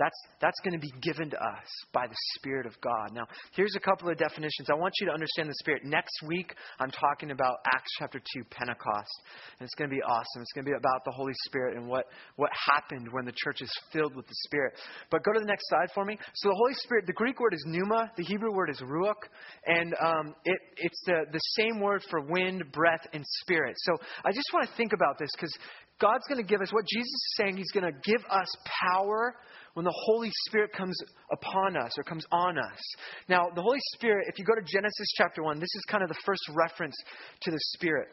That's, 0.00 0.16
that's 0.40 0.58
going 0.64 0.72
to 0.72 0.80
be 0.80 0.90
given 1.02 1.28
to 1.28 1.36
us 1.36 1.68
by 1.92 2.06
the 2.06 2.16
Spirit 2.34 2.64
of 2.64 2.72
God. 2.80 3.12
Now, 3.12 3.28
here's 3.52 3.76
a 3.76 3.80
couple 3.80 4.08
of 4.08 4.16
definitions. 4.16 4.72
I 4.72 4.74
want 4.74 4.94
you 4.98 5.06
to 5.08 5.12
understand 5.12 5.50
the 5.50 5.54
Spirit. 5.60 5.84
Next 5.84 6.22
week, 6.26 6.54
I'm 6.80 6.90
talking 6.90 7.32
about 7.32 7.58
Acts 7.66 7.92
chapter 7.98 8.18
2, 8.18 8.44
Pentecost. 8.48 9.12
And 9.58 9.66
it's 9.66 9.74
going 9.74 9.90
to 9.90 9.94
be 9.94 10.00
awesome. 10.00 10.40
It's 10.40 10.52
going 10.52 10.64
to 10.64 10.70
be 10.70 10.76
about 10.76 11.04
the 11.04 11.12
Holy 11.12 11.34
Spirit 11.44 11.76
and 11.76 11.86
what, 11.86 12.06
what 12.36 12.48
happened 12.72 13.08
when 13.12 13.26
the 13.26 13.34
church 13.44 13.60
is 13.60 13.70
filled 13.92 14.16
with 14.16 14.26
the 14.26 14.34
Spirit. 14.48 14.72
But 15.10 15.22
go 15.22 15.34
to 15.34 15.40
the 15.40 15.44
next 15.44 15.68
slide 15.68 15.92
for 15.94 16.06
me. 16.06 16.16
So, 16.32 16.48
the 16.48 16.56
Holy 16.56 16.74
Spirit, 16.80 17.04
the 17.06 17.12
Greek 17.12 17.38
word 17.38 17.52
is 17.52 17.62
pneuma, 17.66 18.10
the 18.16 18.24
Hebrew 18.24 18.54
word 18.54 18.70
is 18.70 18.80
ruach, 18.80 19.28
and 19.66 19.94
um, 20.02 20.34
it, 20.46 20.58
it's 20.78 21.00
the, 21.04 21.26
the 21.30 21.40
same 21.60 21.78
word 21.78 22.02
for 22.08 22.22
wind, 22.22 22.64
breath, 22.72 23.06
and 23.12 23.22
spirit. 23.42 23.76
So, 23.80 23.98
I 24.24 24.32
just 24.32 24.48
want 24.54 24.66
to 24.66 24.74
think 24.76 24.94
about 24.94 25.18
this 25.18 25.28
because 25.36 25.54
God's 26.00 26.24
going 26.26 26.40
to 26.40 26.48
give 26.48 26.62
us 26.62 26.72
what 26.72 26.86
Jesus 26.86 27.12
is 27.12 27.34
saying, 27.36 27.58
He's 27.58 27.70
going 27.70 27.84
to 27.84 27.98
give 28.02 28.24
us 28.30 28.48
power 28.64 29.36
when 29.74 29.84
the 29.84 29.94
Holy 30.06 30.30
Spirit 30.46 30.72
comes 30.72 30.96
upon 31.32 31.76
us 31.76 31.98
or 31.98 32.04
comes 32.04 32.24
on 32.32 32.58
us. 32.58 32.80
Now, 33.28 33.48
the 33.54 33.62
Holy 33.62 33.80
Spirit, 33.94 34.26
if 34.28 34.38
you 34.38 34.44
go 34.44 34.54
to 34.54 34.62
Genesis 34.62 35.08
chapter 35.16 35.42
1, 35.42 35.58
this 35.58 35.74
is 35.74 35.82
kind 35.88 36.02
of 36.02 36.08
the 36.08 36.18
first 36.24 36.42
reference 36.54 36.96
to 37.42 37.50
the 37.50 37.60
Spirit. 37.74 38.08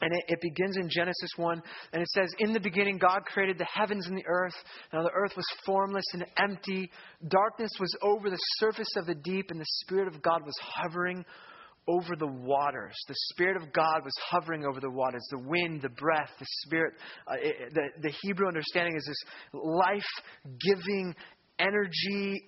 And 0.00 0.12
it, 0.12 0.24
it, 0.28 0.40
begins 0.40 0.76
in 0.76 0.88
Genesis 0.90 1.30
1, 1.36 1.62
and 1.92 2.02
it 2.02 2.08
says, 2.08 2.34
In 2.40 2.52
the 2.52 2.58
beginning, 2.58 2.98
God 2.98 3.20
created 3.24 3.56
the 3.56 3.68
heavens 3.72 4.08
and 4.08 4.16
the 4.16 4.26
earth. 4.26 4.54
Now 4.92 5.02
the 5.02 5.12
earth 5.14 5.32
was 5.36 5.44
formless 5.64 6.04
and 6.12 6.24
empty. 6.38 6.90
Darkness 7.28 7.70
was 7.78 7.94
over 8.02 8.28
the 8.28 8.38
surface 8.56 8.96
of 8.96 9.06
the 9.06 9.14
deep, 9.14 9.52
and 9.52 9.60
the 9.60 9.66
Spirit 9.84 10.08
of 10.08 10.20
God 10.20 10.44
was 10.44 10.56
hovering 10.60 11.24
over 11.88 12.14
the 12.16 12.26
waters. 12.26 12.94
The 13.08 13.14
Spirit 13.30 13.56
of 13.56 13.72
God 13.72 14.04
was 14.04 14.12
hovering 14.30 14.64
over 14.64 14.80
the 14.80 14.90
waters. 14.90 15.26
The 15.30 15.38
wind, 15.38 15.82
the 15.82 15.88
breath, 15.88 16.30
the 16.38 16.46
Spirit. 16.64 16.94
Uh, 17.26 17.34
it, 17.38 17.74
the, 17.74 17.88
the 18.02 18.12
Hebrew 18.22 18.46
understanding 18.46 18.96
is 18.96 19.04
this 19.04 19.62
life 19.62 20.02
giving 20.60 21.14
energy, 21.58 22.42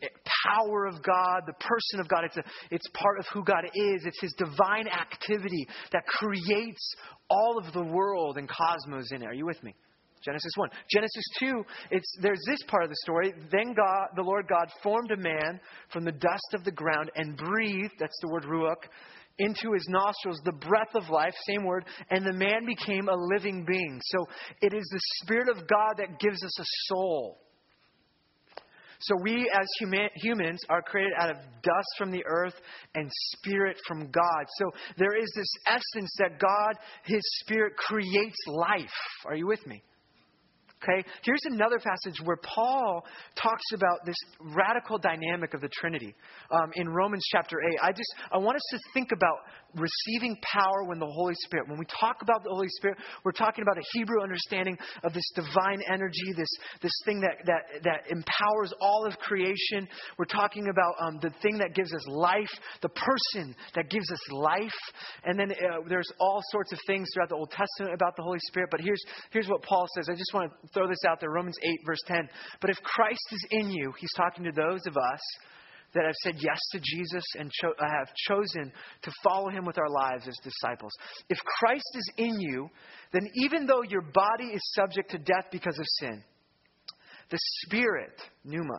power 0.46 0.86
of 0.86 1.02
God, 1.02 1.42
the 1.46 1.54
person 1.54 2.00
of 2.00 2.08
God. 2.08 2.24
It's, 2.24 2.36
a, 2.36 2.44
it's 2.70 2.88
part 2.94 3.18
of 3.18 3.26
who 3.32 3.44
God 3.44 3.64
is. 3.74 4.02
It's 4.04 4.20
His 4.20 4.34
divine 4.38 4.88
activity 4.88 5.66
that 5.92 6.04
creates 6.06 6.94
all 7.30 7.58
of 7.58 7.72
the 7.72 7.82
world 7.82 8.38
and 8.38 8.48
cosmos 8.48 9.10
in 9.12 9.22
it. 9.22 9.26
Are 9.26 9.34
you 9.34 9.46
with 9.46 9.62
me? 9.62 9.74
Genesis 10.24 10.52
1. 10.56 10.70
Genesis 10.90 11.24
2, 11.38 11.64
it's, 11.90 12.16
there's 12.22 12.40
this 12.48 12.62
part 12.66 12.82
of 12.82 12.88
the 12.88 12.96
story. 13.02 13.34
Then 13.52 13.74
God, 13.74 14.08
the 14.16 14.22
Lord 14.22 14.46
God 14.48 14.68
formed 14.82 15.10
a 15.10 15.16
man 15.18 15.60
from 15.92 16.04
the 16.04 16.12
dust 16.12 16.54
of 16.54 16.64
the 16.64 16.72
ground 16.72 17.10
and 17.14 17.36
breathed, 17.36 17.92
that's 17.98 18.18
the 18.22 18.28
word 18.28 18.44
ruach, 18.44 18.88
into 19.38 19.72
his 19.72 19.86
nostrils 19.88 20.40
the 20.44 20.52
breath 20.52 20.94
of 20.94 21.08
life, 21.10 21.34
same 21.46 21.64
word, 21.64 21.84
and 22.10 22.24
the 22.24 22.32
man 22.32 22.66
became 22.66 23.08
a 23.08 23.16
living 23.34 23.64
being. 23.66 24.00
So 24.04 24.26
it 24.60 24.72
is 24.72 24.88
the 24.92 25.00
Spirit 25.22 25.48
of 25.48 25.66
God 25.68 25.94
that 25.98 26.18
gives 26.20 26.42
us 26.44 26.60
a 26.60 26.64
soul. 26.86 27.40
So 29.00 29.16
we 29.22 29.50
as 29.52 29.66
human, 29.78 30.08
humans 30.14 30.60
are 30.70 30.80
created 30.80 31.12
out 31.18 31.30
of 31.30 31.36
dust 31.62 31.88
from 31.98 32.10
the 32.10 32.24
earth 32.26 32.54
and 32.94 33.10
spirit 33.12 33.76
from 33.86 34.10
God. 34.10 34.46
So 34.58 34.70
there 34.96 35.14
is 35.14 35.30
this 35.36 35.48
essence 35.66 36.10
that 36.18 36.38
God, 36.38 36.78
His 37.04 37.20
Spirit, 37.40 37.76
creates 37.76 38.36
life. 38.46 38.94
Are 39.26 39.34
you 39.34 39.46
with 39.46 39.66
me? 39.66 39.82
Okay? 40.84 41.04
Here's 41.22 41.40
another 41.44 41.78
passage 41.78 42.20
where 42.24 42.36
Paul 42.36 43.04
talks 43.40 43.64
about 43.74 44.04
this 44.04 44.16
radical 44.40 44.98
dynamic 44.98 45.54
of 45.54 45.60
the 45.60 45.68
Trinity 45.68 46.14
um, 46.50 46.70
in 46.74 46.88
Romans 46.88 47.24
chapter 47.32 47.56
8. 47.60 47.78
I 47.82 47.92
just 47.92 48.14
I 48.30 48.38
want 48.38 48.56
us 48.56 48.62
to 48.70 48.78
think 48.92 49.10
about 49.12 49.38
receiving 49.76 50.36
power 50.42 50.84
when 50.84 50.98
the 50.98 51.06
Holy 51.06 51.34
Spirit. 51.44 51.68
When 51.68 51.78
we 51.78 51.86
talk 51.86 52.22
about 52.22 52.44
the 52.44 52.50
Holy 52.50 52.68
Spirit, 52.68 52.98
we're 53.24 53.32
talking 53.32 53.62
about 53.62 53.78
a 53.78 53.84
Hebrew 53.92 54.22
understanding 54.22 54.76
of 55.02 55.12
this 55.12 55.28
divine 55.34 55.82
energy, 55.90 56.32
this 56.36 56.48
this 56.82 56.92
thing 57.04 57.20
that 57.20 57.44
that 57.46 57.82
that 57.84 58.10
empowers 58.10 58.72
all 58.80 59.06
of 59.06 59.18
creation. 59.18 59.88
We're 60.18 60.24
talking 60.26 60.68
about 60.68 60.94
um, 61.00 61.18
the 61.20 61.30
thing 61.42 61.58
that 61.58 61.74
gives 61.74 61.92
us 61.92 62.06
life, 62.06 62.50
the 62.82 62.88
person 62.90 63.54
that 63.74 63.90
gives 63.90 64.10
us 64.10 64.32
life, 64.32 64.78
and 65.24 65.38
then 65.38 65.52
uh, 65.52 65.80
there's 65.88 66.10
all 66.20 66.42
sorts 66.50 66.72
of 66.72 66.78
things 66.86 67.08
throughout 67.12 67.28
the 67.28 67.36
Old 67.36 67.50
Testament 67.50 67.94
about 67.94 68.16
the 68.16 68.22
Holy 68.22 68.40
Spirit. 68.48 68.68
But 68.70 68.80
here's 68.80 69.02
here's 69.30 69.48
what 69.48 69.62
Paul 69.62 69.86
says. 69.94 70.08
I 70.08 70.14
just 70.14 70.32
want 70.32 70.50
to 70.50 70.68
throw 70.72 70.88
this 70.88 71.04
out 71.08 71.20
there 71.20 71.30
Romans 71.30 71.56
8, 71.62 71.80
verse 71.86 72.02
10. 72.06 72.28
But 72.60 72.70
if 72.70 72.76
Christ 72.82 73.26
is 73.32 73.46
in 73.50 73.70
you, 73.70 73.92
he's 73.98 74.12
talking 74.16 74.44
to 74.44 74.52
those 74.52 74.86
of 74.86 74.96
us 74.96 75.20
that 75.94 76.04
have 76.04 76.14
said 76.22 76.34
yes 76.38 76.58
to 76.72 76.80
Jesus 76.82 77.24
and 77.38 77.50
cho- 77.50 77.74
uh, 77.78 77.88
have 77.88 78.08
chosen 78.28 78.72
to 79.02 79.12
follow 79.22 79.48
him 79.48 79.64
with 79.64 79.78
our 79.78 79.88
lives 79.88 80.26
as 80.28 80.36
disciples. 80.42 80.92
If 81.28 81.38
Christ 81.38 81.88
is 81.94 82.12
in 82.16 82.40
you, 82.40 82.68
then 83.12 83.28
even 83.34 83.66
though 83.66 83.82
your 83.82 84.02
body 84.02 84.46
is 84.52 84.72
subject 84.74 85.10
to 85.12 85.18
death 85.18 85.46
because 85.50 85.78
of 85.78 85.86
sin, 86.00 86.22
the 87.30 87.38
Spirit, 87.64 88.20
pneuma, 88.44 88.78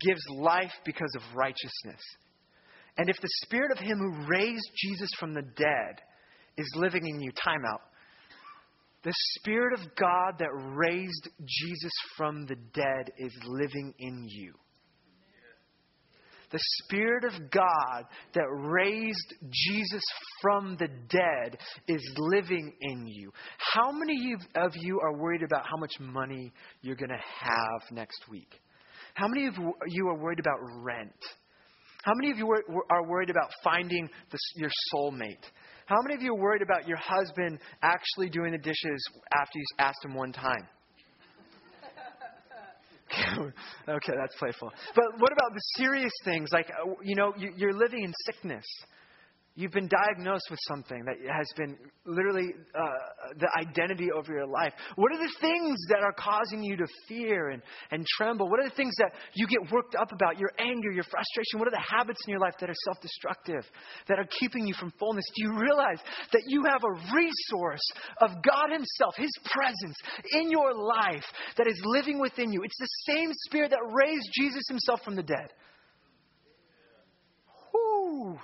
gives 0.00 0.22
life 0.30 0.72
because 0.84 1.14
of 1.16 1.22
righteousness. 1.36 2.00
And 2.96 3.08
if 3.08 3.16
the 3.20 3.28
Spirit 3.44 3.72
of 3.72 3.78
him 3.78 3.98
who 3.98 4.26
raised 4.28 4.70
Jesus 4.76 5.10
from 5.18 5.34
the 5.34 5.42
dead 5.42 6.00
is 6.56 6.70
living 6.76 7.06
in 7.06 7.20
you, 7.20 7.30
time 7.32 7.62
out. 7.66 7.82
The 9.02 9.12
Spirit 9.38 9.78
of 9.78 9.94
God 9.96 10.38
that 10.38 10.48
raised 10.52 11.28
Jesus 11.44 11.92
from 12.16 12.46
the 12.46 12.56
dead 12.72 13.10
is 13.18 13.36
living 13.44 13.92
in 13.98 14.26
you. 14.28 14.54
The 16.54 16.60
Spirit 16.84 17.24
of 17.24 17.50
God 17.50 18.04
that 18.34 18.46
raised 18.48 19.34
Jesus 19.50 20.02
from 20.40 20.76
the 20.78 20.86
dead 21.08 21.58
is 21.88 22.00
living 22.16 22.72
in 22.80 23.08
you. 23.08 23.32
How 23.58 23.90
many 23.90 24.36
of 24.54 24.70
you 24.76 25.00
are 25.00 25.16
worried 25.16 25.42
about 25.42 25.66
how 25.66 25.76
much 25.78 25.90
money 25.98 26.52
you're 26.80 26.94
going 26.94 27.10
to 27.10 27.16
have 27.16 27.90
next 27.90 28.28
week? 28.30 28.60
How 29.14 29.26
many 29.26 29.48
of 29.48 29.54
you 29.88 30.06
are 30.06 30.16
worried 30.16 30.38
about 30.38 30.60
rent? 30.84 31.10
How 32.04 32.12
many 32.14 32.30
of 32.30 32.38
you 32.38 32.48
are 32.48 33.08
worried 33.08 33.30
about 33.30 33.50
finding 33.64 34.08
the, 34.30 34.38
your 34.54 34.70
soulmate? 34.94 35.42
How 35.86 35.96
many 36.02 36.14
of 36.14 36.22
you 36.22 36.34
are 36.34 36.40
worried 36.40 36.62
about 36.62 36.86
your 36.86 36.98
husband 36.98 37.58
actually 37.82 38.28
doing 38.28 38.52
the 38.52 38.58
dishes 38.58 39.04
after 39.36 39.58
you 39.58 39.64
asked 39.80 40.04
him 40.04 40.14
one 40.14 40.30
time? 40.30 40.68
okay, 43.88 44.12
that's 44.20 44.34
playful. 44.38 44.72
But 44.94 45.04
what 45.18 45.32
about 45.32 45.52
the 45.54 45.60
serious 45.76 46.12
things? 46.24 46.50
Like, 46.52 46.70
uh, 46.70 46.90
you 47.02 47.14
know, 47.14 47.34
you're 47.36 47.74
living 47.74 48.04
in 48.04 48.12
sickness. 48.26 48.64
You've 49.56 49.70
been 49.70 49.86
diagnosed 49.86 50.50
with 50.50 50.58
something 50.66 51.04
that 51.04 51.14
has 51.30 51.46
been 51.56 51.78
literally 52.04 52.50
uh, 52.74 53.34
the 53.38 53.46
identity 53.56 54.08
over 54.10 54.32
your 54.32 54.48
life. 54.48 54.72
What 54.96 55.12
are 55.12 55.18
the 55.18 55.32
things 55.40 55.78
that 55.90 56.00
are 56.02 56.12
causing 56.12 56.60
you 56.60 56.76
to 56.76 56.86
fear 57.06 57.50
and, 57.50 57.62
and 57.92 58.04
tremble? 58.16 58.50
What 58.50 58.58
are 58.58 58.68
the 58.68 58.74
things 58.74 58.96
that 58.98 59.12
you 59.34 59.46
get 59.46 59.70
worked 59.70 59.94
up 59.94 60.10
about? 60.10 60.40
Your 60.40 60.50
anger, 60.58 60.90
your 60.90 61.04
frustration? 61.04 61.60
What 61.60 61.68
are 61.68 61.70
the 61.78 61.86
habits 61.88 62.18
in 62.26 62.32
your 62.32 62.40
life 62.40 62.54
that 62.58 62.68
are 62.68 62.80
self 62.84 63.00
destructive, 63.00 63.62
that 64.08 64.18
are 64.18 64.26
keeping 64.40 64.66
you 64.66 64.74
from 64.74 64.92
fullness? 64.98 65.24
Do 65.36 65.44
you 65.44 65.56
realize 65.56 66.02
that 66.32 66.42
you 66.48 66.64
have 66.64 66.82
a 66.82 67.14
resource 67.14 67.86
of 68.22 68.30
God 68.42 68.72
Himself, 68.72 69.14
His 69.16 69.30
presence 69.44 69.96
in 70.32 70.50
your 70.50 70.74
life 70.74 71.24
that 71.58 71.68
is 71.68 71.80
living 71.84 72.18
within 72.18 72.52
you? 72.52 72.64
It's 72.64 72.78
the 72.80 73.14
same 73.14 73.30
Spirit 73.46 73.70
that 73.70 73.86
raised 73.86 74.28
Jesus 74.34 74.64
Himself 74.68 74.98
from 75.04 75.14
the 75.14 75.22
dead. 75.22 75.54
Whoo! 77.72 78.36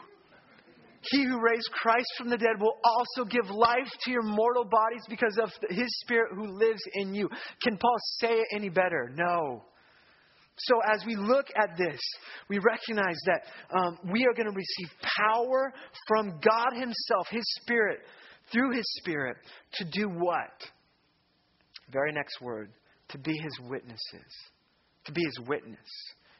He 1.02 1.24
who 1.24 1.40
raised 1.40 1.70
Christ 1.72 2.08
from 2.18 2.28
the 2.28 2.36
dead 2.36 2.60
will 2.60 2.76
also 2.84 3.24
give 3.24 3.48
life 3.50 3.88
to 4.02 4.10
your 4.10 4.22
mortal 4.22 4.64
bodies 4.64 5.02
because 5.08 5.38
of 5.42 5.50
his 5.70 5.88
spirit 6.00 6.32
who 6.34 6.46
lives 6.46 6.82
in 6.94 7.14
you. 7.14 7.28
Can 7.62 7.78
Paul 7.78 7.96
say 8.18 8.32
it 8.32 8.48
any 8.54 8.68
better? 8.68 9.10
No. 9.14 9.64
So, 10.58 10.74
as 10.92 11.02
we 11.06 11.16
look 11.16 11.46
at 11.56 11.78
this, 11.78 11.98
we 12.50 12.58
recognize 12.58 13.16
that 13.24 13.42
um, 13.74 13.98
we 14.12 14.26
are 14.26 14.34
going 14.34 14.50
to 14.50 14.54
receive 14.54 14.90
power 15.18 15.72
from 16.06 16.38
God 16.42 16.74
Himself, 16.74 17.28
His 17.30 17.44
Spirit, 17.62 18.00
through 18.52 18.76
His 18.76 18.84
Spirit, 18.98 19.38
to 19.74 19.84
do 19.90 20.08
what? 20.08 20.52
Very 21.90 22.12
next 22.12 22.42
word 22.42 22.72
to 23.08 23.18
be 23.18 23.32
His 23.32 23.58
witnesses. 23.70 24.32
To 25.06 25.12
be 25.12 25.22
His 25.24 25.48
witness 25.48 25.78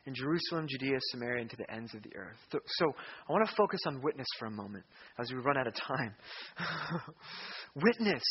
in 0.07 0.15
Jerusalem, 0.15 0.67
Judea, 0.69 0.99
Samaria, 1.11 1.43
and 1.43 1.51
to 1.51 1.57
the 1.57 1.71
ends 1.71 1.95
of 1.95 2.03
the 2.03 2.15
earth. 2.17 2.37
So 2.51 2.93
I 3.29 3.33
want 3.33 3.49
to 3.49 3.55
focus 3.55 3.81
on 3.87 4.01
witness 4.03 4.27
for 4.39 4.47
a 4.47 4.51
moment 4.51 4.85
as 5.19 5.31
we 5.31 5.39
run 5.39 5.57
out 5.59 5.67
of 5.67 5.75
time. 5.75 6.15
witness. 7.75 8.23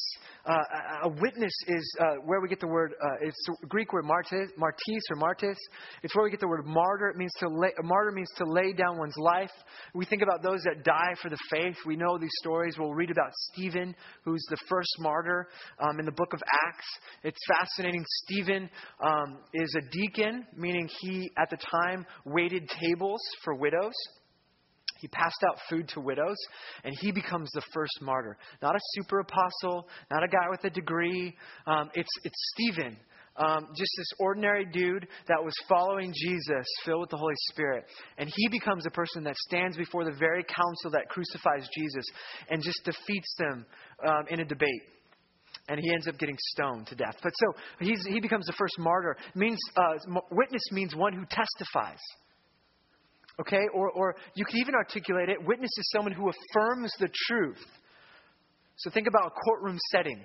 Uh, 0.45 0.63
a 1.03 1.09
witness 1.09 1.53
is 1.67 1.97
uh, 1.99 2.15
where 2.25 2.41
we 2.41 2.47
get 2.47 2.59
the 2.59 2.67
word, 2.67 2.93
uh, 3.01 3.27
it's 3.27 3.37
the 3.45 3.67
Greek 3.67 3.93
word 3.93 4.05
martis, 4.05 4.49
martis 4.57 5.03
or 5.11 5.17
martis. 5.17 5.57
It's 6.01 6.15
where 6.15 6.23
we 6.23 6.31
get 6.31 6.39
the 6.39 6.47
word 6.47 6.65
martyr. 6.65 7.09
It 7.09 7.17
means 7.17 7.31
to 7.39 7.47
lay, 7.47 7.69
a 7.79 7.83
martyr 7.83 8.11
means 8.11 8.31
to 8.37 8.45
lay 8.45 8.73
down 8.73 8.97
one's 8.97 9.17
life. 9.17 9.51
We 9.93 10.05
think 10.05 10.21
about 10.21 10.41
those 10.41 10.61
that 10.63 10.83
die 10.83 11.13
for 11.21 11.29
the 11.29 11.37
faith. 11.51 11.75
We 11.85 11.95
know 11.95 12.17
these 12.17 12.33
stories. 12.41 12.75
We'll 12.79 12.93
read 12.93 13.11
about 13.11 13.31
Stephen, 13.51 13.95
who's 14.25 14.43
the 14.49 14.57
first 14.67 14.89
martyr 14.99 15.47
um, 15.79 15.99
in 15.99 16.05
the 16.05 16.11
book 16.11 16.33
of 16.33 16.41
Acts. 16.65 16.87
It's 17.23 17.39
fascinating. 17.47 18.03
Stephen 18.23 18.69
um, 19.03 19.39
is 19.53 19.75
a 19.77 19.81
deacon, 19.91 20.45
meaning 20.55 20.89
he, 21.01 21.31
at 21.37 21.49
the 21.49 21.57
time, 21.59 22.05
waited 22.25 22.69
tables 22.69 23.21
for 23.43 23.55
widows. 23.55 23.93
He 24.99 25.07
passed 25.07 25.43
out 25.47 25.57
food 25.69 25.87
to 25.89 26.01
widows, 26.01 26.37
and 26.83 26.93
he 26.99 27.11
becomes 27.11 27.49
the 27.51 27.61
first 27.73 28.01
martyr. 28.01 28.37
Not 28.61 28.75
a 28.75 28.79
super 28.93 29.19
apostle, 29.19 29.87
not 30.11 30.23
a 30.23 30.27
guy 30.27 30.49
with 30.49 30.63
a 30.65 30.69
degree. 30.69 31.35
Um, 31.65 31.89
it's, 31.93 32.09
it's 32.25 32.51
Stephen, 32.53 32.97
um, 33.37 33.67
just 33.69 33.91
this 33.97 34.09
ordinary 34.19 34.65
dude 34.65 35.07
that 35.27 35.41
was 35.41 35.53
following 35.69 36.13
Jesus, 36.13 36.67
filled 36.85 37.01
with 37.01 37.09
the 37.09 37.17
Holy 37.17 37.35
Spirit. 37.51 37.85
And 38.17 38.29
he 38.35 38.49
becomes 38.49 38.85
a 38.85 38.91
person 38.91 39.23
that 39.23 39.37
stands 39.37 39.77
before 39.77 40.03
the 40.03 40.15
very 40.19 40.43
council 40.43 40.91
that 40.91 41.07
crucifies 41.07 41.67
Jesus 41.77 42.05
and 42.49 42.61
just 42.61 42.83
defeats 42.83 43.35
them 43.37 43.65
um, 44.05 44.25
in 44.29 44.41
a 44.41 44.45
debate 44.45 44.83
and 45.69 45.79
he 45.79 45.93
ends 45.93 46.07
up 46.07 46.17
getting 46.17 46.35
stoned 46.51 46.87
to 46.87 46.95
death. 46.95 47.15
But 47.21 47.31
so 47.35 47.53
he's, 47.79 48.03
he 48.05 48.19
becomes 48.19 48.45
the 48.47 48.53
first 48.53 48.77
martyr. 48.79 49.15
means 49.35 49.59
uh, 49.77 50.21
witness 50.31 50.63
means 50.71 50.95
one 50.95 51.13
who 51.13 51.23
testifies. 51.25 52.01
Okay? 53.39 53.61
Or, 53.73 53.91
or 53.91 54.15
you 54.35 54.43
can 54.45 54.57
even 54.57 54.73
articulate 54.75 55.29
it 55.29 55.37
witness 55.45 55.69
is 55.77 55.89
someone 55.91 56.13
who 56.13 56.29
affirms 56.29 56.91
the 56.99 57.09
truth. 57.27 57.63
So 58.77 58.89
think 58.89 59.07
about 59.07 59.27
a 59.27 59.31
courtroom 59.31 59.77
setting. 59.91 60.21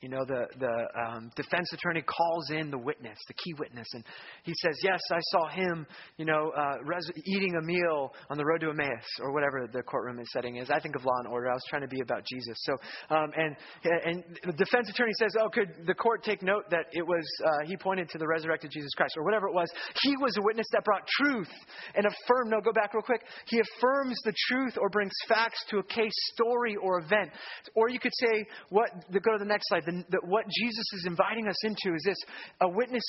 You 0.00 0.08
know, 0.08 0.24
the, 0.26 0.46
the 0.58 0.86
um, 0.98 1.30
defense 1.36 1.70
attorney 1.74 2.00
calls 2.00 2.50
in 2.50 2.70
the 2.70 2.78
witness, 2.78 3.18
the 3.28 3.34
key 3.34 3.52
witness, 3.58 3.86
and 3.92 4.02
he 4.44 4.52
says, 4.56 4.80
Yes, 4.82 4.98
I 5.12 5.20
saw 5.30 5.48
him, 5.48 5.86
you 6.16 6.24
know, 6.24 6.52
uh, 6.56 6.76
res- 6.84 7.10
eating 7.26 7.54
a 7.56 7.62
meal 7.62 8.14
on 8.30 8.38
the 8.38 8.44
road 8.44 8.62
to 8.62 8.70
Emmaus, 8.70 9.04
or 9.20 9.32
whatever 9.32 9.68
the 9.70 9.82
courtroom 9.82 10.18
is 10.18 10.26
setting 10.32 10.56
is. 10.56 10.70
I 10.70 10.80
think 10.80 10.96
of 10.96 11.04
law 11.04 11.18
and 11.18 11.28
order. 11.28 11.50
I 11.50 11.54
was 11.54 11.64
trying 11.68 11.82
to 11.82 11.88
be 11.88 12.00
about 12.00 12.24
Jesus. 12.24 12.56
So, 12.62 12.72
um, 13.14 13.30
and, 13.36 13.56
and 13.84 14.24
the 14.46 14.52
defense 14.52 14.88
attorney 14.88 15.12
says, 15.18 15.34
Oh, 15.38 15.50
could 15.50 15.68
the 15.86 15.94
court 15.94 16.24
take 16.24 16.42
note 16.42 16.70
that 16.70 16.86
it 16.92 17.06
was, 17.06 17.24
uh, 17.44 17.66
he 17.66 17.76
pointed 17.76 18.08
to 18.10 18.18
the 18.18 18.26
resurrected 18.26 18.70
Jesus 18.72 18.92
Christ, 18.96 19.14
or 19.18 19.24
whatever 19.24 19.48
it 19.48 19.54
was. 19.54 19.68
He 20.00 20.16
was 20.16 20.34
a 20.38 20.42
witness 20.42 20.66
that 20.72 20.82
brought 20.84 21.06
truth 21.06 21.50
and 21.94 22.06
affirmed, 22.06 22.50
no, 22.50 22.60
go 22.62 22.72
back 22.72 22.94
real 22.94 23.02
quick. 23.02 23.22
He 23.46 23.60
affirms 23.60 24.18
the 24.24 24.32
truth 24.48 24.78
or 24.80 24.88
brings 24.88 25.12
facts 25.28 25.62
to 25.68 25.78
a 25.78 25.82
case, 25.82 26.14
story, 26.32 26.76
or 26.76 27.00
event. 27.00 27.32
Or 27.74 27.90
you 27.90 28.00
could 28.00 28.14
say, 28.14 28.46
what, 28.70 28.88
go 29.12 29.32
to 29.32 29.38
the 29.38 29.44
next 29.44 29.68
slide 29.68 29.84
the, 29.90 30.04
the, 30.10 30.20
what 30.24 30.44
Jesus 30.48 30.84
is 30.94 31.04
inviting 31.06 31.48
us 31.48 31.64
into 31.64 31.94
is 31.94 32.02
this 32.04 32.18
a 32.60 32.68
witness, 32.68 33.04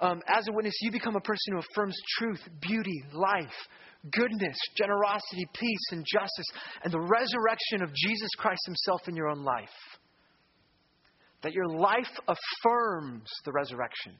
um, 0.00 0.22
as 0.28 0.46
a 0.48 0.52
witness, 0.52 0.74
you 0.82 0.90
become 0.90 1.16
a 1.16 1.20
person 1.20 1.54
who 1.54 1.58
affirms 1.58 1.96
truth, 2.18 2.40
beauty, 2.60 3.04
life, 3.12 3.54
goodness, 4.10 4.56
generosity, 4.76 5.46
peace, 5.54 5.86
and 5.92 6.04
justice, 6.04 6.46
and 6.82 6.92
the 6.92 7.00
resurrection 7.00 7.82
of 7.82 7.94
Jesus 7.94 8.30
Christ 8.38 8.62
Himself 8.66 9.08
in 9.08 9.16
your 9.16 9.28
own 9.28 9.44
life. 9.44 9.68
That 11.42 11.52
your 11.52 11.68
life 11.68 12.10
affirms 12.26 13.30
the 13.44 13.52
resurrection. 13.52 14.14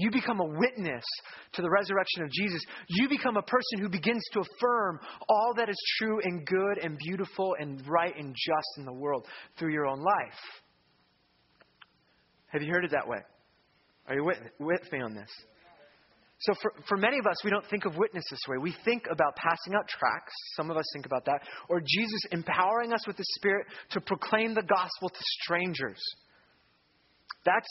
You 0.00 0.12
become 0.12 0.38
a 0.38 0.44
witness 0.44 1.02
to 1.54 1.62
the 1.62 1.68
resurrection 1.68 2.22
of 2.22 2.30
Jesus. 2.30 2.62
You 2.88 3.08
become 3.08 3.36
a 3.36 3.42
person 3.42 3.80
who 3.80 3.88
begins 3.88 4.22
to 4.32 4.40
affirm 4.40 5.00
all 5.28 5.54
that 5.56 5.68
is 5.68 5.76
true 5.98 6.20
and 6.22 6.46
good 6.46 6.78
and 6.80 6.96
beautiful 6.96 7.56
and 7.58 7.82
right 7.88 8.14
and 8.16 8.32
just 8.32 8.78
in 8.78 8.84
the 8.84 8.92
world 8.92 9.26
through 9.58 9.72
your 9.72 9.86
own 9.86 9.98
life. 9.98 10.38
Have 12.46 12.62
you 12.62 12.72
heard 12.72 12.84
it 12.84 12.92
that 12.92 13.08
way? 13.08 13.18
Are 14.06 14.14
you 14.14 14.24
with, 14.24 14.38
with 14.60 14.92
me 14.92 15.00
on 15.00 15.14
this? 15.14 15.30
So, 16.42 16.54
for, 16.62 16.72
for 16.88 16.96
many 16.96 17.18
of 17.18 17.26
us, 17.26 17.42
we 17.42 17.50
don't 17.50 17.66
think 17.68 17.84
of 17.84 17.96
witness 17.96 18.22
this 18.30 18.40
way. 18.48 18.56
We 18.58 18.76
think 18.84 19.06
about 19.10 19.34
passing 19.34 19.74
out 19.74 19.88
tracts. 19.88 20.32
Some 20.54 20.70
of 20.70 20.76
us 20.76 20.84
think 20.92 21.06
about 21.06 21.24
that. 21.24 21.42
Or 21.68 21.80
Jesus 21.80 22.20
empowering 22.30 22.92
us 22.92 23.04
with 23.04 23.16
the 23.16 23.24
Spirit 23.30 23.66
to 23.90 24.00
proclaim 24.00 24.54
the 24.54 24.62
gospel 24.62 25.08
to 25.08 25.20
strangers. 25.42 26.00
That's 27.44 27.66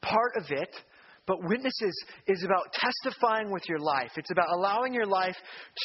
part 0.00 0.34
of 0.36 0.44
it. 0.50 0.70
But 1.24 1.38
witnesses 1.44 1.94
is 2.26 2.42
about 2.42 2.72
testifying 2.72 3.52
with 3.52 3.68
your 3.68 3.78
life. 3.78 4.10
It's 4.16 4.32
about 4.32 4.48
allowing 4.52 4.92
your 4.92 5.06
life 5.06 5.36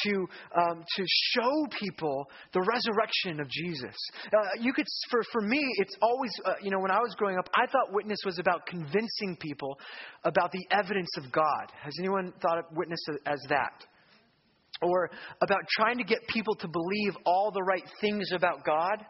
to, 0.02 0.28
um, 0.56 0.84
to 0.96 1.04
show 1.32 1.66
people 1.78 2.28
the 2.52 2.60
resurrection 2.60 3.38
of 3.38 3.48
Jesus. 3.48 3.94
Uh, 4.26 4.60
you 4.60 4.72
could, 4.72 4.86
for, 5.10 5.22
for 5.32 5.40
me, 5.40 5.64
it's 5.76 5.94
always, 6.02 6.32
uh, 6.44 6.54
you 6.60 6.70
know, 6.70 6.80
when 6.80 6.90
I 6.90 6.98
was 6.98 7.14
growing 7.16 7.38
up, 7.38 7.48
I 7.54 7.66
thought 7.66 7.92
witness 7.92 8.18
was 8.24 8.40
about 8.40 8.66
convincing 8.66 9.36
people 9.40 9.78
about 10.24 10.50
the 10.50 10.66
evidence 10.72 11.10
of 11.16 11.30
God. 11.30 11.70
Has 11.82 11.94
anyone 12.00 12.32
thought 12.42 12.58
of 12.58 12.64
witness 12.72 13.00
as 13.24 13.38
that? 13.48 13.84
Or 14.82 15.10
about 15.40 15.60
trying 15.76 15.98
to 15.98 16.04
get 16.04 16.18
people 16.28 16.54
to 16.56 16.68
believe 16.68 17.16
all 17.24 17.52
the 17.52 17.62
right 17.62 17.84
things 18.00 18.30
about 18.34 18.64
God? 18.64 19.04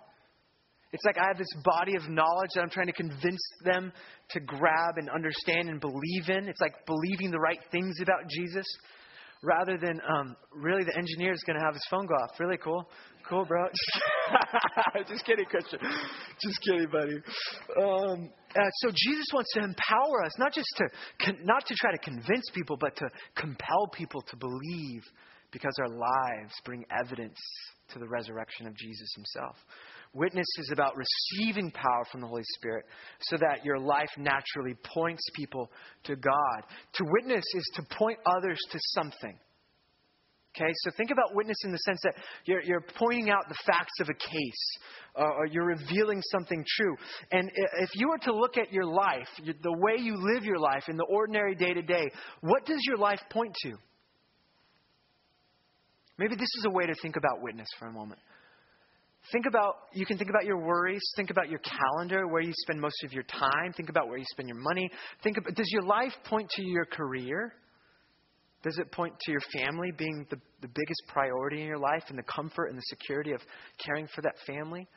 It's 0.92 1.04
like 1.04 1.18
I 1.18 1.26
have 1.28 1.38
this 1.38 1.52
body 1.64 1.96
of 1.96 2.08
knowledge 2.08 2.50
that 2.54 2.62
I'm 2.62 2.70
trying 2.70 2.86
to 2.86 2.92
convince 2.92 3.40
them 3.64 3.92
to 4.30 4.40
grab 4.40 4.96
and 4.96 5.10
understand 5.10 5.68
and 5.68 5.80
believe 5.80 6.28
in. 6.28 6.48
It's 6.48 6.60
like 6.60 6.86
believing 6.86 7.30
the 7.30 7.38
right 7.38 7.60
things 7.70 7.96
about 8.00 8.28
Jesus 8.30 8.64
rather 9.42 9.76
than 9.78 10.00
um, 10.08 10.36
really 10.52 10.84
the 10.84 10.96
engineer 10.96 11.32
is 11.32 11.42
going 11.46 11.58
to 11.58 11.64
have 11.64 11.74
his 11.74 11.84
phone 11.90 12.06
go 12.06 12.14
off. 12.14 12.30
Really 12.40 12.56
cool. 12.56 12.88
Cool, 13.28 13.44
bro. 13.44 13.66
Just 15.08 15.24
kidding, 15.26 15.44
Christian. 15.44 15.78
Just 16.42 16.60
kidding, 16.62 16.88
buddy. 16.90 17.16
Um, 17.76 18.30
uh, 18.56 18.70
so 18.78 18.88
Jesus 18.88 19.26
wants 19.34 19.52
to 19.54 19.60
empower 19.60 20.24
us, 20.24 20.32
not 20.38 20.54
just 20.54 20.68
to 20.78 20.88
con- 21.22 21.44
not 21.44 21.66
to 21.66 21.74
try 21.74 21.92
to 21.92 21.98
convince 21.98 22.48
people, 22.54 22.78
but 22.80 22.96
to 22.96 23.06
compel 23.36 23.86
people 23.92 24.22
to 24.22 24.36
believe, 24.36 25.02
because 25.52 25.74
our 25.80 25.90
lives 25.90 26.54
bring 26.64 26.86
evidence 26.90 27.38
to 27.92 27.98
the 27.98 28.08
resurrection 28.08 28.66
of 28.66 28.74
Jesus 28.76 29.12
Himself. 29.14 29.56
Witness 30.14 30.46
is 30.58 30.70
about 30.72 30.94
receiving 30.96 31.70
power 31.70 32.04
from 32.10 32.20
the 32.20 32.26
Holy 32.26 32.42
Spirit 32.56 32.86
so 33.20 33.36
that 33.36 33.64
your 33.64 33.78
life 33.78 34.10
naturally 34.16 34.74
points 34.94 35.22
people 35.34 35.70
to 36.04 36.16
God. 36.16 36.62
To 36.94 37.04
witness 37.06 37.44
is 37.54 37.70
to 37.74 37.82
point 37.96 38.18
others 38.26 38.58
to 38.72 38.78
something. 38.94 39.38
Okay, 40.56 40.72
so 40.76 40.90
think 40.96 41.10
about 41.10 41.34
witness 41.34 41.58
in 41.64 41.70
the 41.70 41.78
sense 41.78 42.00
that 42.02 42.14
you're, 42.46 42.62
you're 42.62 42.84
pointing 42.96 43.30
out 43.30 43.48
the 43.48 43.54
facts 43.66 44.00
of 44.00 44.08
a 44.08 44.14
case, 44.14 44.78
uh, 45.16 45.22
or 45.22 45.46
you're 45.46 45.66
revealing 45.66 46.20
something 46.32 46.64
true. 46.66 46.96
And 47.30 47.50
if 47.80 47.90
you 47.94 48.08
were 48.08 48.18
to 48.18 48.34
look 48.34 48.56
at 48.56 48.72
your 48.72 48.86
life, 48.86 49.28
the 49.44 49.72
way 49.72 50.02
you 50.02 50.16
live 50.16 50.44
your 50.44 50.58
life 50.58 50.84
in 50.88 50.96
the 50.96 51.04
ordinary 51.04 51.54
day 51.54 51.74
to 51.74 51.82
day, 51.82 52.10
what 52.40 52.64
does 52.64 52.80
your 52.86 52.96
life 52.96 53.20
point 53.30 53.54
to? 53.62 53.74
Maybe 56.18 56.34
this 56.34 56.48
is 56.58 56.64
a 56.66 56.70
way 56.70 56.86
to 56.86 56.94
think 57.00 57.16
about 57.16 57.40
witness 57.42 57.68
for 57.78 57.86
a 57.86 57.92
moment. 57.92 58.20
Think 59.32 59.44
about, 59.46 59.76
you 59.92 60.06
can 60.06 60.16
think 60.16 60.30
about 60.30 60.46
your 60.46 60.58
worries. 60.58 61.02
Think 61.16 61.30
about 61.30 61.50
your 61.50 61.60
calendar, 61.60 62.26
where 62.28 62.40
you 62.40 62.52
spend 62.62 62.80
most 62.80 63.04
of 63.04 63.12
your 63.12 63.24
time. 63.24 63.72
Think 63.76 63.90
about 63.90 64.08
where 64.08 64.16
you 64.16 64.24
spend 64.30 64.48
your 64.48 64.58
money. 64.58 64.90
Think 65.22 65.36
about, 65.36 65.54
does 65.54 65.68
your 65.70 65.82
life 65.82 66.12
point 66.24 66.48
to 66.50 66.62
your 66.62 66.86
career? 66.86 67.52
Does 68.62 68.78
it 68.78 68.90
point 68.90 69.14
to 69.20 69.30
your 69.30 69.42
family 69.52 69.90
being 69.96 70.26
the, 70.30 70.36
the 70.62 70.68
biggest 70.68 71.02
priority 71.08 71.60
in 71.60 71.66
your 71.66 71.78
life 71.78 72.04
and 72.08 72.18
the 72.18 72.24
comfort 72.24 72.66
and 72.66 72.78
the 72.78 72.82
security 72.86 73.32
of 73.32 73.40
caring 73.84 74.08
for 74.14 74.22
that 74.22 74.34
family? 74.46 74.88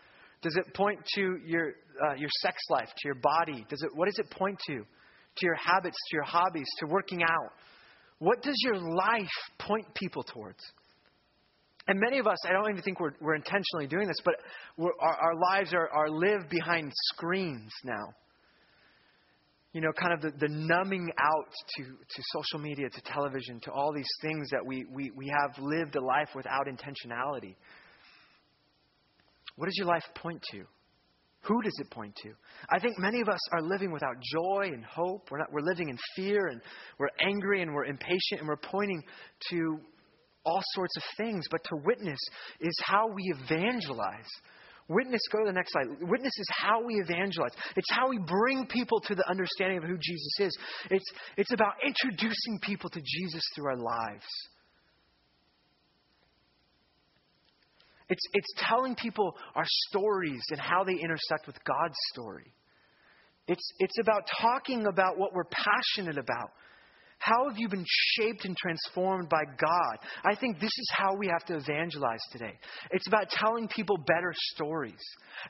Does 0.42 0.56
it 0.56 0.74
point 0.74 1.00
to 1.16 1.38
your, 1.46 1.74
uh, 2.04 2.16
your 2.16 2.30
sex 2.42 2.58
life, 2.70 2.88
to 2.88 3.08
your 3.08 3.16
body? 3.16 3.66
Does 3.70 3.84
it, 3.84 3.90
what 3.94 4.06
does 4.06 4.18
it 4.18 4.30
point 4.32 4.58
to? 4.68 4.76
To 4.78 5.46
your 5.46 5.56
habits, 5.56 5.98
to 6.10 6.16
your 6.16 6.24
hobbies, 6.24 6.68
to 6.80 6.88
working 6.88 7.22
out? 7.22 7.52
What 8.20 8.42
does 8.42 8.56
your 8.64 8.78
life 8.78 9.30
point 9.60 9.86
people 9.94 10.24
towards? 10.24 10.60
And 11.92 12.00
many 12.00 12.20
of 12.20 12.26
us, 12.26 12.38
I 12.48 12.54
don't 12.54 12.70
even 12.70 12.82
think 12.82 13.02
we're, 13.02 13.12
we're 13.20 13.36
intentionally 13.36 13.86
doing 13.86 14.08
this, 14.08 14.16
but 14.24 14.36
our, 14.80 15.14
our 15.14 15.36
lives 15.36 15.74
are, 15.74 15.90
are 15.90 16.10
lived 16.10 16.48
behind 16.50 16.90
screens 17.14 17.70
now. 17.84 18.14
You 19.74 19.82
know, 19.82 19.90
kind 20.02 20.14
of 20.14 20.22
the, 20.22 20.32
the 20.40 20.48
numbing 20.48 21.12
out 21.20 21.50
to, 21.76 21.84
to 21.84 22.24
social 22.34 22.60
media, 22.60 22.90
to 22.90 23.02
television, 23.02 23.60
to 23.64 23.72
all 23.74 23.92
these 23.94 24.08
things 24.22 24.50
that 24.52 24.66
we, 24.66 24.86
we, 24.90 25.12
we 25.18 25.28
have 25.38 25.62
lived 25.62 25.98
a 25.98 26.02
life 26.02 26.30
without 26.34 26.68
intentionality. 26.68 27.58
What 29.58 29.66
does 29.66 29.76
your 29.78 29.88
life 29.88 30.06
point 30.16 30.42
to? 30.52 30.64
Who 31.42 31.62
does 31.62 31.78
it 31.78 31.90
point 31.90 32.16
to? 32.24 32.30
I 32.70 32.80
think 32.80 33.00
many 33.00 33.20
of 33.20 33.28
us 33.28 33.40
are 33.52 33.62
living 33.62 33.92
without 33.92 34.16
joy 34.34 34.68
and 34.68 34.86
hope. 34.86 35.28
We're, 35.30 35.40
not, 35.40 35.52
we're 35.52 35.60
living 35.60 35.90
in 35.90 35.98
fear 36.16 36.48
and 36.48 36.62
we're 36.98 37.10
angry 37.20 37.62
and 37.62 37.74
we're 37.74 37.84
impatient 37.84 38.40
and 38.40 38.48
we're 38.48 38.56
pointing 38.56 39.04
to 39.50 39.82
all 40.46 40.62
sorts 40.74 40.96
of 40.98 41.04
things, 41.18 41.46
but 41.50 41.64
to 41.66 41.76
witness 41.86 42.20
is 42.60 42.78
how 42.84 43.08
we 43.08 43.24
evangelize. 43.44 44.30
Witness, 44.88 45.22
go 45.32 45.40
to 45.40 45.46
the 45.46 45.54
next 45.54 45.72
slide. 45.72 45.88
Witness 46.02 46.34
is 46.38 46.48
how 46.50 46.84
we 46.84 46.96
evangelize. 46.96 47.52
It's 47.76 47.92
how 47.92 48.10
we 48.10 48.18
bring 48.18 48.66
people 48.68 49.00
to 49.02 49.16
the 49.16 49.28
understanding 49.30 49.78
of 49.78 49.84
who 49.84 49.98
Jesus 49.98 50.40
is. 50.40 50.58
It's, 50.90 51.06
it's 51.38 51.54
about 51.54 51.74
introducing 51.86 52.60
people 52.62 52.90
to 52.90 53.02
Jesus 53.02 53.42
through 53.56 53.68
our 53.68 53.78
lives. 53.78 54.26
It's, 58.10 58.24
it's 58.34 58.54
telling 58.58 58.96
people 58.96 59.38
our 59.56 59.64
stories 59.88 60.42
and 60.50 60.60
how 60.60 60.84
they 60.84 60.96
intersect 61.02 61.48
with 61.48 61.56
God's 61.64 61.96
story. 62.12 62.52
It's, 63.48 63.64
it's 63.80 63.98
about 64.02 64.30
talking 64.42 64.86
about 64.86 65.18
what 65.18 65.34
we're 65.34 65.46
passionate 65.46 66.18
about 66.18 66.52
how 67.22 67.48
have 67.48 67.58
you 67.58 67.70
been 67.70 67.86
shaped 68.18 68.46
and 68.46 68.58
transformed 68.58 69.30
by 69.30 69.44
God? 69.46 69.98
I 70.26 70.34
think 70.34 70.60
this 70.60 70.74
is 70.76 70.90
how 70.92 71.16
we 71.16 71.28
have 71.28 71.46
to 71.46 71.58
evangelize 71.58 72.20
today. 72.32 72.58
It's 72.90 73.08
about 73.08 73.30
telling 73.30 73.68
people 73.68 73.96
better 74.08 74.34
stories. 74.54 75.00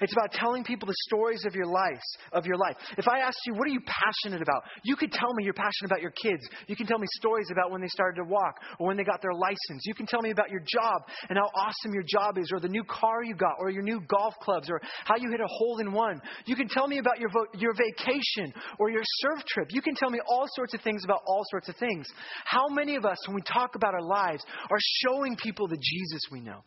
It's 0.01 0.12
about 0.12 0.34
telling 0.34 0.65
people 0.65 0.86
the 0.88 0.95
stories 1.07 1.45
of 1.45 1.55
your 1.55 1.65
life, 1.65 2.03
of 2.34 2.45
your 2.45 2.57
life. 2.57 2.75
If 2.97 3.07
I 3.07 3.19
asked 3.19 3.39
you, 3.45 3.53
what 3.53 3.67
are 3.67 3.71
you 3.71 3.79
passionate 3.88 4.41
about? 4.41 4.63
You 4.84 4.97
could 4.97 5.13
tell 5.13 5.34
me 5.34 5.45
you're 5.45 5.53
passionate 5.53 5.86
about 5.86 6.01
your 6.01 6.12
kids. 6.12 6.43
You 6.67 6.75
can 6.75 6.88
tell 6.88 6.99
me 6.99 7.07
stories 7.13 7.47
about 7.51 7.71
when 7.71 7.79
they 7.79 7.88
started 7.88 8.21
to 8.21 8.27
walk 8.27 8.60
or 8.77 8.88
when 8.88 8.97
they 8.97 9.05
got 9.05 9.21
their 9.21 9.34
license. 9.34 9.86
You 9.86 9.93
can 9.93 10.05
tell 10.05 10.21
me 10.21 10.31
about 10.31 10.49
your 10.49 10.63
job 10.67 11.03
and 11.29 11.38
how 11.38 11.49
awesome 11.55 11.93
your 11.93 12.03
job 12.03 12.38
is 12.38 12.51
or 12.51 12.60
the 12.60 12.67
new 12.67 12.84
car 12.84 13.23
you 13.23 13.34
got 13.34 13.55
or 13.60 13.69
your 13.69 13.84
new 13.84 14.01
golf 14.07 14.34
clubs 14.41 14.69
or 14.69 14.81
how 15.05 15.15
you 15.15 15.31
hit 15.31 15.39
a 15.39 15.47
hole 15.47 15.79
in 15.79 15.93
one. 15.93 16.21
You 16.45 16.57
can 16.57 16.67
tell 16.67 16.88
me 16.88 16.97
about 16.97 17.19
your, 17.19 17.29
vo- 17.29 17.57
your 17.57 17.73
vacation 17.73 18.53
or 18.77 18.89
your 18.89 19.03
surf 19.03 19.43
trip. 19.47 19.69
You 19.71 19.81
can 19.81 19.95
tell 19.95 20.10
me 20.10 20.19
all 20.27 20.47
sorts 20.55 20.73
of 20.73 20.81
things 20.81 21.03
about 21.05 21.21
all 21.25 21.43
sorts 21.49 21.61
sorts 21.62 21.69
of 21.69 21.88
things. 21.88 22.08
How 22.45 22.67
many 22.69 22.95
of 22.95 23.06
us, 23.06 23.17
when 23.28 23.36
we 23.36 23.41
talk 23.41 23.76
about 23.76 23.93
our 23.93 24.02
lives, 24.02 24.43
are 24.69 24.78
showing 25.04 25.36
people 25.36 25.67
the 25.67 25.78
Jesus 25.78 26.21
we 26.32 26.41
know? 26.41 26.63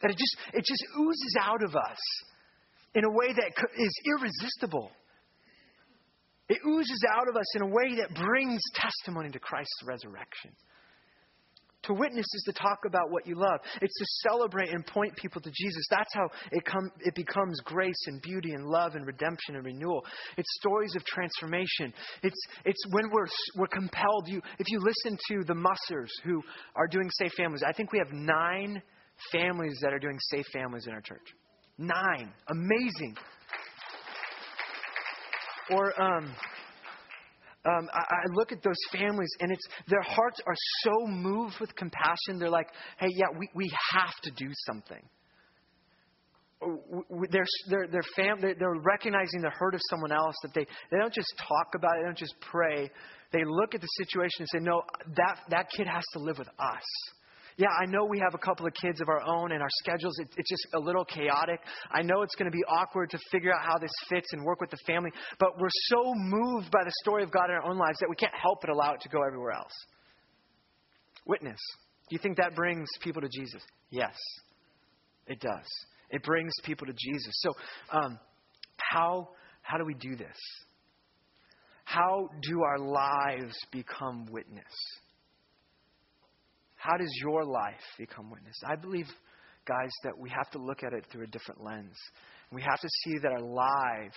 That 0.00 0.10
it 0.10 0.16
just, 0.16 0.36
it 0.52 0.64
just 0.64 0.84
oozes 0.98 1.36
out 1.40 1.62
of 1.62 1.76
us 1.76 1.98
in 2.94 3.04
a 3.04 3.10
way 3.10 3.32
that 3.32 3.52
is 3.76 4.00
irresistible. 4.18 4.90
It 6.48 6.58
oozes 6.66 7.04
out 7.10 7.28
of 7.28 7.36
us 7.36 7.56
in 7.56 7.62
a 7.62 7.66
way 7.66 7.96
that 7.96 8.14
brings 8.14 8.60
testimony 8.74 9.30
to 9.30 9.38
Christ's 9.38 9.82
resurrection. 9.86 10.50
To 11.84 11.94
witness 11.94 12.26
is 12.34 12.42
to 12.46 12.52
talk 12.52 12.80
about 12.86 13.10
what 13.10 13.26
you 13.26 13.34
love. 13.34 13.58
It's 13.80 13.98
to 13.98 14.04
celebrate 14.28 14.70
and 14.70 14.86
point 14.86 15.16
people 15.16 15.40
to 15.40 15.50
Jesus. 15.50 15.84
That's 15.90 16.14
how 16.14 16.28
it, 16.52 16.64
come, 16.64 16.90
it 17.00 17.14
becomes 17.14 17.60
grace 17.64 18.06
and 18.06 18.22
beauty 18.22 18.52
and 18.52 18.64
love 18.66 18.94
and 18.94 19.04
redemption 19.04 19.56
and 19.56 19.64
renewal. 19.64 20.04
It's 20.36 20.48
stories 20.60 20.94
of 20.94 21.04
transformation. 21.04 21.92
It's, 22.22 22.40
it's 22.64 22.84
when 22.90 23.10
we're, 23.10 23.26
we're 23.56 23.66
compelled. 23.66 24.28
You, 24.28 24.40
if 24.58 24.70
you 24.70 24.78
listen 24.78 25.18
to 25.28 25.44
the 25.44 25.54
Mussers 25.54 26.12
who 26.24 26.40
are 26.76 26.86
doing 26.86 27.10
Safe 27.18 27.32
Families, 27.36 27.62
I 27.66 27.72
think 27.72 27.92
we 27.92 27.98
have 27.98 28.12
nine 28.12 28.80
families 29.32 29.78
that 29.82 29.92
are 29.92 29.98
doing 29.98 30.18
Safe 30.30 30.46
Families 30.52 30.86
in 30.86 30.92
our 30.92 31.00
church. 31.00 31.26
Nine. 31.78 32.32
Amazing. 32.48 33.16
Or, 35.70 36.00
um, 36.00 36.32
um, 37.64 37.88
I, 37.92 37.98
I 37.98 38.34
look 38.34 38.50
at 38.50 38.62
those 38.62 38.78
families 38.90 39.30
and 39.40 39.52
it's 39.52 39.66
their 39.88 40.02
hearts 40.02 40.40
are 40.46 40.56
so 40.82 41.06
moved 41.06 41.54
with 41.60 41.74
compassion. 41.76 42.38
They're 42.38 42.50
like, 42.50 42.68
hey, 42.98 43.08
yeah, 43.10 43.26
we, 43.38 43.48
we 43.54 43.70
have 43.92 44.14
to 44.24 44.30
do 44.32 44.50
something. 44.66 45.02
They're, 47.30 47.46
they're, 47.68 47.86
they're, 47.88 48.02
fam- 48.14 48.40
they're 48.40 48.80
recognizing 48.84 49.42
the 49.42 49.50
hurt 49.50 49.74
of 49.74 49.80
someone 49.90 50.12
else, 50.12 50.36
that 50.42 50.54
they, 50.54 50.66
they 50.90 50.98
don't 50.98 51.12
just 51.12 51.32
talk 51.36 51.74
about 51.74 51.96
it, 51.96 52.00
they 52.00 52.06
don't 52.06 52.18
just 52.18 52.36
pray. 52.40 52.90
They 53.32 53.44
look 53.44 53.74
at 53.74 53.80
the 53.80 53.88
situation 53.98 54.40
and 54.40 54.48
say, 54.48 54.58
no, 54.60 54.82
that, 55.16 55.40
that 55.50 55.70
kid 55.70 55.86
has 55.86 56.04
to 56.12 56.20
live 56.20 56.38
with 56.38 56.48
us. 56.48 56.84
Yeah, 57.56 57.68
I 57.80 57.86
know 57.86 58.04
we 58.04 58.18
have 58.18 58.34
a 58.34 58.38
couple 58.38 58.66
of 58.66 58.72
kids 58.74 59.00
of 59.00 59.08
our 59.08 59.22
own 59.22 59.52
and 59.52 59.62
our 59.62 59.68
schedules, 59.82 60.18
it, 60.18 60.28
it's 60.36 60.48
just 60.48 60.66
a 60.74 60.78
little 60.78 61.04
chaotic. 61.04 61.60
I 61.90 62.02
know 62.02 62.22
it's 62.22 62.34
going 62.34 62.50
to 62.50 62.56
be 62.56 62.64
awkward 62.64 63.10
to 63.10 63.18
figure 63.30 63.52
out 63.52 63.62
how 63.62 63.78
this 63.78 63.90
fits 64.08 64.32
and 64.32 64.44
work 64.44 64.60
with 64.60 64.70
the 64.70 64.78
family, 64.86 65.10
but 65.38 65.58
we're 65.58 65.68
so 65.86 66.14
moved 66.14 66.70
by 66.70 66.84
the 66.84 66.92
story 67.02 67.22
of 67.22 67.30
God 67.30 67.46
in 67.46 67.52
our 67.52 67.64
own 67.64 67.78
lives 67.78 67.98
that 68.00 68.08
we 68.08 68.16
can't 68.16 68.34
help 68.34 68.60
but 68.60 68.70
allow 68.70 68.94
it 68.94 69.00
to 69.02 69.08
go 69.08 69.18
everywhere 69.26 69.52
else. 69.52 69.72
Witness. 71.26 71.60
Do 72.08 72.16
you 72.16 72.18
think 72.18 72.36
that 72.38 72.54
brings 72.54 72.88
people 73.00 73.22
to 73.22 73.28
Jesus? 73.28 73.62
Yes, 73.90 74.16
it 75.26 75.40
does. 75.40 75.66
It 76.10 76.22
brings 76.22 76.52
people 76.64 76.86
to 76.86 76.92
Jesus. 76.92 77.32
So, 77.36 77.54
um, 77.90 78.18
how, 78.76 79.30
how 79.62 79.78
do 79.78 79.84
we 79.84 79.94
do 79.94 80.16
this? 80.16 80.36
How 81.84 82.28
do 82.42 82.62
our 82.62 82.78
lives 82.78 83.54
become 83.70 84.26
witness? 84.30 84.64
How 86.82 86.96
does 86.96 87.16
your 87.20 87.44
life 87.44 87.84
become 87.96 88.28
witness? 88.28 88.56
I 88.68 88.74
believe, 88.74 89.06
guys, 89.68 89.92
that 90.02 90.18
we 90.18 90.28
have 90.30 90.50
to 90.50 90.58
look 90.58 90.82
at 90.82 90.92
it 90.92 91.06
through 91.12 91.22
a 91.22 91.26
different 91.28 91.62
lens. 91.62 91.96
We 92.50 92.60
have 92.60 92.80
to 92.80 92.88
see 93.04 93.18
that 93.22 93.30
our 93.30 93.40
lives 93.40 94.16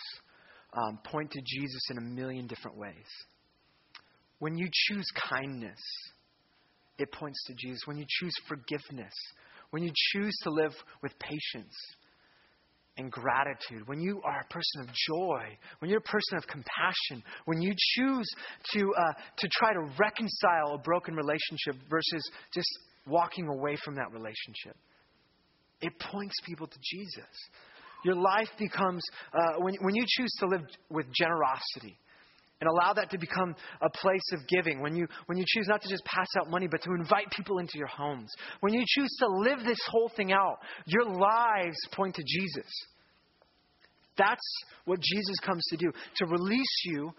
um, 0.75 0.97
point 1.05 1.29
to 1.29 1.41
Jesus 1.45 1.81
in 1.91 1.99
a 1.99 2.01
million 2.01 2.47
different 2.47 2.75
ways. 2.75 3.05
When 4.39 4.57
you 4.57 4.67
choose 4.73 5.05
kindness, 5.29 5.79
it 6.97 7.11
points 7.11 7.43
to 7.45 7.53
Jesus. 7.53 7.81
When 7.85 7.97
you 7.97 8.05
choose 8.09 8.33
forgiveness, 8.47 9.13
when 9.69 9.83
you 9.83 9.91
choose 10.13 10.35
to 10.41 10.49
live 10.49 10.73
with 11.03 11.13
patience, 11.19 11.75
and 12.97 13.11
gratitude, 13.11 13.87
when 13.87 13.99
you 13.99 14.21
are 14.23 14.41
a 14.41 14.53
person 14.53 14.81
of 14.81 14.87
joy, 14.87 15.43
when 15.79 15.89
you're 15.89 15.99
a 15.99 16.01
person 16.01 16.37
of 16.37 16.47
compassion, 16.47 17.23
when 17.45 17.61
you 17.61 17.73
choose 17.77 18.27
to, 18.73 18.93
uh, 18.97 19.13
to 19.37 19.49
try 19.51 19.73
to 19.73 19.81
reconcile 19.99 20.75
a 20.75 20.77
broken 20.77 21.15
relationship 21.15 21.75
versus 21.89 22.29
just 22.53 22.69
walking 23.05 23.47
away 23.47 23.77
from 23.83 23.95
that 23.95 24.11
relationship, 24.11 24.77
it 25.81 25.93
points 25.99 26.35
people 26.45 26.67
to 26.67 26.77
Jesus. 26.81 27.29
Your 28.05 28.15
life 28.15 28.49
becomes, 28.57 29.03
uh, 29.33 29.59
when, 29.59 29.75
when 29.81 29.95
you 29.95 30.05
choose 30.07 30.31
to 30.39 30.47
live 30.47 30.61
with 30.89 31.05
generosity, 31.13 31.97
and 32.65 32.71
allow 32.71 32.93
that 32.93 33.09
to 33.11 33.17
become 33.17 33.55
a 33.81 33.89
place 33.89 34.31
of 34.33 34.47
giving. 34.47 34.81
When 34.81 34.95
you, 34.95 35.07
when 35.27 35.37
you 35.37 35.45
choose 35.47 35.67
not 35.67 35.81
to 35.81 35.89
just 35.89 36.03
pass 36.05 36.27
out 36.39 36.49
money, 36.49 36.67
but 36.67 36.81
to 36.83 36.91
invite 36.91 37.31
people 37.31 37.59
into 37.59 37.77
your 37.77 37.87
homes. 37.87 38.31
When 38.61 38.73
you 38.73 38.83
choose 38.87 39.15
to 39.19 39.27
live 39.27 39.59
this 39.65 39.79
whole 39.87 40.11
thing 40.15 40.31
out, 40.31 40.57
your 40.85 41.05
lives 41.05 41.77
point 41.93 42.15
to 42.15 42.23
Jesus. 42.25 42.69
That's 44.17 44.63
what 44.85 44.99
Jesus 44.99 45.37
comes 45.45 45.63
to 45.69 45.77
do 45.77 45.91
to 46.17 46.25
release 46.25 46.81
you 46.85 47.11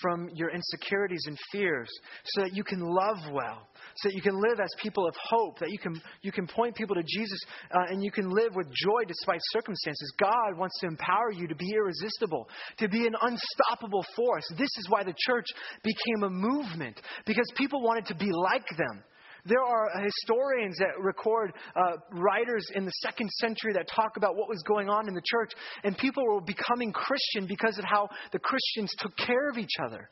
from 0.00 0.28
your 0.34 0.50
insecurities 0.50 1.22
and 1.26 1.38
fears 1.52 1.88
so 2.24 2.42
that 2.42 2.54
you 2.54 2.64
can 2.64 2.80
love 2.80 3.18
well, 3.32 3.68
so 3.96 4.08
that 4.08 4.14
you 4.14 4.22
can 4.22 4.40
live 4.40 4.60
as 4.60 4.70
people 4.82 5.06
of 5.06 5.14
hope, 5.22 5.58
that 5.58 5.70
you 5.70 5.78
can, 5.78 6.00
you 6.22 6.32
can 6.32 6.46
point 6.46 6.74
people 6.74 6.94
to 6.94 7.02
Jesus 7.06 7.38
uh, 7.70 7.84
and 7.88 8.02
you 8.02 8.10
can 8.10 8.30
live 8.30 8.54
with 8.54 8.66
joy 8.66 9.04
despite 9.06 9.40
circumstances. 9.50 10.12
God 10.18 10.58
wants 10.58 10.78
to 10.80 10.86
empower 10.86 11.32
you 11.32 11.46
to 11.48 11.54
be 11.54 11.70
irresistible, 11.74 12.48
to 12.78 12.88
be 12.88 13.06
an 13.06 13.14
unstoppable 13.20 14.04
force. 14.16 14.44
This 14.58 14.70
is 14.78 14.86
why 14.88 15.04
the 15.04 15.14
church 15.26 15.46
became 15.82 16.24
a 16.24 16.30
movement, 16.30 17.00
because 17.26 17.46
people 17.56 17.82
wanted 17.82 18.06
to 18.06 18.14
be 18.14 18.30
like 18.32 18.66
them. 18.76 19.02
There 19.46 19.62
are 19.62 19.90
historians 20.02 20.78
that 20.78 20.98
record 20.98 21.52
uh, 21.76 21.96
writers 22.12 22.66
in 22.74 22.86
the 22.86 22.92
second 23.02 23.30
century 23.30 23.74
that 23.74 23.86
talk 23.94 24.16
about 24.16 24.36
what 24.36 24.48
was 24.48 24.62
going 24.66 24.88
on 24.88 25.06
in 25.06 25.14
the 25.14 25.22
church, 25.24 25.52
and 25.82 25.96
people 25.98 26.24
were 26.24 26.40
becoming 26.40 26.92
Christian 26.92 27.46
because 27.46 27.78
of 27.78 27.84
how 27.84 28.08
the 28.32 28.38
Christians 28.38 28.90
took 28.98 29.14
care 29.16 29.50
of 29.50 29.58
each 29.58 29.76
other. 29.84 30.08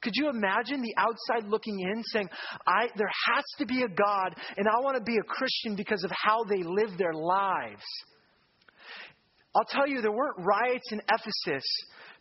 Could 0.00 0.12
you 0.14 0.30
imagine 0.30 0.80
the 0.80 0.94
outside 0.96 1.50
looking 1.50 1.80
in 1.80 2.02
saying, 2.04 2.28
I, 2.66 2.88
there 2.96 3.10
has 3.26 3.44
to 3.58 3.66
be 3.66 3.82
a 3.82 3.88
God, 3.88 4.34
and 4.56 4.66
I 4.68 4.80
want 4.80 4.96
to 4.96 5.02
be 5.02 5.16
a 5.16 5.24
Christian 5.24 5.74
because 5.76 6.04
of 6.04 6.10
how 6.12 6.44
they 6.44 6.62
live 6.62 6.96
their 6.96 7.14
lives? 7.14 7.82
I'll 9.54 9.64
tell 9.64 9.88
you, 9.88 10.02
there 10.02 10.12
weren't 10.12 10.38
riots 10.38 10.92
in 10.92 11.00
Ephesus 11.10 11.64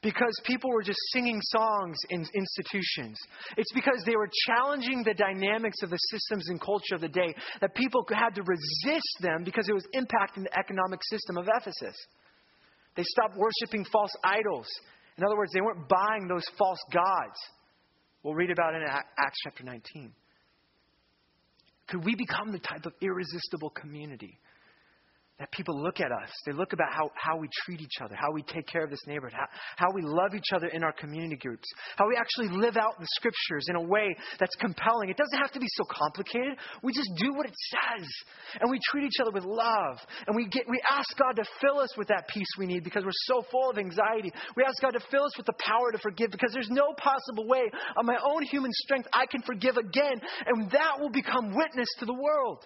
because 0.01 0.33
people 0.45 0.71
were 0.71 0.83
just 0.83 0.99
singing 1.11 1.39
songs 1.41 1.97
in 2.09 2.25
institutions. 2.33 3.17
It's 3.57 3.71
because 3.73 4.01
they 4.05 4.15
were 4.15 4.29
challenging 4.45 5.03
the 5.03 5.13
dynamics 5.13 5.81
of 5.83 5.89
the 5.89 5.97
systems 6.09 6.49
and 6.49 6.61
culture 6.61 6.95
of 6.95 7.01
the 7.01 7.09
day 7.09 7.35
that 7.61 7.75
people 7.75 8.05
had 8.09 8.35
to 8.35 8.43
resist 8.43 9.17
them 9.19 9.43
because 9.43 9.67
it 9.67 9.73
was 9.73 9.85
impacting 9.95 10.43
the 10.43 10.57
economic 10.57 11.01
system 11.03 11.37
of 11.37 11.49
Ephesus. 11.59 11.95
They 12.95 13.03
stopped 13.03 13.37
worshiping 13.37 13.85
false 13.91 14.15
idols. 14.23 14.67
In 15.17 15.23
other 15.23 15.37
words, 15.37 15.51
they 15.53 15.61
weren't 15.61 15.87
buying 15.89 16.27
those 16.27 16.45
false 16.57 16.79
gods. 16.93 17.37
We'll 18.23 18.35
read 18.35 18.51
about 18.51 18.73
it 18.73 18.81
in 18.81 18.87
Acts 18.87 19.39
chapter 19.43 19.63
19. 19.63 20.13
Could 21.87 22.03
we 22.03 22.15
become 22.15 22.51
the 22.51 22.59
type 22.59 22.85
of 22.85 22.93
irresistible 23.01 23.69
community 23.69 24.39
that 25.39 25.51
people 25.51 25.79
look 25.79 25.99
at 25.99 26.11
us. 26.11 26.29
They 26.47 26.51
look 26.51 26.73
about 26.73 26.91
how, 26.91 27.11
how 27.13 27.37
we 27.37 27.47
treat 27.63 27.79
each 27.79 28.01
other, 28.03 28.15
how 28.15 28.31
we 28.31 28.41
take 28.41 28.65
care 28.65 28.83
of 28.83 28.89
this 28.89 29.05
neighborhood, 29.05 29.33
how, 29.37 29.45
how 29.75 29.93
we 29.93 30.01
love 30.01 30.33
each 30.33 30.51
other 30.51 30.65
in 30.67 30.83
our 30.83 30.91
community 30.91 31.35
groups, 31.35 31.67
how 31.95 32.07
we 32.07 32.17
actually 32.17 32.57
live 32.57 32.75
out 32.75 32.99
the 32.99 33.05
scriptures 33.17 33.65
in 33.69 33.75
a 33.75 33.81
way 33.81 34.15
that's 34.39 34.55
compelling. 34.55 35.09
It 35.09 35.17
doesn't 35.17 35.37
have 35.37 35.51
to 35.51 35.59
be 35.59 35.67
so 35.69 35.83
complicated. 35.85 36.57
We 36.81 36.91
just 36.91 37.09
do 37.17 37.33
what 37.33 37.45
it 37.45 37.53
says. 37.69 38.07
And 38.61 38.71
we 38.71 38.79
treat 38.89 39.05
each 39.05 39.21
other 39.21 39.29
with 39.29 39.45
love. 39.45 39.97
And 40.25 40.35
we, 40.35 40.47
get, 40.47 40.63
we 40.67 40.81
ask 40.89 41.07
God 41.17 41.35
to 41.35 41.45
fill 41.61 41.79
us 41.79 41.95
with 41.97 42.07
that 42.07 42.27
peace 42.29 42.49
we 42.57 42.65
need 42.65 42.83
because 42.83 43.05
we're 43.05 43.11
so 43.29 43.43
full 43.51 43.69
of 43.69 43.77
anxiety. 43.77 44.33
We 44.55 44.63
ask 44.63 44.81
God 44.81 44.91
to 44.91 45.03
fill 45.11 45.25
us 45.25 45.37
with 45.37 45.45
the 45.45 45.57
power 45.59 45.91
to 45.91 45.99
forgive 45.99 46.31
because 46.31 46.51
there's 46.51 46.71
no 46.71 46.93
possible 46.97 47.47
way 47.47 47.69
on 47.95 48.07
my 48.07 48.17
own 48.25 48.41
human 48.43 48.71
strength 48.73 49.07
I 49.13 49.27
can 49.27 49.43
forgive 49.43 49.77
again. 49.77 50.19
And 50.47 50.71
that 50.71 50.99
will 50.99 51.11
become 51.11 51.53
witness 51.53 51.89
to 51.99 52.07
the 52.07 52.13
world. 52.13 52.65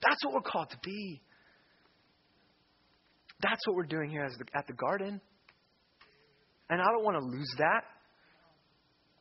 That's 0.00 0.24
what 0.24 0.32
we're 0.32 0.40
called 0.40 0.70
to 0.70 0.78
be. 0.82 1.20
That's 3.40 3.66
what 3.66 3.76
we're 3.76 3.84
doing 3.86 4.10
here 4.10 4.26
the, 4.38 4.44
at 4.58 4.66
the 4.66 4.72
garden. 4.72 5.20
And 6.68 6.80
I 6.80 6.84
don't 6.84 7.04
want 7.04 7.18
to 7.18 7.24
lose 7.24 7.54
that. 7.58 7.84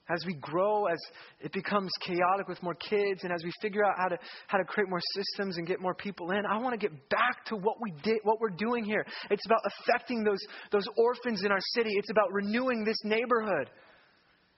As 0.07 0.23
we 0.27 0.35
grow, 0.35 0.85
as 0.85 0.99
it 1.41 1.51
becomes 1.51 1.89
chaotic 2.05 2.47
with 2.47 2.61
more 2.61 2.75
kids, 2.75 3.23
and 3.23 3.33
as 3.33 3.43
we 3.43 3.51
figure 3.59 3.83
out 3.83 3.95
how 3.97 4.07
to, 4.07 4.17
how 4.45 4.59
to 4.59 4.63
create 4.63 4.87
more 4.87 5.01
systems 5.15 5.57
and 5.57 5.65
get 5.65 5.81
more 5.81 5.95
people 5.95 6.29
in, 6.29 6.43
I 6.45 6.59
want 6.59 6.79
to 6.79 6.87
get 6.87 7.09
back 7.09 7.43
to 7.47 7.55
what 7.55 7.77
we 7.81 7.91
did, 8.03 8.19
what 8.21 8.39
we're 8.39 8.55
doing 8.55 8.83
here. 8.83 9.03
It's 9.31 9.45
about 9.47 9.61
affecting 9.65 10.23
those, 10.23 10.37
those 10.71 10.87
orphans 10.95 11.43
in 11.43 11.51
our 11.51 11.59
city. 11.73 11.89
It's 11.93 12.11
about 12.11 12.31
renewing 12.31 12.83
this 12.85 12.97
neighborhood. 13.03 13.71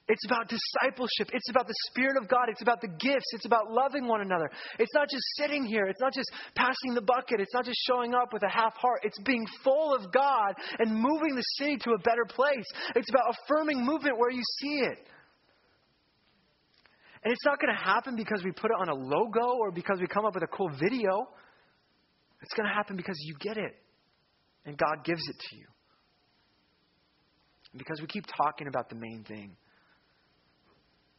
It's 0.10 0.26
about 0.26 0.48
discipleship. 0.48 1.30
It's 1.34 1.50
about 1.50 1.68
the 1.68 1.76
Spirit 1.90 2.16
of 2.16 2.30
God. 2.30 2.48
It's 2.48 2.62
about 2.62 2.80
the 2.80 2.88
gifts. 2.88 3.26
It's 3.34 3.46
about 3.46 3.72
loving 3.72 4.08
one 4.08 4.22
another. 4.22 4.50
It's 4.80 4.94
not 4.94 5.10
just 5.10 5.24
sitting 5.36 5.66
here. 5.66 5.86
It's 5.88 6.00
not 6.00 6.14
just 6.14 6.32
passing 6.56 6.94
the 6.94 7.02
bucket. 7.02 7.42
It's 7.42 7.54
not 7.54 7.66
just 7.66 7.78
showing 7.86 8.14
up 8.14 8.32
with 8.32 8.44
a 8.44 8.50
half 8.50 8.74
heart. 8.76 9.02
It's 9.04 9.20
being 9.24 9.46
full 9.66 9.94
of 9.94 10.12
God 10.14 10.54
and 10.80 10.94
moving 10.94 11.36
the 11.36 11.44
city 11.58 11.76
to 11.78 11.92
a 11.92 11.98
better 12.00 12.24
place. 12.26 12.66
It's 12.96 13.10
about 13.10 13.36
affirming 13.36 13.86
movement 13.86 14.18
where 14.18 14.32
you 14.32 14.42
see 14.62 14.80
it. 14.80 15.00
And 17.24 17.34
it's 17.34 17.46
not 17.46 17.60
going 17.60 17.76
to 17.76 17.84
happen 17.84 18.16
because 18.16 18.42
we 18.46 18.52
put 18.52 18.72
it 18.72 18.78
on 18.80 18.88
a 18.88 18.96
logo 18.96 19.58
or 19.60 19.72
because 19.72 20.00
we 20.00 20.08
come 20.08 20.26
up 20.26 20.36
with 20.36 20.44
a 20.44 20.48
cool 20.48 20.70
video. 20.70 21.28
It's 22.42 22.54
going 22.56 22.70
to 22.70 22.74
happen 22.74 22.96
because 22.96 23.18
you 23.20 23.36
get 23.42 23.58
it 23.58 23.76
and 24.66 24.78
God 24.78 25.04
gives 25.04 25.28
it 25.28 25.36
to 25.50 25.58
you. 25.58 25.66
because 27.76 28.00
we 28.00 28.08
keep 28.08 28.24
talking 28.38 28.68
about 28.68 28.90
the 28.90 28.96
main 28.96 29.26
thing. 29.28 29.58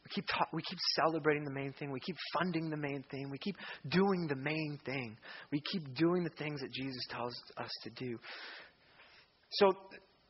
We 0.09 0.15
keep, 0.15 0.25
ta- 0.27 0.47
we 0.53 0.61
keep 0.61 0.79
celebrating 0.95 1.43
the 1.43 1.51
main 1.51 1.73
thing. 1.73 1.91
We 1.91 1.99
keep 1.99 2.15
funding 2.33 2.69
the 2.69 2.77
main 2.77 3.03
thing. 3.11 3.29
We 3.29 3.37
keep 3.37 3.55
doing 3.89 4.27
the 4.27 4.35
main 4.35 4.79
thing. 4.85 5.17
We 5.51 5.61
keep 5.71 5.95
doing 5.95 6.23
the 6.23 6.31
things 6.31 6.61
that 6.61 6.71
Jesus 6.71 7.01
tells 7.09 7.33
us 7.57 7.69
to 7.83 7.89
do. 7.91 8.17
So, 9.51 9.71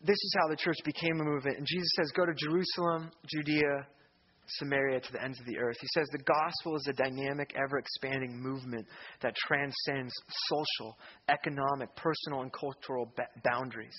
this 0.01 0.15
is 0.15 0.36
how 0.41 0.49
the 0.49 0.55
church 0.55 0.77
became 0.86 1.19
a 1.19 1.23
movement. 1.23 1.57
And 1.57 1.67
Jesus 1.67 1.89
says, 1.95 2.11
Go 2.15 2.25
to 2.25 2.34
Jerusalem, 2.34 3.11
Judea, 3.27 3.88
Samaria 4.57 4.99
to 4.99 5.11
the 5.11 5.23
ends 5.23 5.39
of 5.39 5.45
the 5.45 5.57
earth. 5.59 5.77
He 5.80 5.88
says 5.93 6.07
the 6.11 6.23
gospel 6.23 6.75
is 6.75 6.88
a 6.88 6.93
dynamic, 6.93 7.53
ever 7.55 7.77
expanding 7.77 8.41
movement 8.41 8.88
that 9.21 9.36
transcends 9.47 10.13
social, 10.47 10.97
economic, 11.30 11.95
personal, 11.95 12.41
and 12.41 12.51
cultural 12.51 13.11
boundaries. 13.43 13.95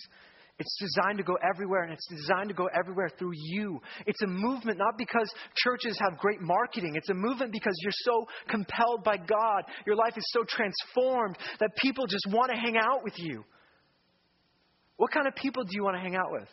It's 0.61 0.77
designed 0.79 1.17
to 1.17 1.25
go 1.25 1.39
everywhere, 1.43 1.85
and 1.85 1.93
it's 1.93 2.07
designed 2.07 2.51
to 2.51 2.55
go 2.55 2.69
everywhere 2.79 3.09
through 3.19 3.33
you. 3.35 3.81
It's 4.07 4.21
a 4.21 4.27
movement 4.27 4.77
not 4.77 4.99
because 4.99 5.33
churches 5.57 5.99
have 5.99 6.19
great 6.19 6.43
marketing. 6.43 6.97
It's 6.97 7.09
a 7.09 7.15
movement 7.15 7.51
because 7.51 7.73
you're 7.83 7.93
so 8.05 8.27
compelled 8.47 9.03
by 9.03 9.17
God. 9.17 9.63
Your 9.87 9.97
life 9.97 10.19
is 10.19 10.25
so 10.35 10.45
transformed 10.47 11.39
that 11.61 11.71
people 11.77 12.07
just 12.07 12.27
want 12.29 12.53
to 12.53 12.59
hang 12.59 12.77
out 12.77 13.03
with 13.03 13.15
you. 13.17 13.43
What 14.99 15.11
kind 15.11 15.27
of 15.27 15.35
people 15.35 15.65
do 15.65 15.71
you 15.73 15.83
want 15.83 15.97
to 15.97 16.03
hang 16.03 16.15
out 16.15 16.31
with? 16.31 16.49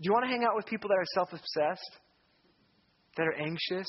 Do 0.00 0.02
you 0.02 0.12
want 0.12 0.24
to 0.24 0.30
hang 0.30 0.44
out 0.44 0.54
with 0.54 0.66
people 0.66 0.88
that 0.90 0.98
are 0.98 1.06
self 1.14 1.32
obsessed? 1.32 1.98
That 3.16 3.26
are 3.26 3.34
anxious? 3.34 3.88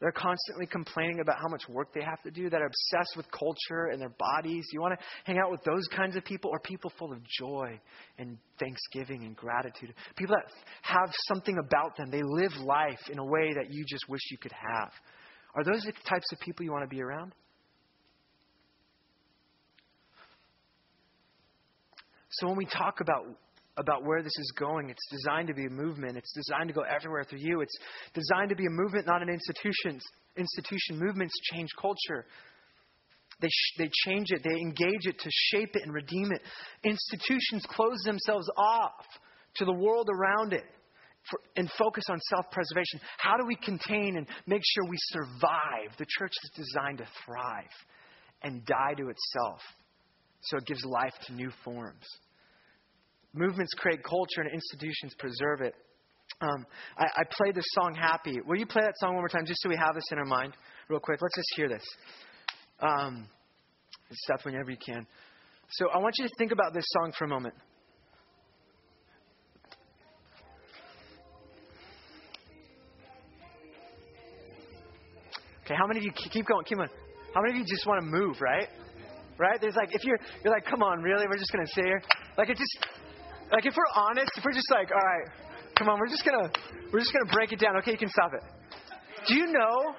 They're 0.00 0.12
constantly 0.12 0.64
complaining 0.64 1.20
about 1.20 1.36
how 1.42 1.48
much 1.48 1.68
work 1.68 1.92
they 1.92 2.02
have 2.02 2.22
to 2.22 2.30
do, 2.30 2.48
that 2.48 2.62
are 2.62 2.66
obsessed 2.66 3.16
with 3.18 3.26
culture 3.30 3.90
and 3.92 4.00
their 4.00 4.14
bodies. 4.18 4.66
You 4.72 4.80
want 4.80 4.98
to 4.98 5.04
hang 5.24 5.38
out 5.38 5.50
with 5.50 5.62
those 5.64 5.86
kinds 5.94 6.16
of 6.16 6.24
people 6.24 6.50
or 6.50 6.58
people 6.60 6.90
full 6.98 7.12
of 7.12 7.18
joy 7.38 7.78
and 8.18 8.38
thanksgiving 8.58 9.24
and 9.24 9.36
gratitude? 9.36 9.92
People 10.16 10.36
that 10.36 10.50
have 10.82 11.12
something 11.28 11.58
about 11.58 11.98
them. 11.98 12.10
They 12.10 12.22
live 12.22 12.56
life 12.56 13.00
in 13.10 13.18
a 13.18 13.24
way 13.24 13.52
that 13.54 13.66
you 13.70 13.84
just 13.86 14.08
wish 14.08 14.22
you 14.30 14.38
could 14.38 14.52
have. 14.52 14.90
Are 15.54 15.64
those 15.64 15.82
the 15.82 15.92
types 16.08 16.32
of 16.32 16.40
people 16.40 16.64
you 16.64 16.72
want 16.72 16.88
to 16.88 16.94
be 16.94 17.02
around? 17.02 17.34
So 22.30 22.46
when 22.46 22.56
we 22.56 22.64
talk 22.64 23.00
about 23.00 23.26
about 23.80 24.04
where 24.04 24.22
this 24.22 24.36
is 24.38 24.52
going. 24.56 24.90
It's 24.90 25.08
designed 25.10 25.48
to 25.48 25.54
be 25.54 25.66
a 25.66 25.70
movement. 25.70 26.16
It's 26.16 26.32
designed 26.32 26.68
to 26.68 26.74
go 26.74 26.82
everywhere 26.82 27.24
through 27.24 27.40
you. 27.40 27.62
It's 27.62 27.76
designed 28.14 28.50
to 28.50 28.56
be 28.56 28.66
a 28.66 28.70
movement, 28.70 29.06
not 29.06 29.22
an 29.22 29.28
institution. 29.28 30.00
Institution 30.36 30.98
movements 30.98 31.34
change 31.52 31.68
culture. 31.80 32.26
They, 33.40 33.48
sh- 33.48 33.78
they 33.78 33.90
change 34.06 34.26
it, 34.30 34.42
they 34.44 34.60
engage 34.60 35.06
it 35.06 35.18
to 35.18 35.30
shape 35.30 35.70
it 35.74 35.82
and 35.82 35.94
redeem 35.94 36.30
it. 36.30 36.42
Institutions 36.84 37.64
close 37.68 37.98
themselves 38.04 38.48
off 38.56 39.06
to 39.56 39.64
the 39.64 39.72
world 39.72 40.08
around 40.12 40.52
it 40.52 40.64
for, 41.30 41.40
and 41.56 41.70
focus 41.78 42.04
on 42.10 42.20
self 42.28 42.50
preservation. 42.50 43.00
How 43.18 43.38
do 43.38 43.46
we 43.46 43.56
contain 43.56 44.16
and 44.16 44.26
make 44.46 44.62
sure 44.64 44.84
we 44.88 44.96
survive? 44.98 45.96
The 45.98 46.06
church 46.06 46.32
is 46.44 46.50
designed 46.54 46.98
to 46.98 47.06
thrive 47.24 47.72
and 48.42 48.64
die 48.66 48.94
to 48.98 49.08
itself 49.08 49.60
so 50.42 50.56
it 50.58 50.66
gives 50.66 50.84
life 50.84 51.12
to 51.26 51.34
new 51.34 51.50
forms. 51.64 52.06
Movements 53.32 53.72
create 53.76 54.02
culture 54.02 54.40
and 54.40 54.50
institutions 54.52 55.14
preserve 55.18 55.60
it. 55.60 55.74
Um, 56.40 56.66
I, 56.96 57.04
I 57.20 57.22
played 57.30 57.54
this 57.54 57.66
song 57.72 57.94
Happy. 57.94 58.40
Will 58.46 58.56
you 58.56 58.66
play 58.66 58.82
that 58.82 58.94
song 58.98 59.14
one 59.14 59.22
more 59.22 59.28
time 59.28 59.44
just 59.46 59.62
so 59.62 59.68
we 59.68 59.76
have 59.76 59.94
this 59.94 60.04
in 60.10 60.18
our 60.18 60.24
mind, 60.24 60.54
real 60.88 61.00
quick? 61.00 61.20
Let's 61.20 61.36
just 61.36 61.48
hear 61.56 61.68
this. 61.68 61.84
Um, 62.80 63.28
Seth, 64.12 64.44
whenever 64.44 64.70
you 64.70 64.76
can. 64.84 65.06
So 65.70 65.88
I 65.90 65.98
want 65.98 66.14
you 66.18 66.26
to 66.26 66.34
think 66.38 66.50
about 66.50 66.74
this 66.74 66.84
song 66.88 67.12
for 67.16 67.24
a 67.24 67.28
moment. 67.28 67.54
Okay, 75.64 75.76
how 75.78 75.86
many 75.86 76.00
of 76.00 76.04
you 76.04 76.10
keep 76.12 76.46
going? 76.46 76.64
Keep 76.64 76.80
on. 76.80 76.88
How 77.32 77.42
many 77.42 77.52
of 77.52 77.58
you 77.58 77.64
just 77.64 77.86
want 77.86 78.02
to 78.02 78.06
move, 78.06 78.40
right? 78.40 78.68
Right? 79.38 79.60
There's 79.60 79.76
like 79.76 79.94
if 79.94 80.02
you're 80.02 80.18
you're 80.42 80.52
like, 80.52 80.66
come 80.66 80.82
on, 80.82 81.00
really? 81.00 81.26
We're 81.28 81.36
just 81.36 81.52
gonna 81.52 81.66
sit 81.68 81.84
here. 81.84 82.02
Like 82.36 82.50
it 82.50 82.56
just 82.56 82.86
like 83.52 83.66
if 83.66 83.74
we're 83.76 83.92
honest, 83.94 84.30
if 84.36 84.44
we're 84.44 84.52
just 84.52 84.70
like, 84.70 84.90
all 84.90 85.02
right, 85.02 85.28
come 85.76 85.88
on, 85.88 85.98
we're 85.98 86.08
just 86.08 86.24
gonna 86.24 86.50
we're 86.92 87.00
just 87.00 87.12
gonna 87.12 87.30
break 87.32 87.52
it 87.52 87.58
down. 87.58 87.76
Okay, 87.78 87.92
you 87.92 87.98
can 87.98 88.08
stop 88.08 88.32
it. 88.34 88.42
Do 89.26 89.34
you 89.34 89.46
know 89.52 89.94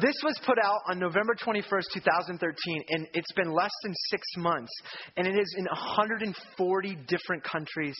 this 0.00 0.14
was 0.24 0.40
put 0.46 0.58
out 0.58 0.80
on 0.88 0.98
November 0.98 1.34
21st, 1.34 1.84
2013, 1.92 2.84
and 2.90 3.06
it's 3.12 3.32
been 3.32 3.52
less 3.52 3.72
than 3.82 3.92
six 4.10 4.26
months. 4.38 4.72
And 5.16 5.26
it 5.26 5.38
is 5.38 5.54
in 5.58 5.64
140 5.66 6.96
different 7.06 7.44
countries, 7.44 7.94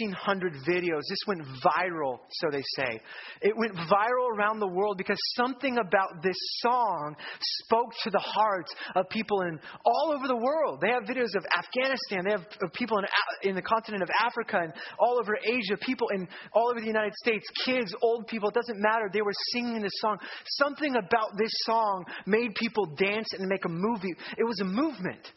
1,600 0.00 0.54
videos. 0.66 1.02
This 1.08 1.18
went 1.26 1.42
viral, 1.62 2.18
so 2.30 2.48
they 2.50 2.62
say. 2.76 3.00
It 3.42 3.56
went 3.56 3.74
viral 3.74 4.36
around 4.36 4.60
the 4.60 4.66
world 4.66 4.96
because 4.96 5.18
something 5.36 5.76
about 5.78 6.22
this 6.22 6.36
song 6.60 7.16
spoke 7.64 7.92
to 8.04 8.10
the 8.10 8.18
hearts 8.18 8.74
of 8.94 9.08
people 9.10 9.42
in 9.42 9.60
all 9.84 10.12
over 10.16 10.26
the 10.26 10.36
world. 10.36 10.80
They 10.80 10.88
have 10.88 11.04
videos 11.04 11.36
of 11.36 11.44
Afghanistan, 11.56 12.24
they 12.24 12.32
have 12.32 12.72
people 12.72 12.98
in, 12.98 13.50
in 13.50 13.54
the 13.54 13.62
continent 13.62 14.02
of 14.02 14.10
Africa, 14.20 14.58
and 14.62 14.72
all 14.98 15.18
over 15.20 15.36
Asia, 15.44 15.76
people 15.80 16.08
in 16.14 16.26
all 16.54 16.70
over 16.70 16.80
the 16.80 16.86
United 16.86 17.14
States, 17.22 17.44
kids, 17.64 17.94
old 18.02 18.26
people, 18.26 18.48
it 18.48 18.54
doesn't 18.54 18.80
matter. 18.80 19.10
They 19.12 19.22
were 19.22 19.34
singing 19.52 19.82
this 19.82 19.92
song. 19.96 20.18
Something 20.46 20.96
about 20.96 21.09
about 21.10 21.36
this 21.36 21.50
song 21.64 22.04
made 22.26 22.54
people 22.54 22.86
dance 22.96 23.28
and 23.32 23.48
make 23.48 23.64
a 23.64 23.68
movie. 23.68 24.14
It 24.38 24.44
was 24.44 24.60
a 24.60 24.64
movement. 24.64 25.30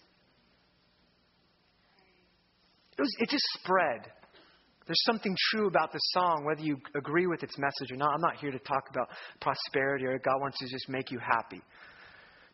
It, 2.98 3.02
was, 3.02 3.16
it 3.20 3.30
just 3.30 3.44
spread. 3.60 4.12
There's 4.86 5.04
something 5.06 5.36
true 5.52 5.68
about 5.68 5.92
the 5.92 6.00
song, 6.12 6.44
whether 6.46 6.62
you 6.62 6.78
agree 6.96 7.26
with 7.26 7.42
its 7.42 7.58
message 7.58 7.92
or 7.92 7.96
not. 7.96 8.14
I'm 8.14 8.22
not 8.22 8.38
here 8.38 8.52
to 8.52 8.60
talk 8.60 8.84
about 8.90 9.08
prosperity 9.40 10.06
or 10.06 10.20
God 10.20 10.42
wants 10.42 10.60
to 10.60 10.68
just 10.68 10.90
make 10.90 11.10
you 11.10 11.20
happy. 11.20 11.62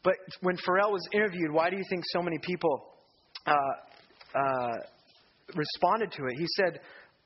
But 0.04 0.14
when 0.42 0.56
Pharrell 0.58 0.92
was 0.92 1.06
interviewed, 1.12 1.52
why 1.52 1.70
do 1.70 1.76
you 1.76 1.84
think 1.90 2.04
so 2.08 2.22
many 2.22 2.38
people 2.40 2.86
uh, 3.46 3.54
uh, 4.36 4.78
responded 5.56 6.12
to 6.14 6.26
it? 6.26 6.36
He 6.38 6.46
said, 6.56 6.80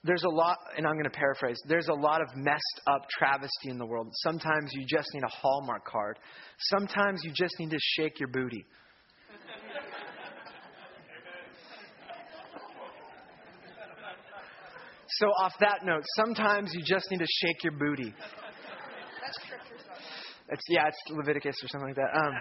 there's 0.03 0.23
a 0.23 0.29
lot, 0.29 0.57
and 0.77 0.85
I'm 0.85 0.93
going 0.93 1.05
to 1.05 1.09
paraphrase, 1.09 1.57
there's 1.65 1.87
a 1.87 1.93
lot 1.93 2.21
of 2.21 2.27
messed 2.35 2.81
up 2.87 3.07
travesty 3.09 3.69
in 3.69 3.77
the 3.77 3.85
world. 3.85 4.09
Sometimes 4.15 4.71
you 4.73 4.85
just 4.85 5.07
need 5.13 5.23
a 5.23 5.29
Hallmark 5.29 5.85
card. 5.85 6.19
Sometimes 6.59 7.21
you 7.23 7.31
just 7.33 7.53
need 7.57 7.69
to 7.71 7.79
shake 7.79 8.19
your 8.19 8.27
booty. 8.27 8.65
so, 15.07 15.27
off 15.41 15.53
that 15.61 15.85
note, 15.85 16.03
sometimes 16.17 16.73
you 16.73 16.83
just 16.85 17.09
need 17.09 17.19
to 17.19 17.27
shake 17.41 17.63
your 17.63 17.73
booty. 17.73 18.13
That's 19.21 19.37
scripture. 19.45 19.75
It's, 20.49 20.63
yeah, 20.67 20.87
it's 20.87 20.97
Leviticus 21.11 21.55
or 21.63 21.67
something 21.69 21.87
like 21.87 21.95
that. 21.95 22.13
Um, 22.13 22.33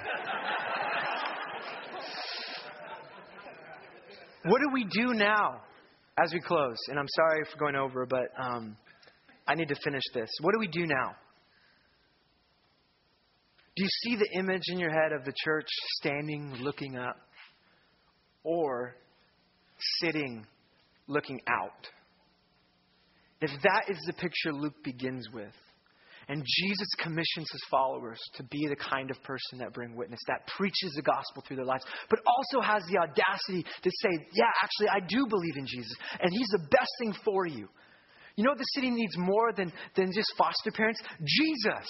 what 4.46 4.60
do 4.60 4.68
we 4.72 4.84
do 4.84 5.14
now? 5.14 5.60
As 6.18 6.32
we 6.32 6.40
close, 6.40 6.76
and 6.88 6.98
I'm 6.98 7.08
sorry 7.08 7.44
for 7.50 7.58
going 7.58 7.76
over, 7.76 8.06
but 8.06 8.28
um, 8.38 8.76
I 9.46 9.54
need 9.54 9.68
to 9.68 9.76
finish 9.82 10.02
this. 10.14 10.30
What 10.40 10.52
do 10.52 10.58
we 10.58 10.68
do 10.68 10.86
now? 10.86 11.14
Do 13.74 13.84
you 13.84 13.88
see 14.02 14.16
the 14.16 14.38
image 14.38 14.64
in 14.68 14.78
your 14.78 14.90
head 14.90 15.12
of 15.12 15.24
the 15.24 15.32
church 15.44 15.68
standing, 15.96 16.56
looking 16.60 16.98
up, 16.98 17.16
or 18.44 18.94
sitting, 20.00 20.46
looking 21.06 21.40
out? 21.48 21.88
If 23.40 23.50
that 23.62 23.84
is 23.88 23.98
the 24.06 24.12
picture 24.12 24.52
Luke 24.52 24.84
begins 24.84 25.26
with, 25.32 25.54
and 26.28 26.44
Jesus 26.44 26.88
commissions 26.98 27.50
his 27.50 27.62
followers 27.70 28.20
to 28.34 28.42
be 28.44 28.66
the 28.68 28.76
kind 28.76 29.10
of 29.10 29.22
person 29.22 29.58
that 29.58 29.72
bring 29.72 29.96
witness, 29.96 30.20
that 30.28 30.46
preaches 30.56 30.92
the 30.96 31.02
gospel 31.02 31.42
through 31.46 31.56
their 31.56 31.64
lives, 31.64 31.84
but 32.08 32.20
also 32.26 32.64
has 32.64 32.82
the 32.90 32.98
audacity 32.98 33.64
to 33.82 33.90
say, 34.02 34.10
yeah, 34.34 34.50
actually, 34.62 34.88
I 34.88 35.00
do 35.06 35.26
believe 35.28 35.56
in 35.56 35.66
Jesus, 35.66 35.94
and 36.20 36.30
he's 36.32 36.48
the 36.48 36.66
best 36.70 36.90
thing 36.98 37.14
for 37.24 37.46
you. 37.46 37.68
You 38.36 38.44
know 38.44 38.50
what 38.50 38.58
the 38.58 38.72
city 38.74 38.90
needs 38.90 39.16
more 39.18 39.52
than, 39.52 39.72
than 39.94 40.10
just 40.14 40.32
foster 40.38 40.70
parents? 40.70 41.00
Jesus. 41.24 41.86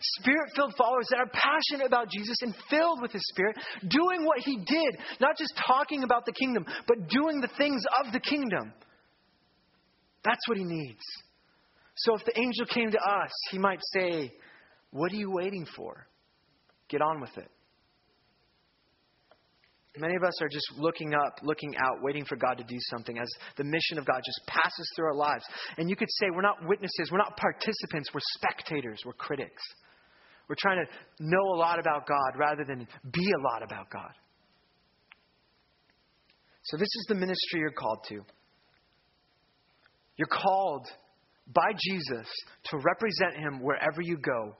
Spirit 0.00 0.50
filled 0.54 0.74
followers 0.76 1.08
that 1.10 1.18
are 1.18 1.30
passionate 1.32 1.86
about 1.86 2.08
Jesus 2.08 2.36
and 2.42 2.54
filled 2.70 3.02
with 3.02 3.10
His 3.10 3.26
Spirit, 3.28 3.56
doing 3.88 4.24
what 4.24 4.38
He 4.38 4.56
did, 4.56 4.98
not 5.20 5.36
just 5.36 5.52
talking 5.66 6.04
about 6.04 6.24
the 6.24 6.32
kingdom, 6.32 6.64
but 6.86 7.08
doing 7.08 7.40
the 7.40 7.50
things 7.58 7.82
of 8.04 8.12
the 8.12 8.20
kingdom. 8.20 8.72
That's 10.22 10.46
what 10.46 10.56
He 10.56 10.64
needs. 10.64 11.02
So 11.98 12.14
if 12.14 12.24
the 12.24 12.38
angel 12.38 12.66
came 12.66 12.90
to 12.90 12.98
us, 12.98 13.30
he 13.50 13.58
might 13.58 13.80
say, 13.92 14.32
What 14.90 15.12
are 15.12 15.16
you 15.16 15.30
waiting 15.30 15.66
for? 15.76 16.06
Get 16.88 17.02
on 17.02 17.20
with 17.20 17.36
it. 17.36 17.50
Many 19.96 20.14
of 20.14 20.22
us 20.22 20.40
are 20.40 20.48
just 20.48 20.66
looking 20.76 21.12
up, 21.12 21.40
looking 21.42 21.74
out, 21.76 22.02
waiting 22.02 22.24
for 22.24 22.36
God 22.36 22.56
to 22.58 22.64
do 22.64 22.76
something 22.90 23.18
as 23.18 23.28
the 23.56 23.64
mission 23.64 23.98
of 23.98 24.06
God 24.06 24.20
just 24.24 24.40
passes 24.46 24.88
through 24.94 25.06
our 25.06 25.16
lives. 25.16 25.44
And 25.76 25.90
you 25.90 25.96
could 25.96 26.10
say 26.20 26.26
we're 26.32 26.42
not 26.42 26.58
witnesses, 26.64 27.10
we're 27.10 27.18
not 27.18 27.36
participants, 27.36 28.10
we're 28.14 28.20
spectators, 28.36 29.02
we're 29.04 29.14
critics. 29.14 29.62
We're 30.48 30.56
trying 30.58 30.86
to 30.86 31.24
know 31.24 31.42
a 31.54 31.58
lot 31.58 31.80
about 31.80 32.06
God 32.06 32.38
rather 32.38 32.64
than 32.64 32.86
be 33.12 33.26
a 33.26 33.52
lot 33.52 33.62
about 33.62 33.90
God. 33.90 34.12
So, 36.62 36.76
this 36.76 36.86
is 36.86 37.06
the 37.08 37.14
ministry 37.14 37.60
you're 37.60 37.70
called 37.70 38.04
to. 38.08 38.20
You're 40.16 40.28
called 40.28 40.86
by 41.54 41.72
Jesus 41.78 42.26
to 42.64 42.78
represent 42.78 43.36
him 43.36 43.60
wherever 43.62 44.00
you 44.02 44.18
go 44.18 44.54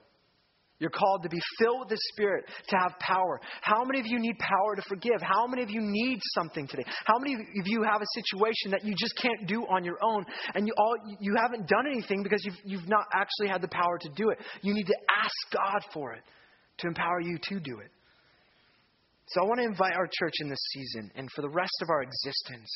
You're 0.79 0.89
called 0.89 1.23
to 1.23 1.29
be 1.29 1.39
filled 1.59 1.81
with 1.81 1.89
the 1.89 1.99
Spirit, 2.13 2.45
to 2.69 2.77
have 2.77 2.93
power. 2.99 3.39
How 3.61 3.83
many 3.83 3.99
of 3.99 4.07
you 4.07 4.17
need 4.17 4.39
power 4.39 4.75
to 4.75 4.81
forgive? 4.87 5.21
How 5.21 5.45
many 5.45 5.61
of 5.61 5.69
you 5.69 5.81
need 5.81 6.19
something 6.35 6.67
today? 6.67 6.85
How 7.05 7.19
many 7.19 7.33
of 7.35 7.67
you 7.67 7.83
have 7.83 8.01
a 8.01 8.07
situation 8.15 8.71
that 8.71 8.85
you 8.85 8.95
just 8.97 9.15
can't 9.17 9.45
do 9.45 9.63
on 9.67 9.83
your 9.83 9.97
own 10.01 10.25
and 10.55 10.65
you, 10.65 10.73
all, 10.77 10.95
you 11.19 11.35
haven't 11.35 11.67
done 11.67 11.85
anything 11.85 12.23
because 12.23 12.43
you've, 12.45 12.59
you've 12.63 12.87
not 12.87 13.05
actually 13.13 13.49
had 13.49 13.61
the 13.61 13.67
power 13.67 13.97
to 13.99 14.09
do 14.15 14.29
it? 14.29 14.39
You 14.61 14.73
need 14.73 14.87
to 14.87 14.95
ask 15.21 15.35
God 15.53 15.83
for 15.93 16.13
it 16.13 16.23
to 16.79 16.87
empower 16.87 17.19
you 17.21 17.37
to 17.49 17.59
do 17.59 17.79
it. 17.79 17.91
So 19.27 19.41
I 19.41 19.47
want 19.47 19.59
to 19.59 19.65
invite 19.65 19.93
our 19.95 20.07
church 20.07 20.33
in 20.39 20.49
this 20.49 20.63
season 20.71 21.11
and 21.15 21.29
for 21.35 21.41
the 21.41 21.49
rest 21.49 21.75
of 21.81 21.89
our 21.89 22.01
existence 22.03 22.71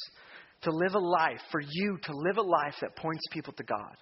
to 0.63 0.71
live 0.71 0.95
a 0.95 0.99
life, 0.99 1.41
for 1.51 1.61
you 1.61 1.97
to 2.03 2.11
live 2.13 2.37
a 2.37 2.41
life 2.41 2.75
that 2.81 2.95
points 2.95 3.23
people 3.31 3.53
to 3.53 3.63
God 3.63 3.95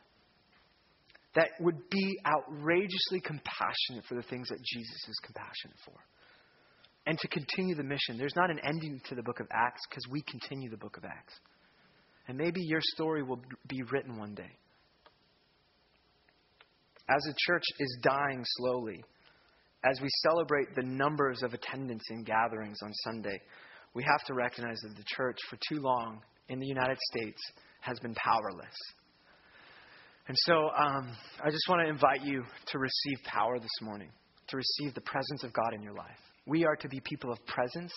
that 1.36 1.50
would 1.60 1.90
be 1.90 2.20
outrageously 2.26 3.22
compassionate 3.22 4.06
for 4.08 4.16
the 4.16 4.24
things 4.24 4.50
that 4.50 4.60
Jesus 4.64 5.08
is 5.08 5.20
compassionate 5.24 5.78
for. 5.86 5.96
And 7.06 7.18
to 7.18 7.28
continue 7.30 7.76
the 7.76 7.84
mission. 7.84 8.18
There's 8.18 8.36
not 8.36 8.52
an 8.52 8.60
ending 8.64 9.02
to 9.10 9.16
the 9.16 9.24
book 9.24 9.40
of 9.40 9.48
Acts 9.52 9.82
because 9.90 10.06
we 10.12 10.22
continue 10.22 10.70
the 10.70 10.78
book 10.78 10.98
of 10.98 11.06
Acts. 11.06 11.34
And 12.28 12.38
maybe 12.38 12.62
your 12.62 12.82
story 12.96 13.24
will 13.24 13.42
be 13.68 13.82
written 13.92 14.18
one 14.18 14.36
day. 14.36 14.52
As 17.10 17.24
the 17.24 17.34
church 17.46 17.64
is 17.80 17.98
dying 18.04 18.44
slowly, 18.46 19.04
as 19.84 20.00
we 20.02 20.10
celebrate 20.30 20.76
the 20.76 20.84
numbers 20.84 21.42
of 21.42 21.54
attendance 21.54 22.04
in 22.12 22.24
gatherings 22.24 22.78
on 22.84 22.94
Sunday, 22.94 23.42
we 23.94 24.04
have 24.04 24.24
to 24.28 24.34
recognize 24.34 24.80
that 24.82 24.96
the 24.96 25.04
church, 25.16 25.38
for 25.50 25.58
too 25.70 25.82
long 25.82 26.22
in 26.52 26.60
the 26.60 26.68
United 26.68 26.98
States, 27.12 27.42
has 27.80 27.98
been 28.00 28.14
powerless. 28.14 28.76
And 30.28 30.38
so 30.46 30.70
um, 30.78 31.16
I 31.44 31.50
just 31.50 31.64
want 31.68 31.82
to 31.84 31.90
invite 31.90 32.22
you 32.24 32.44
to 32.68 32.80
receive 32.80 33.18
power 33.26 33.58
this 33.58 33.82
morning, 33.82 34.10
to 34.50 34.58
receive 34.58 34.94
the 34.94 35.02
presence 35.02 35.44
of 35.44 35.54
God 35.54 35.74
in 35.74 35.82
your 35.82 35.94
life. 35.94 36.20
We 36.46 36.66
are 36.66 36.76
to 36.76 36.88
be 36.90 37.00
people 37.00 37.32
of 37.32 37.44
presence 37.48 37.92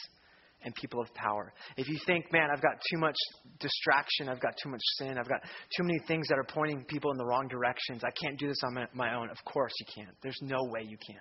and 0.62 0.74
people 0.76 1.00
of 1.00 1.12
power. 1.14 1.52
If 1.76 1.88
you 1.88 1.98
think, 2.06 2.32
man, 2.32 2.48
I've 2.52 2.62
got 2.62 2.80
too 2.90 2.98
much 2.98 3.16
distraction, 3.58 4.28
I've 4.28 4.40
got 4.40 4.54
too 4.62 4.70
much 4.70 4.80
sin, 4.98 5.18
I've 5.18 5.28
got 5.28 5.42
too 5.76 5.82
many 5.82 5.98
things 6.06 6.28
that 6.28 6.38
are 6.38 6.46
pointing 6.48 6.84
people 6.84 7.10
in 7.10 7.18
the 7.18 7.26
wrong 7.26 7.48
directions, 7.48 8.02
I 8.04 8.10
can't 8.10 8.38
do 8.38 8.48
this 8.48 8.60
on 8.64 8.74
my 8.94 9.14
own. 9.14 9.30
Of 9.30 9.44
course 9.44 9.72
you 9.80 9.86
can't. 9.94 10.16
There's 10.22 10.38
no 10.40 10.64
way 10.70 10.82
you 10.82 10.96
can. 11.06 11.20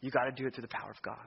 You 0.00 0.10
got 0.10 0.24
to 0.24 0.32
do 0.32 0.46
it 0.46 0.54
through 0.54 0.62
the 0.62 0.68
power 0.68 0.90
of 0.90 1.00
God. 1.02 1.26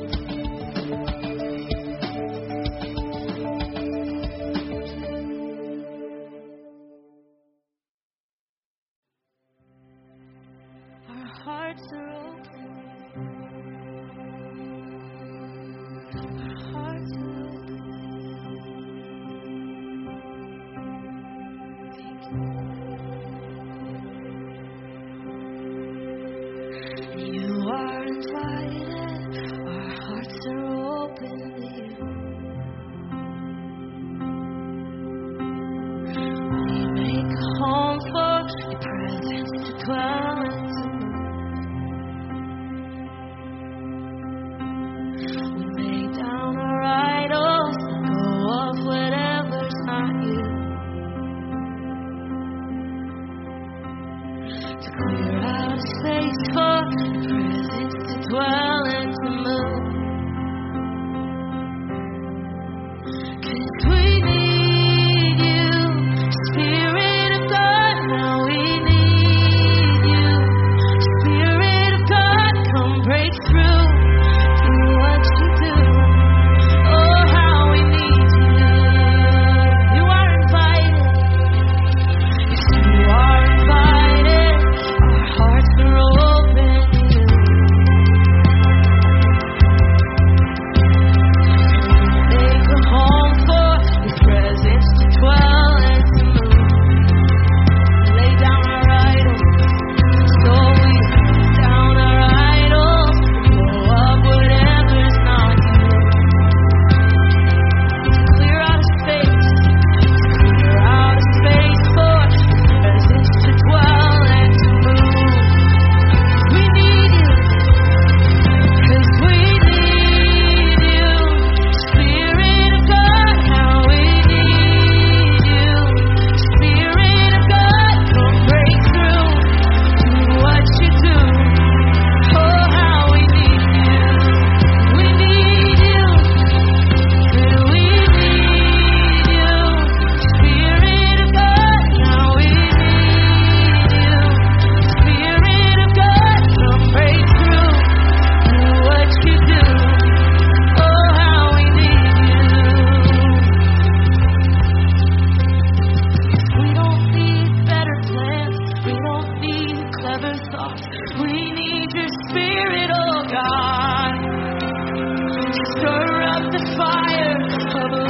the 166.49 166.61
fire 166.75 168.00